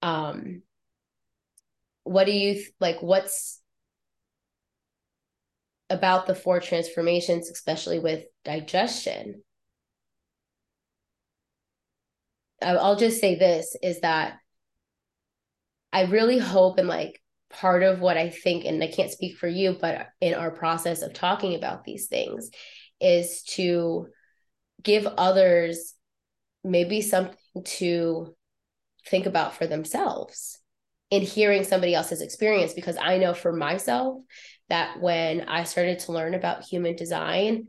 um 0.00 0.62
what 2.08 2.24
do 2.24 2.32
you 2.32 2.62
like 2.80 3.02
what's 3.02 3.60
about 5.90 6.26
the 6.26 6.34
four 6.34 6.60
transformations 6.60 7.50
especially 7.50 7.98
with 7.98 8.24
digestion? 8.44 9.42
I'll 12.60 12.96
just 12.96 13.20
say 13.20 13.36
this 13.36 13.76
is 13.82 14.00
that 14.00 14.38
i 15.92 16.02
really 16.02 16.38
hope 16.38 16.78
and 16.78 16.88
like 16.88 17.22
part 17.50 17.84
of 17.84 18.00
what 18.00 18.16
i 18.16 18.30
think 18.30 18.64
and 18.64 18.82
i 18.82 18.88
can't 18.88 19.12
speak 19.12 19.36
for 19.36 19.46
you 19.46 19.76
but 19.80 20.08
in 20.20 20.34
our 20.34 20.50
process 20.50 21.02
of 21.02 21.14
talking 21.14 21.54
about 21.54 21.84
these 21.84 22.08
things 22.08 22.50
is 23.00 23.42
to 23.44 24.08
give 24.82 25.06
others 25.06 25.94
maybe 26.64 27.00
something 27.00 27.36
to 27.64 28.34
think 29.06 29.26
about 29.26 29.54
for 29.54 29.68
themselves 29.68 30.58
in 31.10 31.22
hearing 31.22 31.64
somebody 31.64 31.94
else's 31.94 32.20
experience 32.20 32.74
because 32.74 32.96
I 32.96 33.18
know 33.18 33.34
for 33.34 33.52
myself 33.52 34.18
that 34.68 35.00
when 35.00 35.42
I 35.42 35.64
started 35.64 36.00
to 36.00 36.12
learn 36.12 36.34
about 36.34 36.64
human 36.64 36.96
design, 36.96 37.68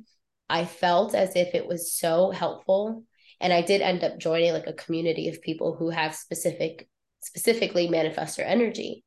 I 0.49 0.65
felt 0.65 1.15
as 1.15 1.35
if 1.35 1.55
it 1.55 1.67
was 1.67 1.93
so 1.93 2.31
helpful. 2.31 3.03
And 3.39 3.53
I 3.53 3.61
did 3.61 3.81
end 3.81 4.03
up 4.03 4.17
joining 4.17 4.51
like 4.51 4.67
a 4.67 4.73
community 4.73 5.29
of 5.29 5.41
people 5.41 5.75
who 5.75 5.89
have 5.89 6.15
specific, 6.15 6.89
specifically 7.21 7.87
manifestor 7.87 8.43
energy. 8.45 9.05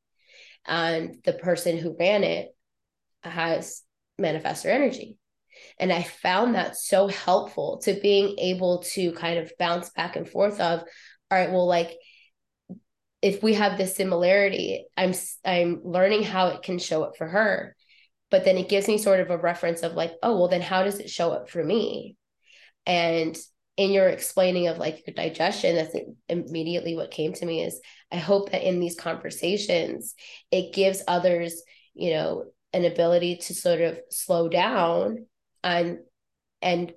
And 0.65 1.17
the 1.23 1.33
person 1.33 1.77
who 1.77 1.95
ran 1.99 2.23
it 2.23 2.49
has 3.21 3.83
manifestor 4.19 4.67
energy. 4.67 5.17
And 5.77 5.91
I 5.91 6.01
found 6.01 6.55
that 6.55 6.77
so 6.77 7.07
helpful 7.07 7.79
to 7.83 7.99
being 8.01 8.35
able 8.39 8.83
to 8.93 9.11
kind 9.13 9.37
of 9.37 9.51
bounce 9.59 9.89
back 9.91 10.15
and 10.15 10.27
forth 10.27 10.59
of, 10.59 10.79
all 10.79 11.37
right, 11.37 11.51
well, 11.51 11.67
like 11.67 11.95
if 13.23 13.41
we 13.41 13.53
have 13.53 13.77
this 13.77 13.95
similarity, 13.95 14.85
I'm 14.97 15.13
I'm 15.45 15.79
learning 15.85 16.23
how 16.23 16.47
it 16.47 16.61
can 16.61 16.77
show 16.77 17.03
up 17.03 17.15
for 17.17 17.25
her. 17.25 17.73
But 18.29 18.43
then 18.43 18.57
it 18.57 18.67
gives 18.67 18.87
me 18.89 18.97
sort 18.97 19.21
of 19.21 19.29
a 19.29 19.37
reference 19.37 19.81
of 19.81 19.93
like, 19.93 20.11
oh, 20.21 20.37
well, 20.37 20.49
then 20.49 20.61
how 20.61 20.83
does 20.83 20.99
it 20.99 21.09
show 21.09 21.31
up 21.31 21.49
for 21.49 21.63
me? 21.63 22.17
And 22.85 23.37
in 23.77 23.91
your 23.91 24.09
explaining 24.09 24.67
of 24.67 24.77
like 24.77 25.07
your 25.07 25.13
digestion, 25.13 25.77
that's 25.77 25.95
immediately 26.27 26.97
what 26.97 27.11
came 27.11 27.31
to 27.33 27.45
me 27.45 27.63
is 27.63 27.79
I 28.11 28.17
hope 28.17 28.51
that 28.51 28.67
in 28.67 28.81
these 28.81 28.99
conversations, 28.99 30.15
it 30.51 30.73
gives 30.73 31.01
others, 31.07 31.63
you 31.93 32.11
know, 32.11 32.45
an 32.73 32.83
ability 32.83 33.37
to 33.37 33.53
sort 33.53 33.79
of 33.79 33.99
slow 34.09 34.49
down 34.49 35.27
and 35.63 35.99
and 36.61 36.91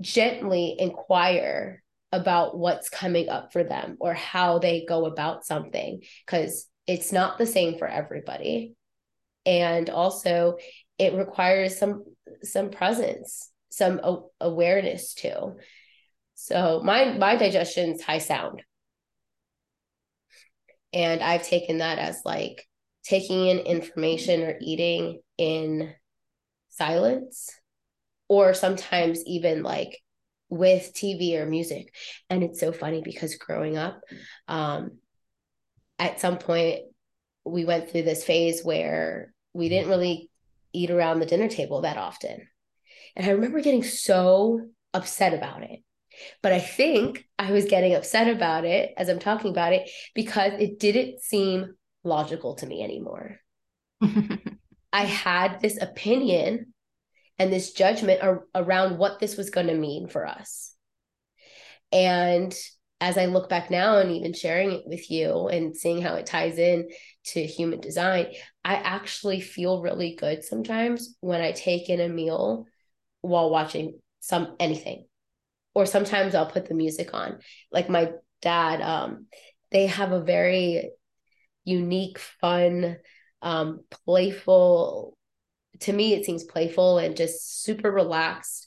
gently 0.00 0.74
inquire 0.76 1.84
about 2.12 2.58
what's 2.58 2.88
coming 2.88 3.28
up 3.28 3.52
for 3.52 3.62
them 3.64 3.96
or 4.00 4.14
how 4.14 4.58
they 4.58 4.84
go 4.88 5.04
about 5.04 5.44
something 5.44 6.00
because 6.24 6.66
it's 6.86 7.12
not 7.12 7.36
the 7.38 7.46
same 7.46 7.78
for 7.78 7.86
everybody. 7.86 8.74
And 9.44 9.90
also 9.90 10.56
it 10.98 11.14
requires 11.14 11.78
some 11.78 12.04
some 12.42 12.70
presence 12.70 13.50
some 13.70 14.00
awareness 14.40 15.14
too. 15.14 15.56
So 16.34 16.80
my 16.82 17.12
my 17.12 17.36
digestion's 17.36 18.02
high 18.02 18.18
sound. 18.18 18.62
And 20.92 21.22
i've 21.22 21.46
taken 21.46 21.78
that 21.78 21.98
as 21.98 22.22
like 22.24 22.66
taking 23.04 23.46
in 23.46 23.58
information 23.58 24.42
or 24.42 24.56
eating 24.60 25.20
in 25.36 25.92
silence 26.70 27.50
or 28.28 28.54
sometimes 28.54 29.22
even 29.26 29.62
like 29.62 29.98
with 30.48 30.92
TV 30.94 31.36
or 31.36 31.46
music. 31.46 31.94
And 32.30 32.42
it's 32.42 32.60
so 32.60 32.72
funny 32.72 33.02
because 33.02 33.36
growing 33.36 33.76
up, 33.76 34.00
um, 34.46 34.98
at 35.98 36.20
some 36.20 36.38
point, 36.38 36.80
we 37.44 37.64
went 37.64 37.90
through 37.90 38.02
this 38.02 38.24
phase 38.24 38.62
where 38.62 39.32
we 39.52 39.68
didn't 39.68 39.88
really 39.88 40.30
eat 40.72 40.90
around 40.90 41.20
the 41.20 41.26
dinner 41.26 41.48
table 41.48 41.82
that 41.82 41.96
often. 41.96 42.46
And 43.16 43.26
I 43.26 43.30
remember 43.30 43.60
getting 43.60 43.82
so 43.82 44.60
upset 44.94 45.34
about 45.34 45.62
it. 45.62 45.80
But 46.42 46.52
I 46.52 46.58
think 46.58 47.24
I 47.38 47.52
was 47.52 47.66
getting 47.66 47.94
upset 47.94 48.28
about 48.28 48.64
it 48.64 48.92
as 48.96 49.08
I'm 49.08 49.18
talking 49.18 49.50
about 49.50 49.72
it 49.72 49.88
because 50.14 50.52
it 50.58 50.78
didn't 50.78 51.20
seem 51.20 51.74
logical 52.04 52.56
to 52.56 52.66
me 52.66 52.82
anymore. 52.82 53.38
I 54.92 55.04
had 55.04 55.60
this 55.60 55.80
opinion 55.80 56.72
and 57.38 57.52
this 57.52 57.72
judgment 57.72 58.22
ar- 58.22 58.44
around 58.54 58.98
what 58.98 59.20
this 59.20 59.36
was 59.36 59.50
going 59.50 59.68
to 59.68 59.74
mean 59.74 60.08
for 60.08 60.26
us. 60.26 60.74
And 61.92 62.54
as 63.00 63.16
I 63.16 63.26
look 63.26 63.48
back 63.48 63.70
now 63.70 63.98
and 63.98 64.10
even 64.10 64.32
sharing 64.32 64.72
it 64.72 64.82
with 64.84 65.10
you 65.10 65.48
and 65.48 65.76
seeing 65.76 66.02
how 66.02 66.14
it 66.14 66.26
ties 66.26 66.58
in 66.58 66.88
to 67.26 67.44
human 67.44 67.80
design, 67.80 68.26
I 68.64 68.74
actually 68.74 69.40
feel 69.40 69.82
really 69.82 70.16
good 70.16 70.44
sometimes 70.44 71.16
when 71.20 71.40
I 71.40 71.52
take 71.52 71.88
in 71.88 72.00
a 72.00 72.08
meal 72.08 72.66
while 73.20 73.50
watching 73.50 74.00
some 74.20 74.56
anything. 74.58 75.06
Or 75.74 75.86
sometimes 75.86 76.34
I'll 76.34 76.50
put 76.50 76.68
the 76.68 76.74
music 76.74 77.14
on. 77.14 77.38
Like 77.70 77.88
my 77.88 78.10
dad, 78.42 78.82
um, 78.82 79.26
they 79.70 79.86
have 79.86 80.10
a 80.10 80.20
very 80.20 80.90
unique, 81.64 82.18
fun, 82.18 82.96
um, 83.42 83.80
playful 84.04 85.16
to 85.80 85.92
me 85.92 86.14
it 86.14 86.24
seems 86.24 86.44
playful 86.44 86.98
and 86.98 87.16
just 87.16 87.62
super 87.62 87.90
relaxed 87.90 88.66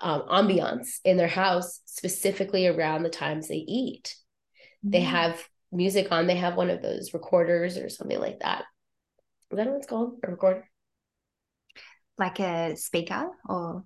um, 0.00 0.22
ambiance 0.22 1.00
in 1.04 1.16
their 1.16 1.28
house 1.28 1.80
specifically 1.84 2.66
around 2.66 3.02
the 3.02 3.10
times 3.10 3.48
they 3.48 3.56
eat. 3.56 4.16
Mm-hmm. 4.84 4.90
they 4.92 5.00
have 5.00 5.42
music 5.72 6.10
on. 6.10 6.26
They 6.26 6.36
have 6.36 6.56
one 6.56 6.70
of 6.70 6.82
those 6.82 7.12
recorders 7.12 7.76
or 7.76 7.88
something 7.88 8.18
like 8.18 8.40
that. 8.40 8.64
Is 9.50 9.56
that 9.58 9.66
what 9.66 9.76
it's 9.76 9.86
called? 9.86 10.18
A 10.24 10.30
recorder? 10.30 10.68
Like 12.18 12.40
a 12.40 12.76
speaker 12.76 13.30
or? 13.48 13.84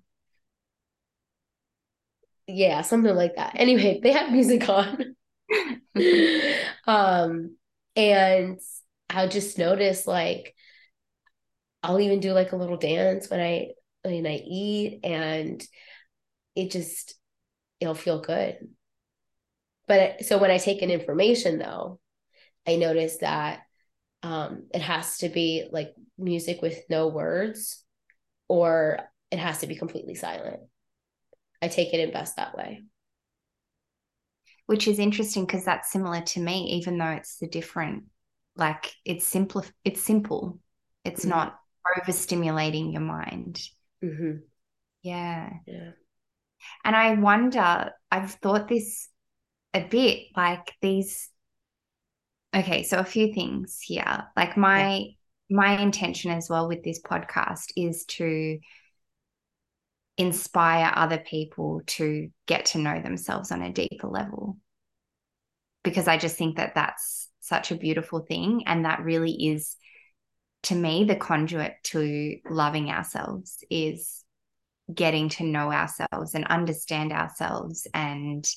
Yeah 2.47 2.81
something 2.81 3.15
like 3.15 3.35
that. 3.35 3.53
Anyway 3.55 3.99
they 4.01 4.11
have 4.11 4.31
music 4.31 4.67
on. 4.69 5.15
Um 6.87 7.55
and 7.95 8.59
i 9.09 9.27
just 9.27 9.57
noticed 9.57 10.07
like 10.07 10.54
I'll 11.85 11.99
even 11.99 12.19
do 12.19 12.33
like 12.33 12.51
a 12.51 12.55
little 12.55 12.77
dance 12.77 13.29
when 13.29 13.39
I 13.39 13.69
when 14.01 14.25
I 14.25 14.37
eat 14.37 15.01
and 15.03 15.63
it 16.55 16.71
just 16.71 17.13
it'll 17.79 17.93
feel 17.93 18.21
good. 18.21 18.57
But 19.87 20.25
so 20.25 20.39
when 20.39 20.49
I 20.49 20.57
take 20.57 20.81
in 20.81 20.89
information 20.89 21.59
though, 21.59 21.99
I 22.65 22.77
notice 22.77 23.17
that 23.17 23.59
um, 24.23 24.63
it 24.73 24.81
has 24.81 25.19
to 25.19 25.29
be 25.29 25.67
like 25.71 25.93
music 26.17 26.63
with 26.63 26.75
no 26.89 27.07
words 27.07 27.83
or 28.47 28.99
it 29.29 29.37
has 29.37 29.59
to 29.59 29.67
be 29.67 29.75
completely 29.75 30.15
silent. 30.15 30.61
I 31.61 31.67
take 31.67 31.93
it 31.93 31.99
in 31.99 32.11
best 32.11 32.37
that 32.37 32.57
way. 32.57 32.81
Which 34.65 34.87
is 34.87 34.97
interesting 34.97 35.45
because 35.45 35.65
that's 35.65 35.91
similar 35.91 36.21
to 36.21 36.39
me, 36.39 36.79
even 36.79 36.97
though 36.97 37.11
it's 37.11 37.37
the 37.37 37.47
different, 37.47 38.05
like 38.55 38.91
it's 39.05 39.27
simple, 39.27 39.63
it's 39.83 40.01
simple. 40.01 40.59
It's 41.03 41.21
mm-hmm. 41.21 41.29
not 41.29 41.59
overstimulating 41.97 42.91
your 42.91 43.01
mind. 43.01 43.61
Mm-hmm. 44.03 44.37
Yeah. 45.01 45.49
Yeah. 45.67 45.91
And 46.83 46.95
I 46.95 47.13
wonder, 47.15 47.91
I've 48.11 48.31
thought 48.31 48.67
this 48.67 49.09
a 49.73 49.81
bit 49.81 50.27
like 50.35 50.73
these. 50.81 51.29
Okay, 52.55 52.83
so 52.83 52.97
a 52.97 53.03
few 53.03 53.33
things 53.33 53.79
here. 53.81 54.27
Like 54.35 54.55
my 54.57 54.97
yeah. 54.97 55.05
my 55.49 55.77
intention 55.79 56.31
as 56.31 56.49
well 56.49 56.67
with 56.67 56.83
this 56.83 57.01
podcast 57.01 57.71
is 57.75 58.05
to 58.05 58.59
inspire 60.17 60.91
other 60.95 61.17
people 61.17 61.81
to 61.85 62.29
get 62.47 62.67
to 62.67 62.77
know 62.77 63.01
themselves 63.01 63.51
on 63.51 63.61
a 63.61 63.73
deeper 63.73 64.07
level. 64.07 64.57
Because 65.83 66.07
I 66.07 66.17
just 66.17 66.37
think 66.37 66.57
that 66.57 66.73
that's 66.75 67.29
such 67.41 67.71
a 67.71 67.77
beautiful 67.77 68.21
thing 68.21 68.63
and 68.65 68.85
that 68.85 69.03
really 69.03 69.33
is 69.33 69.75
to 70.65 70.75
me, 70.75 71.03
the 71.03 71.15
conduit 71.15 71.75
to 71.85 72.37
loving 72.49 72.89
ourselves 72.89 73.63
is 73.69 74.23
getting 74.93 75.29
to 75.29 75.43
know 75.43 75.71
ourselves 75.71 76.35
and 76.35 76.45
understand 76.45 77.11
ourselves 77.11 77.87
and 77.93 78.47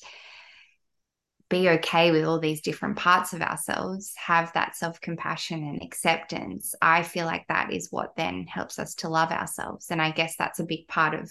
be 1.48 1.68
okay 1.70 2.10
with 2.10 2.24
all 2.24 2.38
these 2.38 2.60
different 2.60 2.96
parts 2.96 3.32
of 3.32 3.40
ourselves, 3.40 4.12
have 4.16 4.52
that 4.52 4.76
self 4.76 5.00
compassion 5.00 5.62
and 5.62 5.82
acceptance. 5.82 6.74
I 6.82 7.02
feel 7.02 7.26
like 7.26 7.46
that 7.48 7.72
is 7.72 7.88
what 7.90 8.16
then 8.16 8.46
helps 8.46 8.78
us 8.78 8.94
to 8.96 9.08
love 9.08 9.30
ourselves. 9.30 9.86
And 9.90 10.00
I 10.00 10.10
guess 10.10 10.36
that's 10.36 10.60
a 10.60 10.64
big 10.64 10.88
part 10.88 11.14
of 11.14 11.30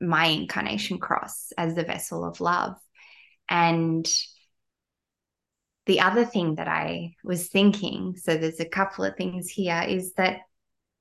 my 0.00 0.26
incarnation 0.26 0.98
cross 0.98 1.52
as 1.56 1.74
the 1.74 1.84
vessel 1.84 2.24
of 2.24 2.40
love. 2.40 2.76
And 3.48 4.06
the 5.86 6.00
other 6.00 6.24
thing 6.24 6.56
that 6.56 6.68
I 6.68 7.14
was 7.24 7.48
thinking, 7.48 8.16
so 8.16 8.36
there's 8.36 8.60
a 8.60 8.68
couple 8.68 9.04
of 9.04 9.16
things 9.16 9.48
here, 9.48 9.84
is 9.86 10.12
that 10.14 10.40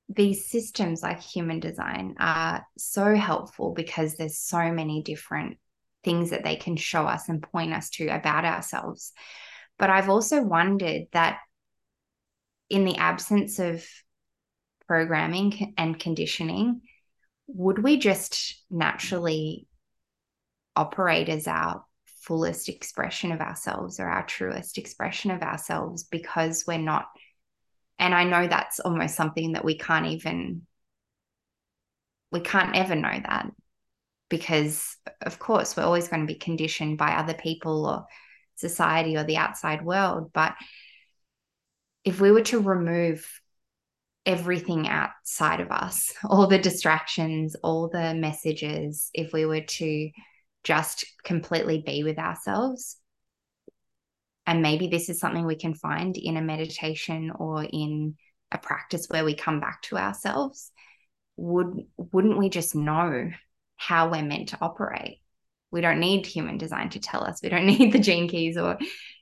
these 0.09 0.49
systems 0.49 1.03
like 1.03 1.21
human 1.21 1.59
design 1.59 2.15
are 2.19 2.65
so 2.77 3.15
helpful 3.15 3.73
because 3.73 4.15
there's 4.15 4.37
so 4.37 4.71
many 4.71 5.03
different 5.03 5.57
things 6.03 6.31
that 6.31 6.43
they 6.43 6.55
can 6.55 6.75
show 6.75 7.03
us 7.03 7.29
and 7.29 7.43
point 7.43 7.73
us 7.73 7.89
to 7.91 8.07
about 8.07 8.43
ourselves. 8.43 9.13
But 9.77 9.89
I've 9.89 10.09
also 10.09 10.41
wondered 10.41 11.03
that 11.13 11.39
in 12.69 12.85
the 12.85 12.97
absence 12.97 13.59
of 13.59 13.85
programming 14.87 15.73
and 15.77 15.99
conditioning, 15.99 16.81
would 17.47 17.83
we 17.83 17.97
just 17.97 18.63
naturally 18.69 19.67
operate 20.75 21.29
as 21.29 21.47
our 21.47 21.83
fullest 22.21 22.69
expression 22.69 23.31
of 23.31 23.41
ourselves 23.41 23.99
or 23.99 24.07
our 24.07 24.25
truest 24.25 24.77
expression 24.77 25.31
of 25.31 25.41
ourselves 25.41 26.03
because 26.03 26.65
we're 26.67 26.77
not 26.77 27.07
and 27.97 28.13
i 28.13 28.23
know 28.23 28.47
that's 28.47 28.79
almost 28.79 29.15
something 29.15 29.53
that 29.53 29.65
we 29.65 29.77
can't 29.77 30.07
even 30.07 30.61
we 32.31 32.39
can't 32.39 32.75
ever 32.75 32.95
know 32.95 33.19
that 33.25 33.47
because 34.29 34.95
of 35.21 35.39
course 35.39 35.75
we're 35.75 35.83
always 35.83 36.07
going 36.07 36.21
to 36.21 36.33
be 36.33 36.39
conditioned 36.39 36.97
by 36.97 37.13
other 37.13 37.33
people 37.33 37.85
or 37.85 38.05
society 38.55 39.17
or 39.17 39.23
the 39.23 39.37
outside 39.37 39.83
world 39.83 40.31
but 40.33 40.53
if 42.05 42.21
we 42.21 42.31
were 42.31 42.41
to 42.41 42.59
remove 42.59 43.27
everything 44.27 44.87
outside 44.87 45.59
of 45.59 45.71
us 45.71 46.13
all 46.23 46.45
the 46.45 46.59
distractions 46.59 47.55
all 47.63 47.89
the 47.89 48.13
messages 48.13 49.09
if 49.13 49.33
we 49.33 49.45
were 49.45 49.61
to 49.61 50.09
just 50.63 51.05
completely 51.23 51.83
be 51.85 52.03
with 52.03 52.19
ourselves. 52.19 52.97
And 54.45 54.61
maybe 54.61 54.87
this 54.87 55.09
is 55.09 55.19
something 55.19 55.45
we 55.45 55.55
can 55.55 55.75
find 55.75 56.17
in 56.17 56.37
a 56.37 56.41
meditation 56.41 57.31
or 57.31 57.63
in 57.63 58.15
a 58.51 58.57
practice 58.57 59.07
where 59.07 59.23
we 59.23 59.35
come 59.35 59.59
back 59.59 59.81
to 59.83 59.97
ourselves. 59.97 60.71
would 61.37 61.85
wouldn't 61.97 62.37
we 62.37 62.49
just 62.49 62.75
know 62.75 63.31
how 63.77 64.11
we're 64.11 64.21
meant 64.21 64.49
to 64.49 64.57
operate 64.61 65.21
we 65.71 65.81
don't 65.81 65.99
need 65.99 66.25
human 66.25 66.57
design 66.57 66.89
to 66.89 66.99
tell 66.99 67.23
us 67.23 67.41
we 67.41 67.49
don't 67.49 67.65
need 67.73 67.91
the 67.91 67.99
gene 67.99 68.27
keys 68.27 68.57
or 68.57 68.77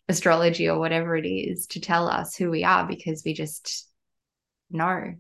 astrology 0.08 0.68
or 0.68 0.80
whatever 0.80 1.16
it 1.16 1.28
is 1.28 1.68
to 1.68 1.80
tell 1.80 2.08
us 2.08 2.36
who 2.36 2.50
we 2.50 2.64
are 2.64 2.88
because 2.88 3.24
we 3.24 3.34
just 3.34 3.88
know 4.72 5.14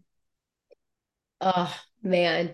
oh 1.41 1.75
man 2.03 2.53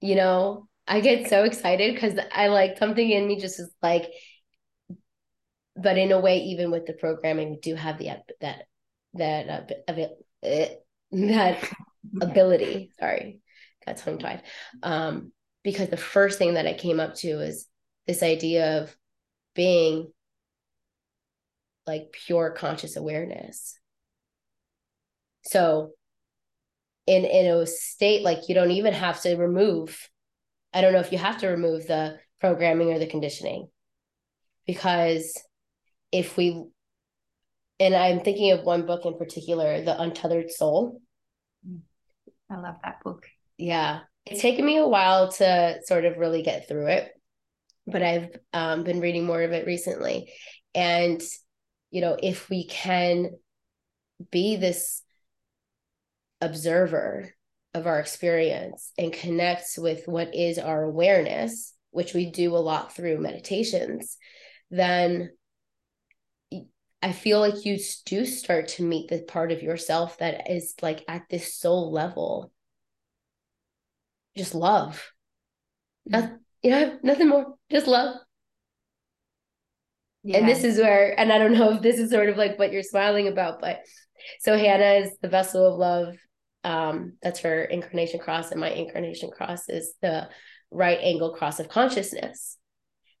you 0.00 0.14
know 0.14 0.68
i 0.86 1.00
get 1.00 1.28
so 1.28 1.44
excited 1.44 1.94
because 1.94 2.18
i 2.32 2.48
like 2.48 2.78
something 2.78 3.10
in 3.10 3.26
me 3.26 3.40
just 3.40 3.58
is 3.58 3.70
like 3.82 4.10
but 5.76 5.98
in 5.98 6.12
a 6.12 6.20
way 6.20 6.38
even 6.38 6.70
with 6.70 6.86
the 6.86 6.92
programming 6.92 7.50
we 7.50 7.56
do 7.56 7.74
have 7.74 7.98
the 7.98 8.10
that 8.40 8.64
that 9.14 9.48
uh, 9.48 9.96
that 11.12 11.70
ability. 12.20 12.90
Sorry 12.98 13.40
got 13.86 13.96
tongue 13.98 14.18
tied. 14.18 14.42
Um 14.82 15.32
because 15.62 15.88
the 15.88 15.96
first 15.96 16.38
thing 16.38 16.54
that 16.54 16.66
i 16.66 16.74
came 16.74 17.00
up 17.00 17.14
to 17.14 17.28
is 17.40 17.66
this 18.06 18.22
idea 18.22 18.82
of 18.82 18.96
being 19.54 20.10
like 21.86 22.12
pure 22.12 22.50
conscious 22.50 22.96
awareness. 22.96 23.78
So 25.46 25.92
in 27.06 27.24
in 27.24 27.46
a 27.46 27.66
state 27.66 28.22
like 28.22 28.48
you 28.48 28.54
don't 28.54 28.70
even 28.70 28.94
have 28.94 29.20
to 29.22 29.36
remove 29.36 30.08
i 30.74 30.80
don't 30.80 30.92
know 30.92 31.00
if 31.00 31.12
you 31.12 31.18
have 31.18 31.38
to 31.38 31.48
remove 31.48 31.86
the 31.86 32.18
programming 32.40 32.92
or 32.92 32.98
the 32.98 33.06
conditioning 33.06 33.68
because 34.66 35.40
if 36.12 36.36
we 36.36 36.64
and 37.80 37.94
i'm 37.94 38.20
thinking 38.20 38.52
of 38.52 38.64
one 38.64 38.84
book 38.86 39.06
in 39.06 39.16
particular 39.16 39.82
the 39.82 40.00
untethered 40.00 40.50
soul. 40.50 41.00
I 42.50 42.56
love 42.58 42.76
that 42.84 43.02
book. 43.02 43.26
Yeah. 43.56 44.00
It's 44.26 44.42
taken 44.42 44.66
me 44.66 44.76
a 44.76 44.86
while 44.86 45.32
to 45.32 45.80
sort 45.84 46.04
of 46.04 46.18
really 46.18 46.42
get 46.42 46.68
through 46.68 46.88
it 46.88 47.10
but 47.86 48.02
i've 48.02 48.28
um, 48.52 48.84
been 48.84 49.00
reading 49.00 49.24
more 49.24 49.42
of 49.42 49.52
it 49.52 49.66
recently. 49.66 50.32
And 50.74 51.22
you 51.90 52.00
know 52.00 52.16
if 52.20 52.48
we 52.50 52.66
can 52.66 53.30
be 54.30 54.56
this 54.56 55.02
observer 56.40 57.33
of 57.74 57.86
our 57.86 57.98
experience 57.98 58.92
and 58.96 59.12
connect 59.12 59.70
with 59.78 60.06
what 60.06 60.34
is 60.34 60.58
our 60.58 60.84
awareness 60.84 61.74
which 61.90 62.14
we 62.14 62.30
do 62.30 62.56
a 62.56 62.58
lot 62.58 62.94
through 62.94 63.18
meditations 63.18 64.16
then 64.70 65.30
I 67.04 67.12
feel 67.12 67.38
like 67.38 67.66
you 67.66 67.78
do 68.06 68.24
start 68.24 68.68
to 68.68 68.82
meet 68.82 69.10
the 69.10 69.18
part 69.18 69.52
of 69.52 69.62
yourself 69.62 70.16
that 70.18 70.50
is 70.50 70.74
like 70.80 71.04
at 71.06 71.24
this 71.28 71.54
soul 71.54 71.92
level. 71.92 72.50
Just 74.38 74.54
love. 74.54 75.12
Mm-hmm. 76.08 76.18
Nothing, 76.18 76.38
you 76.62 76.70
know, 76.70 76.98
nothing 77.02 77.28
more. 77.28 77.56
Just 77.70 77.86
love. 77.86 78.16
Yeah. 80.22 80.38
And 80.38 80.48
this 80.48 80.64
is 80.64 80.78
where, 80.78 81.20
and 81.20 81.30
I 81.30 81.36
don't 81.36 81.52
know 81.52 81.72
if 81.72 81.82
this 81.82 81.98
is 81.98 82.10
sort 82.10 82.30
of 82.30 82.38
like 82.38 82.58
what 82.58 82.72
you're 82.72 82.82
smiling 82.82 83.28
about, 83.28 83.60
but 83.60 83.80
so 84.40 84.56
Hannah 84.56 85.04
is 85.04 85.10
the 85.20 85.28
vessel 85.28 85.70
of 85.70 85.78
love. 85.78 86.16
Um, 86.64 87.14
that's 87.22 87.40
her 87.40 87.64
incarnation 87.64 88.20
cross, 88.20 88.50
and 88.50 88.60
my 88.60 88.70
incarnation 88.70 89.30
cross 89.30 89.68
is 89.68 89.94
the 90.02 90.28
right 90.70 90.98
angle 91.00 91.34
cross 91.34 91.60
of 91.60 91.68
consciousness. 91.68 92.56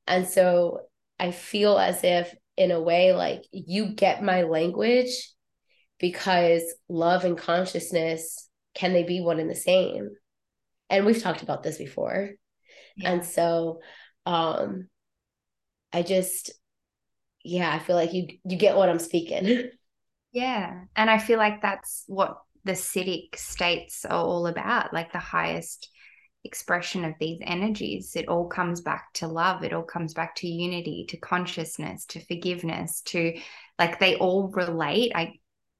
And 0.06 0.26
so 0.26 0.80
I 1.20 1.30
feel 1.30 1.78
as 1.78 2.02
if 2.02 2.34
in 2.56 2.70
a 2.70 2.80
way 2.80 3.12
like 3.12 3.42
you 3.50 3.88
get 3.94 4.22
my 4.22 4.42
language 4.42 5.30
because 5.98 6.62
love 6.88 7.24
and 7.24 7.38
consciousness 7.38 8.48
can 8.74 8.92
they 8.92 9.02
be 9.02 9.20
one 9.20 9.40
and 9.40 9.50
the 9.50 9.54
same 9.54 10.10
and 10.90 11.04
we've 11.04 11.22
talked 11.22 11.42
about 11.42 11.62
this 11.62 11.78
before 11.78 12.30
yeah. 12.96 13.12
and 13.12 13.24
so 13.24 13.80
um 14.26 14.88
i 15.92 16.02
just 16.02 16.52
yeah 17.42 17.72
i 17.72 17.78
feel 17.78 17.96
like 17.96 18.12
you 18.12 18.26
you 18.44 18.56
get 18.56 18.76
what 18.76 18.88
i'm 18.88 18.98
speaking 18.98 19.70
yeah 20.32 20.82
and 20.94 21.10
i 21.10 21.18
feel 21.18 21.38
like 21.38 21.62
that's 21.62 22.04
what 22.06 22.38
the 22.64 22.72
Siddhic 22.72 23.36
states 23.36 24.04
are 24.04 24.24
all 24.24 24.46
about 24.46 24.92
like 24.92 25.12
the 25.12 25.18
highest 25.18 25.90
expression 26.44 27.04
of 27.04 27.14
these 27.18 27.40
energies. 27.42 28.16
It 28.16 28.28
all 28.28 28.46
comes 28.46 28.80
back 28.80 29.12
to 29.14 29.26
love. 29.26 29.64
It 29.64 29.72
all 29.72 29.82
comes 29.82 30.14
back 30.14 30.34
to 30.36 30.48
unity, 30.48 31.06
to 31.08 31.16
consciousness, 31.16 32.04
to 32.06 32.20
forgiveness, 32.20 33.00
to 33.06 33.38
like 33.78 33.98
they 33.98 34.16
all 34.16 34.48
relate. 34.48 35.12
I 35.14 35.34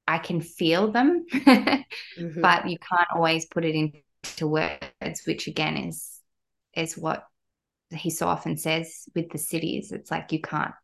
I 0.06 0.18
can 0.18 0.40
feel 0.40 0.90
them, 0.92 1.24
mm-hmm. 1.32 2.40
but 2.40 2.68
you 2.68 2.78
can't 2.78 3.08
always 3.14 3.46
put 3.46 3.64
it 3.64 3.74
into 3.74 4.46
words, 4.46 5.22
which 5.26 5.46
again 5.46 5.76
is 5.76 6.20
is 6.74 6.96
what 6.98 7.24
he 7.90 8.10
so 8.10 8.26
often 8.26 8.56
says 8.56 9.08
with 9.14 9.30
the 9.30 9.38
siddhis. 9.38 9.92
It's 9.92 10.10
like 10.10 10.32
you 10.32 10.40
can't 10.40 10.74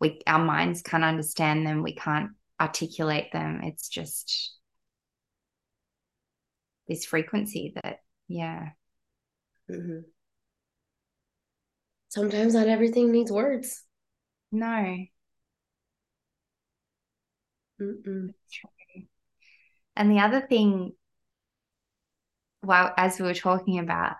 we 0.00 0.20
our 0.26 0.42
minds 0.42 0.82
can't 0.82 1.04
understand 1.04 1.66
them. 1.66 1.82
We 1.82 1.94
can't 1.94 2.30
articulate 2.60 3.32
them. 3.32 3.60
It's 3.62 3.88
just 3.88 4.56
this 6.88 7.04
frequency 7.04 7.72
that 7.82 8.00
yeah 8.28 8.70
Mm-hmm. 9.70 10.00
Sometimes 12.08 12.54
not 12.54 12.68
everything 12.68 13.10
needs 13.10 13.32
words. 13.32 13.84
No. 14.50 14.96
And 17.80 18.34
the 20.10 20.18
other 20.18 20.40
thing, 20.42 20.92
well, 22.62 22.92
as 22.96 23.18
we 23.18 23.26
were 23.26 23.34
talking 23.34 23.78
about 23.78 24.16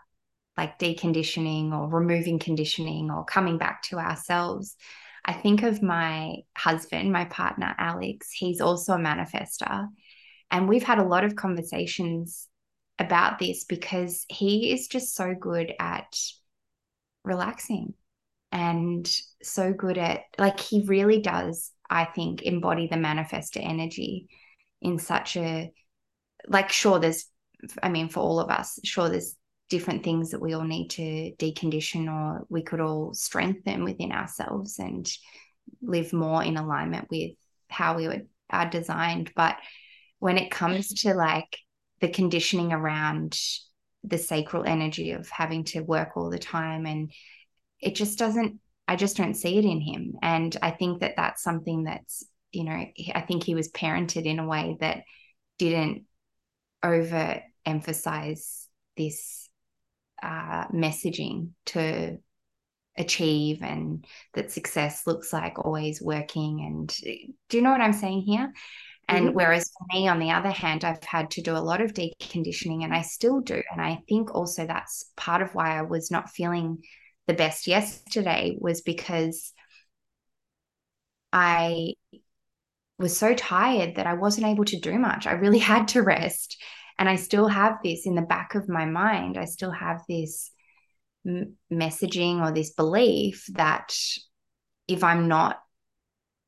like 0.57 0.79
deconditioning 0.79 1.73
or 1.73 1.89
removing 1.89 2.39
conditioning 2.39 3.11
or 3.11 3.25
coming 3.25 3.59
back 3.59 3.83
to 3.85 3.99
ourselves, 3.99 4.77
I 5.25 5.35
think 5.35 5.63
of 5.63 5.83
my 5.83 6.37
husband, 6.57 7.13
my 7.13 7.27
partner, 7.27 7.75
Alex. 7.79 8.31
He's 8.33 8.61
also 8.61 8.95
a 8.95 8.99
manifestor. 8.99 9.89
And 10.51 10.69
we've 10.69 10.83
had 10.83 10.99
a 10.99 11.05
lot 11.05 11.25
of 11.25 11.37
conversations 11.37 12.49
about 12.99 13.39
this 13.39 13.65
because 13.65 14.25
he 14.29 14.73
is 14.73 14.89
just 14.89 15.15
so 15.15 15.35
good 15.35 15.73
at 15.79 16.17
relaxing 17.25 17.95
and 18.51 19.11
so 19.43 19.73
good 19.73 19.99
at 19.99 20.21
like 20.39 20.61
he 20.61 20.85
really 20.87 21.21
does 21.21 21.71
i 21.89 22.05
think 22.05 22.43
embody 22.43 22.87
the 22.87 22.97
manifestor 22.97 23.65
energy 23.65 24.29
in 24.81 24.99
such 24.99 25.37
a 25.37 25.73
like 26.49 26.71
sure 26.71 26.99
there's 26.99 27.27
i 27.83 27.89
mean 27.89 28.09
for 28.09 28.21
all 28.21 28.41
of 28.41 28.51
us 28.51 28.79
sure 28.85 29.09
there's 29.09 29.37
different 29.73 30.05
things 30.05 30.33
that 30.33 30.41
we 30.43 30.53
all 30.53 30.65
need 30.65 30.89
to 30.89 31.33
decondition 31.39 32.07
or 32.07 32.45
we 32.51 32.63
could 32.63 32.79
all 32.79 33.15
strengthen 33.15 33.85
within 33.85 34.13
ourselves 34.13 34.79
and 34.79 35.11
live 35.81 36.13
more 36.13 36.43
in 36.43 36.59
alignment 36.59 37.09
with 37.11 37.33
how 37.71 37.97
we 37.97 38.07
were, 38.07 38.21
are 38.51 38.69
designed. 38.69 39.33
But 39.35 39.57
when 40.19 40.37
it 40.37 40.51
comes 40.51 40.93
mm-hmm. 40.93 41.09
to 41.09 41.15
like 41.17 41.57
the 42.03 42.09
conditioning 42.09 42.73
around 42.73 43.41
the 44.05 44.19
sacral 44.19 44.65
energy 44.65 45.13
of 45.13 45.29
having 45.31 45.65
to 45.65 45.81
work 45.81 46.17
all 46.17 46.29
the 46.29 46.39
time. 46.39 46.85
And 46.85 47.11
it 47.81 47.95
just 47.95 48.19
doesn't 48.19 48.61
i 48.89 48.97
just 48.97 49.17
don't 49.17 49.35
see 49.35 49.57
it 49.57 49.65
in 49.65 49.81
him. 49.81 50.15
And 50.21 50.55
i 50.61 50.71
think 50.71 51.01
that 51.01 51.15
that's 51.17 51.43
something 51.43 51.85
that's 51.85 52.25
you 52.51 52.65
know 52.65 52.85
i 53.15 53.21
think 53.27 53.45
he 53.45 53.55
was 53.55 53.71
parented 53.71 54.25
in 54.25 54.39
a 54.39 54.47
way 54.47 54.77
that 54.81 55.05
didn't 55.59 56.03
over 56.83 57.41
emphasize 57.65 58.69
this 58.97 59.49
uh, 60.23 60.67
messaging 60.69 61.51
to 61.67 62.19
achieve 62.99 63.63
and 63.63 64.05
that 64.35 64.51
success 64.51 65.07
looks 65.07 65.33
like 65.33 65.65
always 65.65 66.03
working. 66.03 66.65
And 66.67 66.89
do 67.49 67.57
you 67.57 67.63
know 67.63 67.71
what 67.71 67.81
i'm 67.81 67.93
saying 67.93 68.23
here 68.23 68.53
and 69.09 69.29
mm-hmm. 69.29 69.37
whereas 69.37 69.71
for 69.77 69.87
me, 69.97 70.09
on 70.09 70.19
the 70.19 70.31
other 70.31 70.51
hand, 70.51 70.85
I've 70.85 71.03
had 71.03 71.31
to 71.33 71.43
do 71.43 71.57
a 71.57 71.59
lot 71.59 71.81
of 71.81 71.93
deconditioning 71.93 72.85
and 72.85 72.95
I 72.95 73.03
still 73.03 73.41
do. 73.41 73.63
And 73.71 73.81
I 73.81 74.03
think 74.09 74.35
also 74.35 74.67
that's 74.67 75.11
part 75.17 75.43
of 75.43 75.55
why 75.55 75.77
I 75.77 75.83
was 75.83 76.11
not 76.11 76.31
feeling 76.31 76.83
the 77.27 77.35
best 77.35 77.67
yesterday 77.67 78.57
was 78.59 78.81
because 78.81 79.53
I 81.33 81.95
was 82.99 83.17
so 83.17 83.35
tired 83.35 83.97
that 83.97 84.07
I 84.07 84.15
wasn't 84.15 84.47
able 84.47 84.65
to 84.67 84.79
do 84.79 84.99
much. 84.99 85.27
I 85.27 85.33
really 85.33 85.59
had 85.73 85.89
to 85.89 86.03
rest. 86.03 86.61
And 86.99 87.09
I 87.09 87.17
still 87.17 87.49
have 87.49 87.79
this 87.83 88.07
in 88.07 88.15
the 88.15 88.23
back 88.23 88.55
of 88.55 88.69
my 88.69 88.85
mind. 88.85 89.37
I 89.37 89.47
still 89.47 89.73
have 89.73 90.03
this 90.09 90.51
m- 91.27 91.57
messaging 91.73 92.41
or 92.41 92.53
this 92.53 92.71
belief 92.71 93.47
that 93.55 93.95
if 94.87 95.03
I'm 95.03 95.27
not 95.27 95.59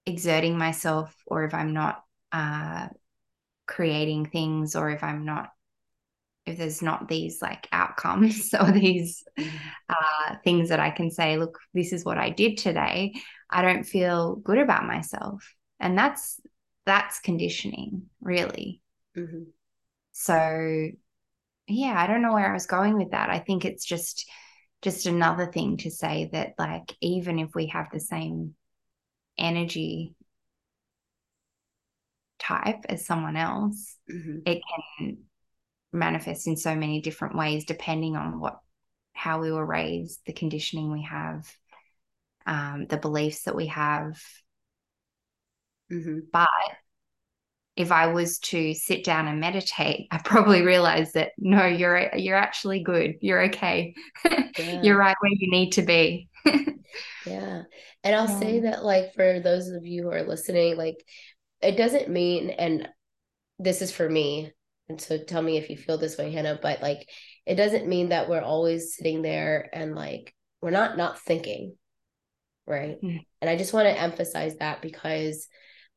exerting 0.06 0.58
myself 0.58 1.14
or 1.26 1.44
if 1.44 1.54
I'm 1.54 1.72
not 1.72 2.03
uh, 2.34 2.88
creating 3.66 4.26
things 4.26 4.74
or 4.74 4.90
if 4.90 5.04
I'm 5.04 5.24
not 5.24 5.50
if 6.46 6.58
there's 6.58 6.82
not 6.82 7.08
these 7.08 7.40
like 7.40 7.68
outcomes 7.72 8.52
or 8.60 8.70
these 8.70 9.24
uh, 9.38 10.34
things 10.42 10.68
that 10.68 10.80
I 10.80 10.90
can 10.90 11.10
say, 11.10 11.38
look, 11.38 11.58
this 11.72 11.92
is 11.92 12.04
what 12.04 12.18
I 12.18 12.30
did 12.30 12.58
today, 12.58 13.14
I 13.48 13.62
don't 13.62 13.84
feel 13.84 14.36
good 14.36 14.58
about 14.58 14.86
myself, 14.86 15.54
and 15.80 15.96
that's 15.96 16.40
that's 16.84 17.20
conditioning, 17.20 18.10
really. 18.20 18.82
Mm-hmm. 19.16 19.44
So 20.12 20.88
yeah, 21.66 21.94
I 21.96 22.06
don't 22.06 22.20
know 22.20 22.34
where 22.34 22.50
I 22.50 22.52
was 22.52 22.66
going 22.66 22.98
with 22.98 23.12
that. 23.12 23.30
I 23.30 23.38
think 23.38 23.64
it's 23.64 23.84
just 23.84 24.28
just 24.82 25.06
another 25.06 25.46
thing 25.46 25.78
to 25.78 25.90
say 25.90 26.28
that 26.32 26.54
like 26.58 26.94
even 27.00 27.38
if 27.38 27.54
we 27.54 27.68
have 27.68 27.86
the 27.90 28.00
same 28.00 28.54
energy 29.38 30.14
type 32.38 32.84
as 32.88 33.06
someone 33.06 33.36
else, 33.36 33.96
mm-hmm. 34.10 34.38
it 34.46 34.60
can 34.98 35.18
manifest 35.92 36.46
in 36.46 36.56
so 36.56 36.74
many 36.74 37.00
different 37.00 37.36
ways 37.36 37.64
depending 37.64 38.16
on 38.16 38.40
what 38.40 38.58
how 39.12 39.40
we 39.40 39.52
were 39.52 39.64
raised, 39.64 40.20
the 40.26 40.32
conditioning 40.32 40.90
we 40.90 41.02
have, 41.02 41.48
um, 42.46 42.86
the 42.88 42.96
beliefs 42.96 43.44
that 43.44 43.54
we 43.54 43.66
have. 43.66 44.20
Mm-hmm. 45.90 46.20
But 46.32 46.48
if 47.76 47.90
I 47.90 48.08
was 48.08 48.38
to 48.40 48.74
sit 48.74 49.04
down 49.04 49.26
and 49.28 49.40
meditate, 49.40 50.08
I 50.10 50.18
probably 50.18 50.62
realize 50.62 51.12
that 51.12 51.32
no, 51.38 51.64
you're 51.66 52.14
you're 52.16 52.36
actually 52.36 52.82
good. 52.82 53.16
You're 53.20 53.44
okay. 53.44 53.94
Yeah. 54.56 54.82
you're 54.82 54.96
right 54.96 55.16
where 55.18 55.32
you 55.34 55.50
need 55.50 55.72
to 55.72 55.82
be. 55.82 56.28
yeah. 57.26 57.62
And 58.04 58.14
I'll 58.14 58.28
yeah. 58.28 58.38
say 58.38 58.60
that 58.60 58.84
like 58.84 59.12
for 59.14 59.40
those 59.40 59.66
of 59.66 59.84
you 59.84 60.04
who 60.04 60.12
are 60.12 60.22
listening, 60.22 60.76
like 60.76 61.04
it 61.64 61.76
doesn't 61.76 62.08
mean 62.08 62.50
and 62.50 62.88
this 63.58 63.82
is 63.82 63.92
for 63.92 64.08
me. 64.08 64.52
And 64.88 65.00
so 65.00 65.18
tell 65.18 65.40
me 65.40 65.56
if 65.56 65.70
you 65.70 65.76
feel 65.76 65.96
this 65.96 66.18
way, 66.18 66.30
Hannah, 66.30 66.58
but 66.60 66.82
like 66.82 67.08
it 67.46 67.54
doesn't 67.54 67.88
mean 67.88 68.10
that 68.10 68.28
we're 68.28 68.42
always 68.42 68.94
sitting 68.96 69.22
there 69.22 69.68
and 69.72 69.94
like 69.94 70.34
we're 70.60 70.70
not 70.70 70.96
not 70.96 71.20
thinking. 71.20 71.76
Right. 72.66 73.00
Mm. 73.02 73.24
And 73.40 73.50
I 73.50 73.56
just 73.56 73.72
want 73.72 73.86
to 73.86 74.00
emphasize 74.00 74.56
that 74.56 74.82
because 74.82 75.48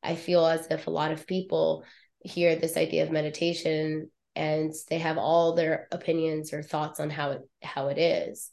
I 0.02 0.14
feel 0.14 0.46
as 0.46 0.66
if 0.70 0.86
a 0.86 0.90
lot 0.90 1.12
of 1.12 1.26
people 1.26 1.84
hear 2.20 2.56
this 2.56 2.76
idea 2.76 3.04
of 3.04 3.10
meditation 3.10 4.10
and 4.34 4.72
they 4.88 4.98
have 4.98 5.18
all 5.18 5.54
their 5.54 5.88
opinions 5.90 6.52
or 6.52 6.62
thoughts 6.62 7.00
on 7.00 7.10
how 7.10 7.32
it 7.32 7.40
how 7.62 7.88
it 7.88 7.98
is 7.98 8.50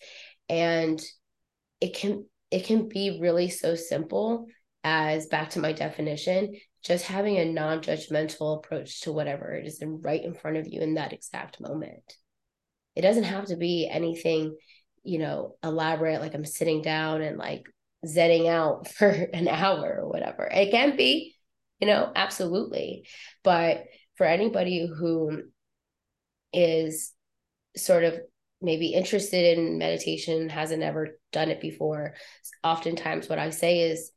and 0.49 1.03
it 1.81 1.95
can 1.95 2.25
it 2.51 2.65
can 2.65 2.87
be 2.87 3.19
really 3.21 3.49
so 3.49 3.75
simple 3.75 4.47
as 4.83 5.27
back 5.27 5.51
to 5.51 5.59
my 5.59 5.73
definition 5.73 6.53
just 6.85 7.05
having 7.05 7.37
a 7.37 7.45
non-judgmental 7.45 8.57
approach 8.57 9.01
to 9.01 9.11
whatever 9.11 9.53
it 9.53 9.65
is 9.65 9.81
right 10.01 10.23
in 10.23 10.33
front 10.33 10.57
of 10.57 10.67
you 10.67 10.81
in 10.81 10.95
that 10.95 11.13
exact 11.13 11.59
moment 11.59 12.13
it 12.95 13.01
doesn't 13.01 13.23
have 13.23 13.45
to 13.45 13.55
be 13.55 13.89
anything 13.91 14.55
you 15.03 15.19
know 15.19 15.55
elaborate 15.63 16.21
like 16.21 16.33
i'm 16.33 16.45
sitting 16.45 16.81
down 16.81 17.21
and 17.21 17.37
like 17.37 17.65
zetting 18.05 18.47
out 18.47 18.87
for 18.91 19.07
an 19.07 19.47
hour 19.47 19.99
or 20.01 20.09
whatever 20.09 20.47
it 20.51 20.71
can 20.71 20.95
be 20.95 21.35
you 21.79 21.87
know, 21.87 22.11
absolutely. 22.15 23.07
But 23.43 23.85
for 24.15 24.25
anybody 24.25 24.87
who 24.87 25.43
is 26.53 27.13
sort 27.75 28.03
of 28.03 28.19
maybe 28.61 28.93
interested 28.93 29.57
in 29.57 29.77
meditation, 29.77 30.49
hasn't 30.49 30.83
ever 30.83 31.19
done 31.31 31.49
it 31.49 31.59
before, 31.59 32.15
oftentimes 32.63 33.27
what 33.27 33.39
I 33.39 33.49
say 33.49 33.91
is 33.91 34.11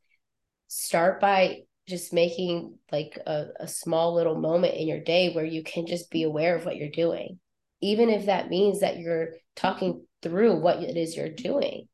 start 0.67 1.19
by 1.19 1.63
just 1.89 2.13
making 2.13 2.77
like 2.91 3.17
a, 3.25 3.47
a 3.59 3.67
small 3.67 4.13
little 4.13 4.39
moment 4.39 4.75
in 4.75 4.87
your 4.87 5.01
day 5.01 5.33
where 5.33 5.45
you 5.45 5.63
can 5.63 5.87
just 5.87 6.09
be 6.09 6.23
aware 6.23 6.55
of 6.55 6.65
what 6.65 6.77
you're 6.77 6.89
doing. 6.89 7.39
Even 7.81 8.09
if 8.09 8.27
that 8.27 8.49
means 8.49 8.81
that 8.81 8.99
you're 8.99 9.29
talking 9.55 10.05
through 10.21 10.59
what 10.59 10.83
it 10.83 10.95
is 10.95 11.15
you're 11.15 11.29
doing. 11.29 11.87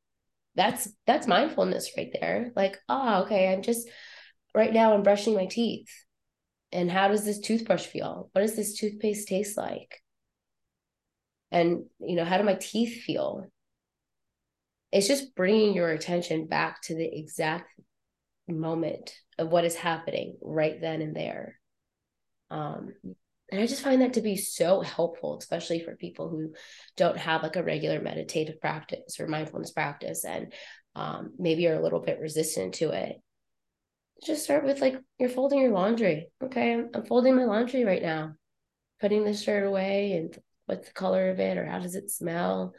That's 0.55 0.87
that's 1.05 1.27
mindfulness 1.27 1.91
right 1.97 2.11
there. 2.19 2.51
Like, 2.55 2.77
oh, 2.87 3.23
okay, 3.23 3.51
I'm 3.51 3.61
just 3.61 3.87
right 4.53 4.73
now 4.73 4.93
I'm 4.93 5.03
brushing 5.03 5.35
my 5.35 5.45
teeth. 5.47 5.89
And 6.71 6.91
how 6.91 7.07
does 7.07 7.25
this 7.25 7.39
toothbrush 7.39 7.85
feel? 7.85 8.29
What 8.33 8.41
does 8.41 8.55
this 8.55 8.77
toothpaste 8.77 9.27
taste 9.27 9.57
like? 9.57 10.01
And, 11.51 11.85
you 11.99 12.15
know, 12.15 12.25
how 12.25 12.37
do 12.37 12.43
my 12.43 12.55
teeth 12.55 13.03
feel? 13.03 13.45
It's 14.91 15.07
just 15.07 15.35
bringing 15.35 15.73
your 15.73 15.89
attention 15.89 16.47
back 16.47 16.81
to 16.83 16.95
the 16.95 17.17
exact 17.17 17.69
moment 18.53 19.13
of 19.37 19.49
what 19.49 19.65
is 19.65 19.75
happening 19.75 20.37
right 20.41 20.79
then 20.79 21.01
and 21.01 21.15
there. 21.15 21.59
Um, 22.49 22.93
and 23.51 23.61
I 23.61 23.67
just 23.67 23.83
find 23.83 24.01
that 24.01 24.13
to 24.13 24.21
be 24.21 24.37
so 24.37 24.81
helpful, 24.81 25.37
especially 25.37 25.79
for 25.79 25.95
people 25.95 26.29
who 26.29 26.53
don't 26.97 27.17
have 27.17 27.43
like 27.43 27.55
a 27.55 27.63
regular 27.63 28.01
meditative 28.01 28.59
practice 28.59 29.19
or 29.19 29.27
mindfulness 29.27 29.71
practice 29.71 30.25
and 30.25 30.53
um, 30.95 31.33
maybe 31.37 31.67
are 31.67 31.75
a 31.75 31.83
little 31.83 31.99
bit 31.99 32.19
resistant 32.19 32.75
to 32.75 32.91
it 32.91 33.17
just 34.23 34.43
start 34.43 34.63
with 34.63 34.81
like 34.81 34.99
you're 35.19 35.29
folding 35.29 35.59
your 35.59 35.71
laundry. 35.71 36.27
Okay, 36.43 36.73
I'm, 36.73 36.89
I'm 36.93 37.05
folding 37.05 37.35
my 37.35 37.45
laundry 37.45 37.83
right 37.83 38.01
now, 38.01 38.33
putting 39.01 39.25
the 39.25 39.33
shirt 39.33 39.65
away 39.65 40.13
and 40.13 40.37
what's 40.65 40.87
the 40.87 40.93
color 40.93 41.29
of 41.29 41.39
it 41.39 41.57
or 41.57 41.65
how 41.65 41.79
does 41.79 41.95
it 41.95 42.09
smell. 42.09 42.73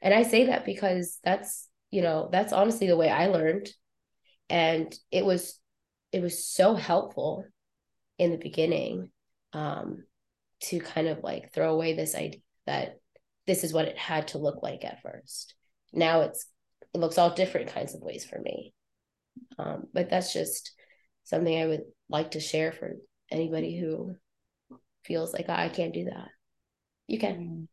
And 0.00 0.14
I 0.14 0.22
say 0.22 0.46
that 0.46 0.64
because 0.64 1.18
that's, 1.24 1.68
you 1.90 2.02
know, 2.02 2.28
that's 2.30 2.52
honestly 2.52 2.86
the 2.86 2.96
way 2.96 3.10
I 3.10 3.26
learned. 3.26 3.68
And 4.50 4.94
it 5.10 5.24
was 5.24 5.58
it 6.12 6.22
was 6.22 6.44
so 6.44 6.74
helpful 6.74 7.44
in 8.18 8.30
the 8.30 8.38
beginning 8.38 9.10
um 9.52 10.04
to 10.60 10.80
kind 10.80 11.06
of 11.06 11.22
like 11.22 11.52
throw 11.52 11.72
away 11.72 11.94
this 11.94 12.14
idea 12.14 12.40
that 12.66 12.98
this 13.46 13.64
is 13.64 13.72
what 13.72 13.86
it 13.86 13.96
had 13.96 14.28
to 14.28 14.38
look 14.38 14.62
like 14.62 14.84
at 14.84 15.02
first. 15.02 15.54
Now 15.92 16.22
it's 16.22 16.46
it 16.94 16.98
looks 16.98 17.18
all 17.18 17.34
different 17.34 17.68
kinds 17.68 17.94
of 17.94 18.02
ways 18.02 18.24
for 18.24 18.40
me. 18.40 18.72
Um, 19.58 19.84
but 19.92 20.10
that's 20.10 20.32
just 20.32 20.72
something 21.24 21.56
I 21.60 21.66
would 21.66 21.84
like 22.08 22.32
to 22.32 22.40
share 22.40 22.72
for 22.72 22.96
anybody 23.30 23.78
who 23.78 24.14
feels 25.04 25.32
like 25.32 25.46
oh, 25.48 25.54
I 25.54 25.68
can't 25.68 25.94
do 25.94 26.04
that. 26.04 26.28
You 27.06 27.18
can. 27.18 27.68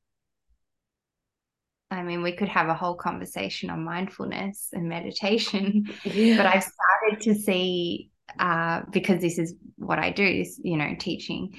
I 1.95 2.03
mean, 2.03 2.21
we 2.21 2.33
could 2.33 2.49
have 2.49 2.67
a 2.67 2.73
whole 2.73 2.95
conversation 2.95 3.69
on 3.69 3.83
mindfulness 3.83 4.69
and 4.73 4.89
meditation, 4.89 5.85
yeah. 6.03 6.37
but 6.37 6.45
I've 6.45 6.63
started 6.63 7.21
to 7.23 7.35
see 7.35 8.11
uh, 8.39 8.81
because 8.91 9.21
this 9.21 9.37
is 9.37 9.55
what 9.77 9.99
I 9.99 10.11
do, 10.11 10.25
is 10.25 10.59
you 10.63 10.77
know, 10.77 10.95
teaching. 10.99 11.53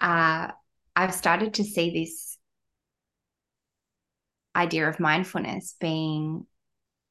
Uh, 0.00 0.48
I've 0.94 1.14
started 1.14 1.54
to 1.54 1.64
see 1.64 1.90
this 1.90 2.36
idea 4.54 4.88
of 4.88 5.00
mindfulness 5.00 5.76
being 5.80 6.46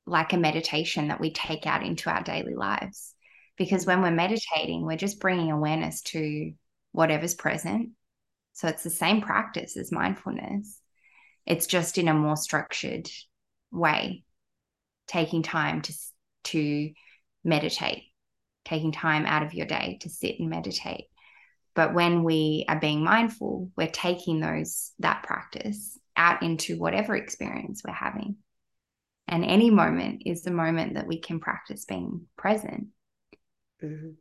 like 0.05 0.34
a 0.34 0.38
meditation 0.38 1.07
that 1.07 1.20
we 1.20 1.32
take 1.32 1.65
out 1.65 1.84
into 1.84 2.09
our 2.09 2.24
daily 2.24 2.55
lives 2.55 3.15
because 3.57 3.86
when 3.86 4.01
we're 4.01 4.11
meditating, 4.11 4.86
we're 4.86 4.97
just 4.97 5.20
bringing 5.20 5.51
awareness 5.51 6.01
to 6.01 6.51
whatever's 6.91 7.36
present. 7.36 7.89
So 8.53 8.67
it's 8.67 8.84
the 8.84 8.89
same 8.89 9.22
practice 9.22 9.78
as 9.78 9.91
mindfulness. 9.91 10.79
It's 11.46 11.68
just 11.68 11.98
in 11.98 12.08
a 12.08 12.14
more 12.14 12.38
structured 12.38 13.10
way, 13.72 14.24
taking 15.08 15.44
time 15.44 15.82
to, 15.84 15.94
to 16.46 16.92
meditate, 17.44 18.04
taking 18.66 18.92
time 18.92 19.26
out 19.26 19.44
of 19.44 19.54
your 19.54 19.66
day 19.66 19.98
to 20.02 20.10
sit 20.10 20.40
and 20.40 20.50
meditate. 20.50 21.06
But 21.76 21.94
when 21.94 22.24
we 22.24 22.66
are 22.68 22.80
being 22.80 23.04
mindful, 23.04 23.72
we're 23.76 23.88
taking 23.88 24.40
those 24.40 24.92
that 25.00 25.24
practice 25.24 25.98
out 26.16 26.44
into 26.44 26.78
whatever 26.78 27.16
experience 27.16 27.82
we're 27.86 27.94
having. 27.94 28.36
And 29.28 29.46
any 29.46 29.70
moment 29.70 30.24
is 30.26 30.42
the 30.42 30.52
moment 30.52 30.96
that 30.96 31.08
we 31.08 31.20
can 31.20 31.40
practice 31.40 31.86
being 31.86 32.26
present. 32.36 32.88
Mm-hmm. 33.84 34.12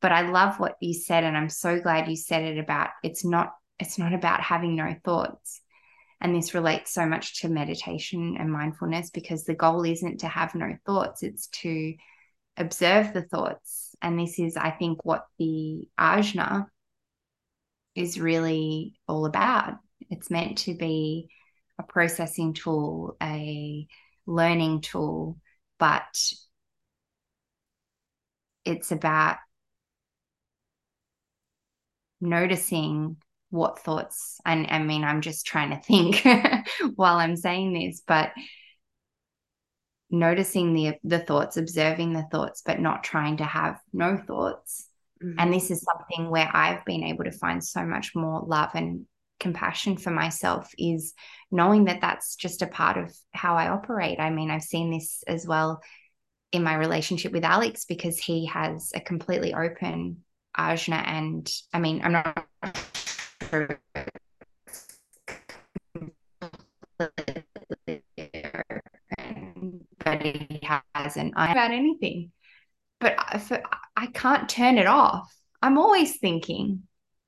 But 0.00 0.12
I 0.12 0.28
love 0.28 0.58
what 0.58 0.76
you 0.80 0.94
said, 0.94 1.24
and 1.24 1.36
I'm 1.36 1.48
so 1.48 1.80
glad 1.80 2.08
you 2.08 2.16
said 2.16 2.42
it 2.42 2.58
about 2.58 2.90
it's 3.02 3.24
not 3.24 3.52
it's 3.82 3.98
not 3.98 4.14
about 4.14 4.40
having 4.40 4.76
no 4.76 4.94
thoughts. 5.04 5.60
And 6.20 6.34
this 6.34 6.54
relates 6.54 6.92
so 6.92 7.04
much 7.04 7.40
to 7.40 7.48
meditation 7.48 8.36
and 8.38 8.50
mindfulness 8.50 9.10
because 9.10 9.44
the 9.44 9.54
goal 9.54 9.84
isn't 9.84 10.20
to 10.20 10.28
have 10.28 10.54
no 10.54 10.76
thoughts, 10.86 11.22
it's 11.22 11.48
to 11.48 11.94
observe 12.56 13.12
the 13.12 13.22
thoughts. 13.22 13.96
And 14.00 14.18
this 14.18 14.38
is, 14.38 14.56
I 14.56 14.70
think, 14.70 15.04
what 15.04 15.26
the 15.38 15.88
ajna 15.98 16.66
is 17.94 18.20
really 18.20 18.94
all 19.08 19.26
about. 19.26 19.74
It's 20.10 20.30
meant 20.30 20.58
to 20.58 20.74
be 20.74 21.28
a 21.78 21.82
processing 21.82 22.54
tool, 22.54 23.16
a 23.20 23.86
learning 24.26 24.82
tool, 24.82 25.38
but 25.78 26.32
it's 28.64 28.92
about 28.92 29.38
noticing 32.20 33.16
what 33.52 33.78
thoughts 33.78 34.40
and 34.46 34.66
I 34.70 34.78
mean 34.78 35.04
I'm 35.04 35.20
just 35.20 35.44
trying 35.44 35.70
to 35.70 35.76
think 35.76 36.26
while 36.96 37.16
I'm 37.16 37.36
saying 37.36 37.74
this 37.74 38.00
but 38.06 38.32
noticing 40.10 40.72
the 40.72 40.94
the 41.04 41.18
thoughts 41.18 41.58
observing 41.58 42.14
the 42.14 42.26
thoughts 42.32 42.62
but 42.64 42.80
not 42.80 43.04
trying 43.04 43.36
to 43.36 43.44
have 43.44 43.78
no 43.92 44.16
thoughts 44.16 44.86
mm-hmm. 45.22 45.38
and 45.38 45.52
this 45.52 45.70
is 45.70 45.82
something 45.82 46.30
where 46.30 46.48
I've 46.50 46.82
been 46.86 47.04
able 47.04 47.24
to 47.24 47.30
find 47.30 47.62
so 47.62 47.84
much 47.84 48.14
more 48.14 48.40
love 48.40 48.70
and 48.72 49.04
compassion 49.38 49.98
for 49.98 50.10
myself 50.10 50.70
is 50.78 51.12
knowing 51.50 51.84
that 51.84 52.00
that's 52.00 52.36
just 52.36 52.62
a 52.62 52.66
part 52.66 52.96
of 52.96 53.14
how 53.32 53.56
I 53.56 53.68
operate 53.68 54.18
I 54.18 54.30
mean 54.30 54.50
I've 54.50 54.62
seen 54.62 54.90
this 54.90 55.22
as 55.26 55.46
well 55.46 55.82
in 56.52 56.62
my 56.62 56.74
relationship 56.74 57.32
with 57.32 57.44
Alex 57.44 57.84
because 57.84 58.18
he 58.18 58.46
has 58.46 58.92
a 58.94 59.00
completely 59.00 59.52
open 59.52 60.24
ajna 60.56 61.06
and 61.06 61.50
I 61.74 61.80
mean 61.80 62.00
I'm 62.02 62.12
not 62.12 62.46
but 63.52 63.78
he 70.22 70.60
hasn't 70.94 71.32
about 71.32 71.70
anything. 71.70 72.32
But 72.98 73.14
I, 73.18 73.62
I 73.96 74.06
can't 74.06 74.48
turn 74.48 74.78
it 74.78 74.86
off. 74.86 75.34
I'm 75.60 75.76
always 75.76 76.16
thinking, 76.16 76.84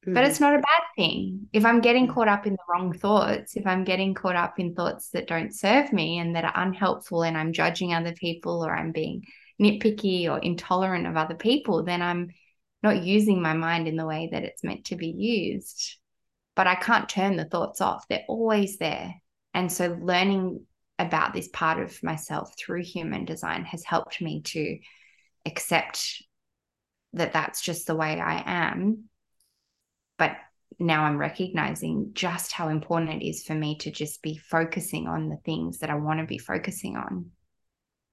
mm-hmm. 0.07 0.15
but 0.15 0.25
it's 0.25 0.41
not 0.41 0.55
a 0.55 0.59
bad 0.59 0.83
thing. 0.97 1.49
If 1.53 1.67
I'm 1.67 1.81
getting 1.81 2.09
caught 2.09 2.29
up 2.29 2.47
in 2.47 2.55
the 2.55 2.59
wrong 2.71 2.95
thoughts, 2.95 3.57
if 3.57 3.67
I'm 3.67 3.85
getting 3.85 4.15
caught 4.15 4.37
up 4.37 4.59
in 4.59 4.75
thoughts 4.75 5.11
that 5.11 5.29
don't 5.29 5.55
serve 5.55 5.93
me 5.93 6.19
and 6.19 6.37
that 6.37 6.45
are 6.45 6.53
unhelpful, 6.55 7.23
and 7.23 7.37
I'm 7.37 7.53
judging 7.53 7.93
other 7.93 8.13
people 8.13 8.65
or 8.65 8.75
I'm 8.75 8.93
being 8.93 9.25
nitpicky 9.61 10.31
or 10.31 10.39
intolerant 10.39 11.07
of 11.07 11.17
other 11.17 11.35
people, 11.35 11.85
then 11.85 12.01
I'm 12.01 12.31
not 12.83 13.03
using 13.03 13.43
my 13.43 13.55
mind 13.55 13.89
in 13.89 13.97
the 13.97 14.07
way 14.07 14.29
that 14.31 14.43
it's 14.43 14.65
meant 14.65 14.87
to 14.87 14.97
be 14.97 15.09
used. 15.09 15.99
But 16.57 16.67
I 16.67 16.77
can't 16.77 17.09
turn 17.09 17.37
the 17.37 17.45
thoughts 17.45 17.81
off, 17.81 18.07
they're 18.09 18.25
always 18.29 18.79
there. 18.79 19.15
And 19.53 19.71
so 19.71 19.99
learning 20.01 20.65
about 20.99 21.33
this 21.33 21.49
part 21.49 21.81
of 21.81 22.03
myself 22.03 22.55
through 22.59 22.83
human 22.83 23.25
design 23.25 23.65
has 23.65 23.85
helped 23.85 24.21
me 24.21 24.43
to 24.43 24.79
accept 25.47 26.23
that 27.15 27.33
that's 27.33 27.61
just 27.61 27.87
the 27.87 27.95
way 27.95 28.21
I 28.21 28.43
am. 28.45 29.05
But 30.19 30.37
now 30.79 31.05
I'm 31.05 31.19
recognizing 31.19 32.11
just 32.13 32.53
how 32.53 32.69
important 32.69 33.23
it 33.23 33.27
is 33.27 33.45
for 33.45 33.55
me 33.55 33.79
to 33.79 33.91
just 33.91 34.23
be 34.23 34.37
focusing 34.37 35.07
on 35.07 35.29
the 35.29 35.39
things 35.45 35.79
that 35.79 35.91
I 35.91 35.95
want 35.95 36.21
to 36.21 36.27
be 36.27 36.39
focusing 36.39 36.97
on. 36.97 37.31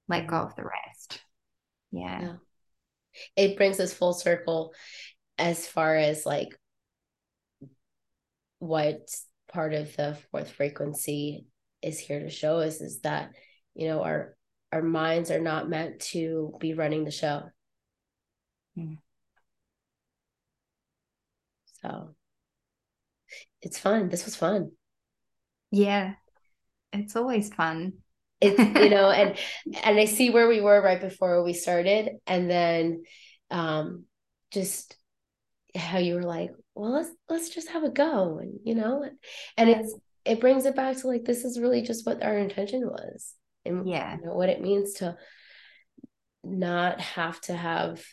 Let 0.08 0.28
go 0.28 0.38
of 0.38 0.56
the 0.56 0.64
rest. 0.64 1.22
Yeah. 1.92 2.22
yeah. 2.22 2.34
It 3.36 3.58
brings 3.58 3.80
us 3.80 3.94
full 3.94 4.14
circle 4.14 4.74
as 5.38 5.68
far 5.68 5.96
as 5.96 6.26
like 6.26 6.50
what 8.62 9.10
part 9.52 9.74
of 9.74 9.96
the 9.98 10.16
fourth 10.30 10.52
frequency 10.52 11.46
is 11.82 12.00
here 12.00 12.20
to 12.20 12.30
show 12.30 12.60
us 12.60 12.80
is 12.80 13.00
that 13.02 13.32
you 13.74 13.88
know 13.88 14.04
our 14.04 14.36
our 14.72 14.84
minds 14.84 15.32
are 15.32 15.42
not 15.42 15.68
meant 15.68 16.00
to 16.00 16.54
be 16.60 16.74
running 16.74 17.04
the 17.04 17.12
show. 17.12 17.44
Mm. 18.78 19.00
so 21.82 22.16
it's 23.62 23.80
fun. 23.80 24.10
This 24.10 24.26
was 24.26 24.36
fun. 24.36 24.72
Yeah. 25.72 26.14
It's 26.94 27.16
always 27.16 27.54
fun. 27.54 27.94
It's 28.40 28.60
you 28.60 28.90
know 28.90 29.10
and 29.10 29.38
and 29.84 30.00
i 30.00 30.06
see 30.06 30.32
where 30.32 30.48
we 30.48 30.62
were 30.62 30.82
right 30.82 31.00
before 31.00 31.44
we 31.44 31.54
started 31.54 32.10
and 32.26 32.50
then 32.50 33.04
um 33.52 34.06
just 34.52 34.96
how 35.76 35.98
you 35.98 36.16
were 36.16 36.24
like 36.24 36.52
well 36.76 36.92
let's 36.92 37.10
let's 37.30 37.50
just 37.50 37.70
have 37.70 37.84
a 37.84 37.90
go 37.90 38.40
and 38.40 38.60
you 38.64 38.76
know 38.76 39.04
and 39.58 39.70
it's 39.70 39.96
it 40.26 40.40
brings 40.40 40.66
it 40.66 40.76
back 40.76 40.98
to 40.98 41.08
like 41.08 41.24
this 41.24 41.44
is 41.44 41.60
really 41.60 41.82
just 41.82 42.06
what 42.06 42.22
our 42.24 42.38
intention 42.38 42.86
was 42.86 43.34
and 43.66 43.88
yeah. 43.88 44.16
you 44.16 44.26
know, 44.26 44.34
what 44.34 44.50
it 44.50 44.62
means 44.62 44.94
to 44.94 45.16
not 46.44 47.00
have 47.00 47.40
to 47.42 47.56
have 47.56 48.04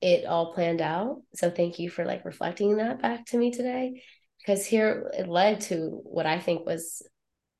it 0.00 0.26
all 0.26 0.52
planned 0.52 0.80
out. 0.80 1.22
So 1.34 1.50
thank 1.50 1.78
you 1.78 1.88
for 1.88 2.04
like 2.04 2.24
reflecting 2.24 2.76
that 2.76 3.00
back 3.00 3.26
to 3.26 3.38
me 3.38 3.50
today 3.50 4.02
because 4.38 4.66
here 4.66 5.10
it 5.16 5.28
led 5.28 5.62
to 5.62 6.00
what 6.04 6.26
i 6.26 6.38
think 6.38 6.64
was 6.66 7.02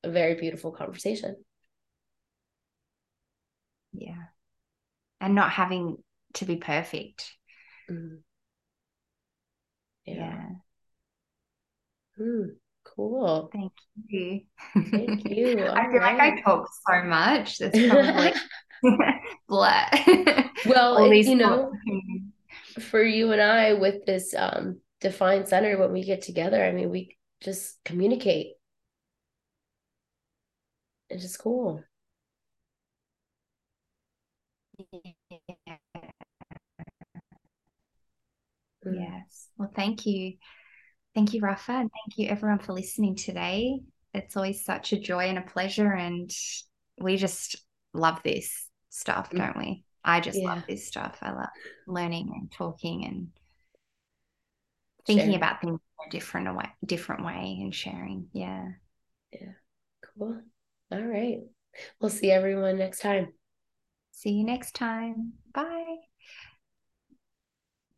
a 0.03 0.11
very 0.11 0.35
beautiful 0.35 0.71
conversation. 0.71 1.35
Yeah. 3.93 4.25
And 5.19 5.33
not 5.33 5.49
having 5.49 5.97
to 6.35 6.45
be 6.45 6.57
perfect. 6.57 7.33
Mm. 7.89 8.19
Yeah, 10.07 10.15
yeah. 10.15 10.49
Mm. 12.19 12.55
Cool. 12.83 13.49
Thank 13.53 13.73
you. 14.07 14.41
Thank 14.73 15.29
you. 15.29 15.67
I 15.67 15.91
feel 15.91 15.99
right. 15.99 16.17
like 16.17 16.33
I 16.39 16.41
talk 16.41 16.67
so 16.89 17.03
much. 17.03 17.57
That's 17.59 17.77
probably 17.87 18.11
like 18.11 18.35
blah. 19.47 19.85
well, 20.65 21.13
you 21.13 21.35
know, 21.35 21.71
for 22.79 23.03
you 23.03 23.31
and 23.33 23.41
I 23.41 23.73
with 23.73 24.05
this 24.05 24.33
um 24.35 24.79
defined 25.01 25.47
center, 25.47 25.77
when 25.77 25.91
we 25.91 26.03
get 26.03 26.21
together, 26.21 26.63
I 26.63 26.71
mean, 26.71 26.89
we 26.89 27.17
just 27.41 27.83
communicate. 27.83 28.53
It's 31.09 31.23
just 31.23 31.39
cool. 31.39 31.83
Yes. 38.85 39.36
Well, 39.57 39.71
thank 39.75 40.05
you. 40.05 40.33
Thank 41.15 41.33
you, 41.33 41.41
Rafa. 41.41 41.71
And 41.71 41.91
thank 41.91 42.17
you, 42.17 42.29
everyone, 42.29 42.59
for 42.59 42.73
listening 42.73 43.15
today. 43.15 43.79
It's 44.13 44.35
always 44.35 44.63
such 44.63 44.93
a 44.93 44.99
joy 44.99 45.25
and 45.25 45.37
a 45.37 45.41
pleasure. 45.41 45.91
And 45.91 46.31
we 46.99 47.17
just 47.17 47.57
love 47.93 48.21
this 48.23 48.67
stuff, 48.89 49.29
mm. 49.31 49.37
don't 49.37 49.57
we? 49.57 49.83
I 50.03 50.21
just 50.21 50.39
yeah. 50.39 50.47
love 50.47 50.63
this 50.67 50.87
stuff. 50.87 51.17
I 51.21 51.31
love 51.31 51.49
learning 51.87 52.31
and 52.33 52.51
talking 52.51 53.05
and 53.05 53.27
thinking 55.05 55.25
sharing. 55.25 55.35
about 55.35 55.61
things 55.61 55.79
in 55.79 56.07
a 56.07 56.11
different 56.11 56.55
way, 56.55 56.69
different 56.85 57.25
way 57.25 57.57
and 57.61 57.73
sharing. 57.73 58.27
Yeah. 58.31 58.69
Yeah. 59.31 59.53
Cool. 60.17 60.41
All 60.91 61.01
right. 61.01 61.39
We'll 61.99 62.09
see 62.09 62.31
everyone 62.31 62.77
next 62.77 63.01
time. 63.01 63.33
See 64.11 64.31
you 64.31 64.43
next 64.43 64.73
time. 64.75 65.33
Bye. 65.53 66.06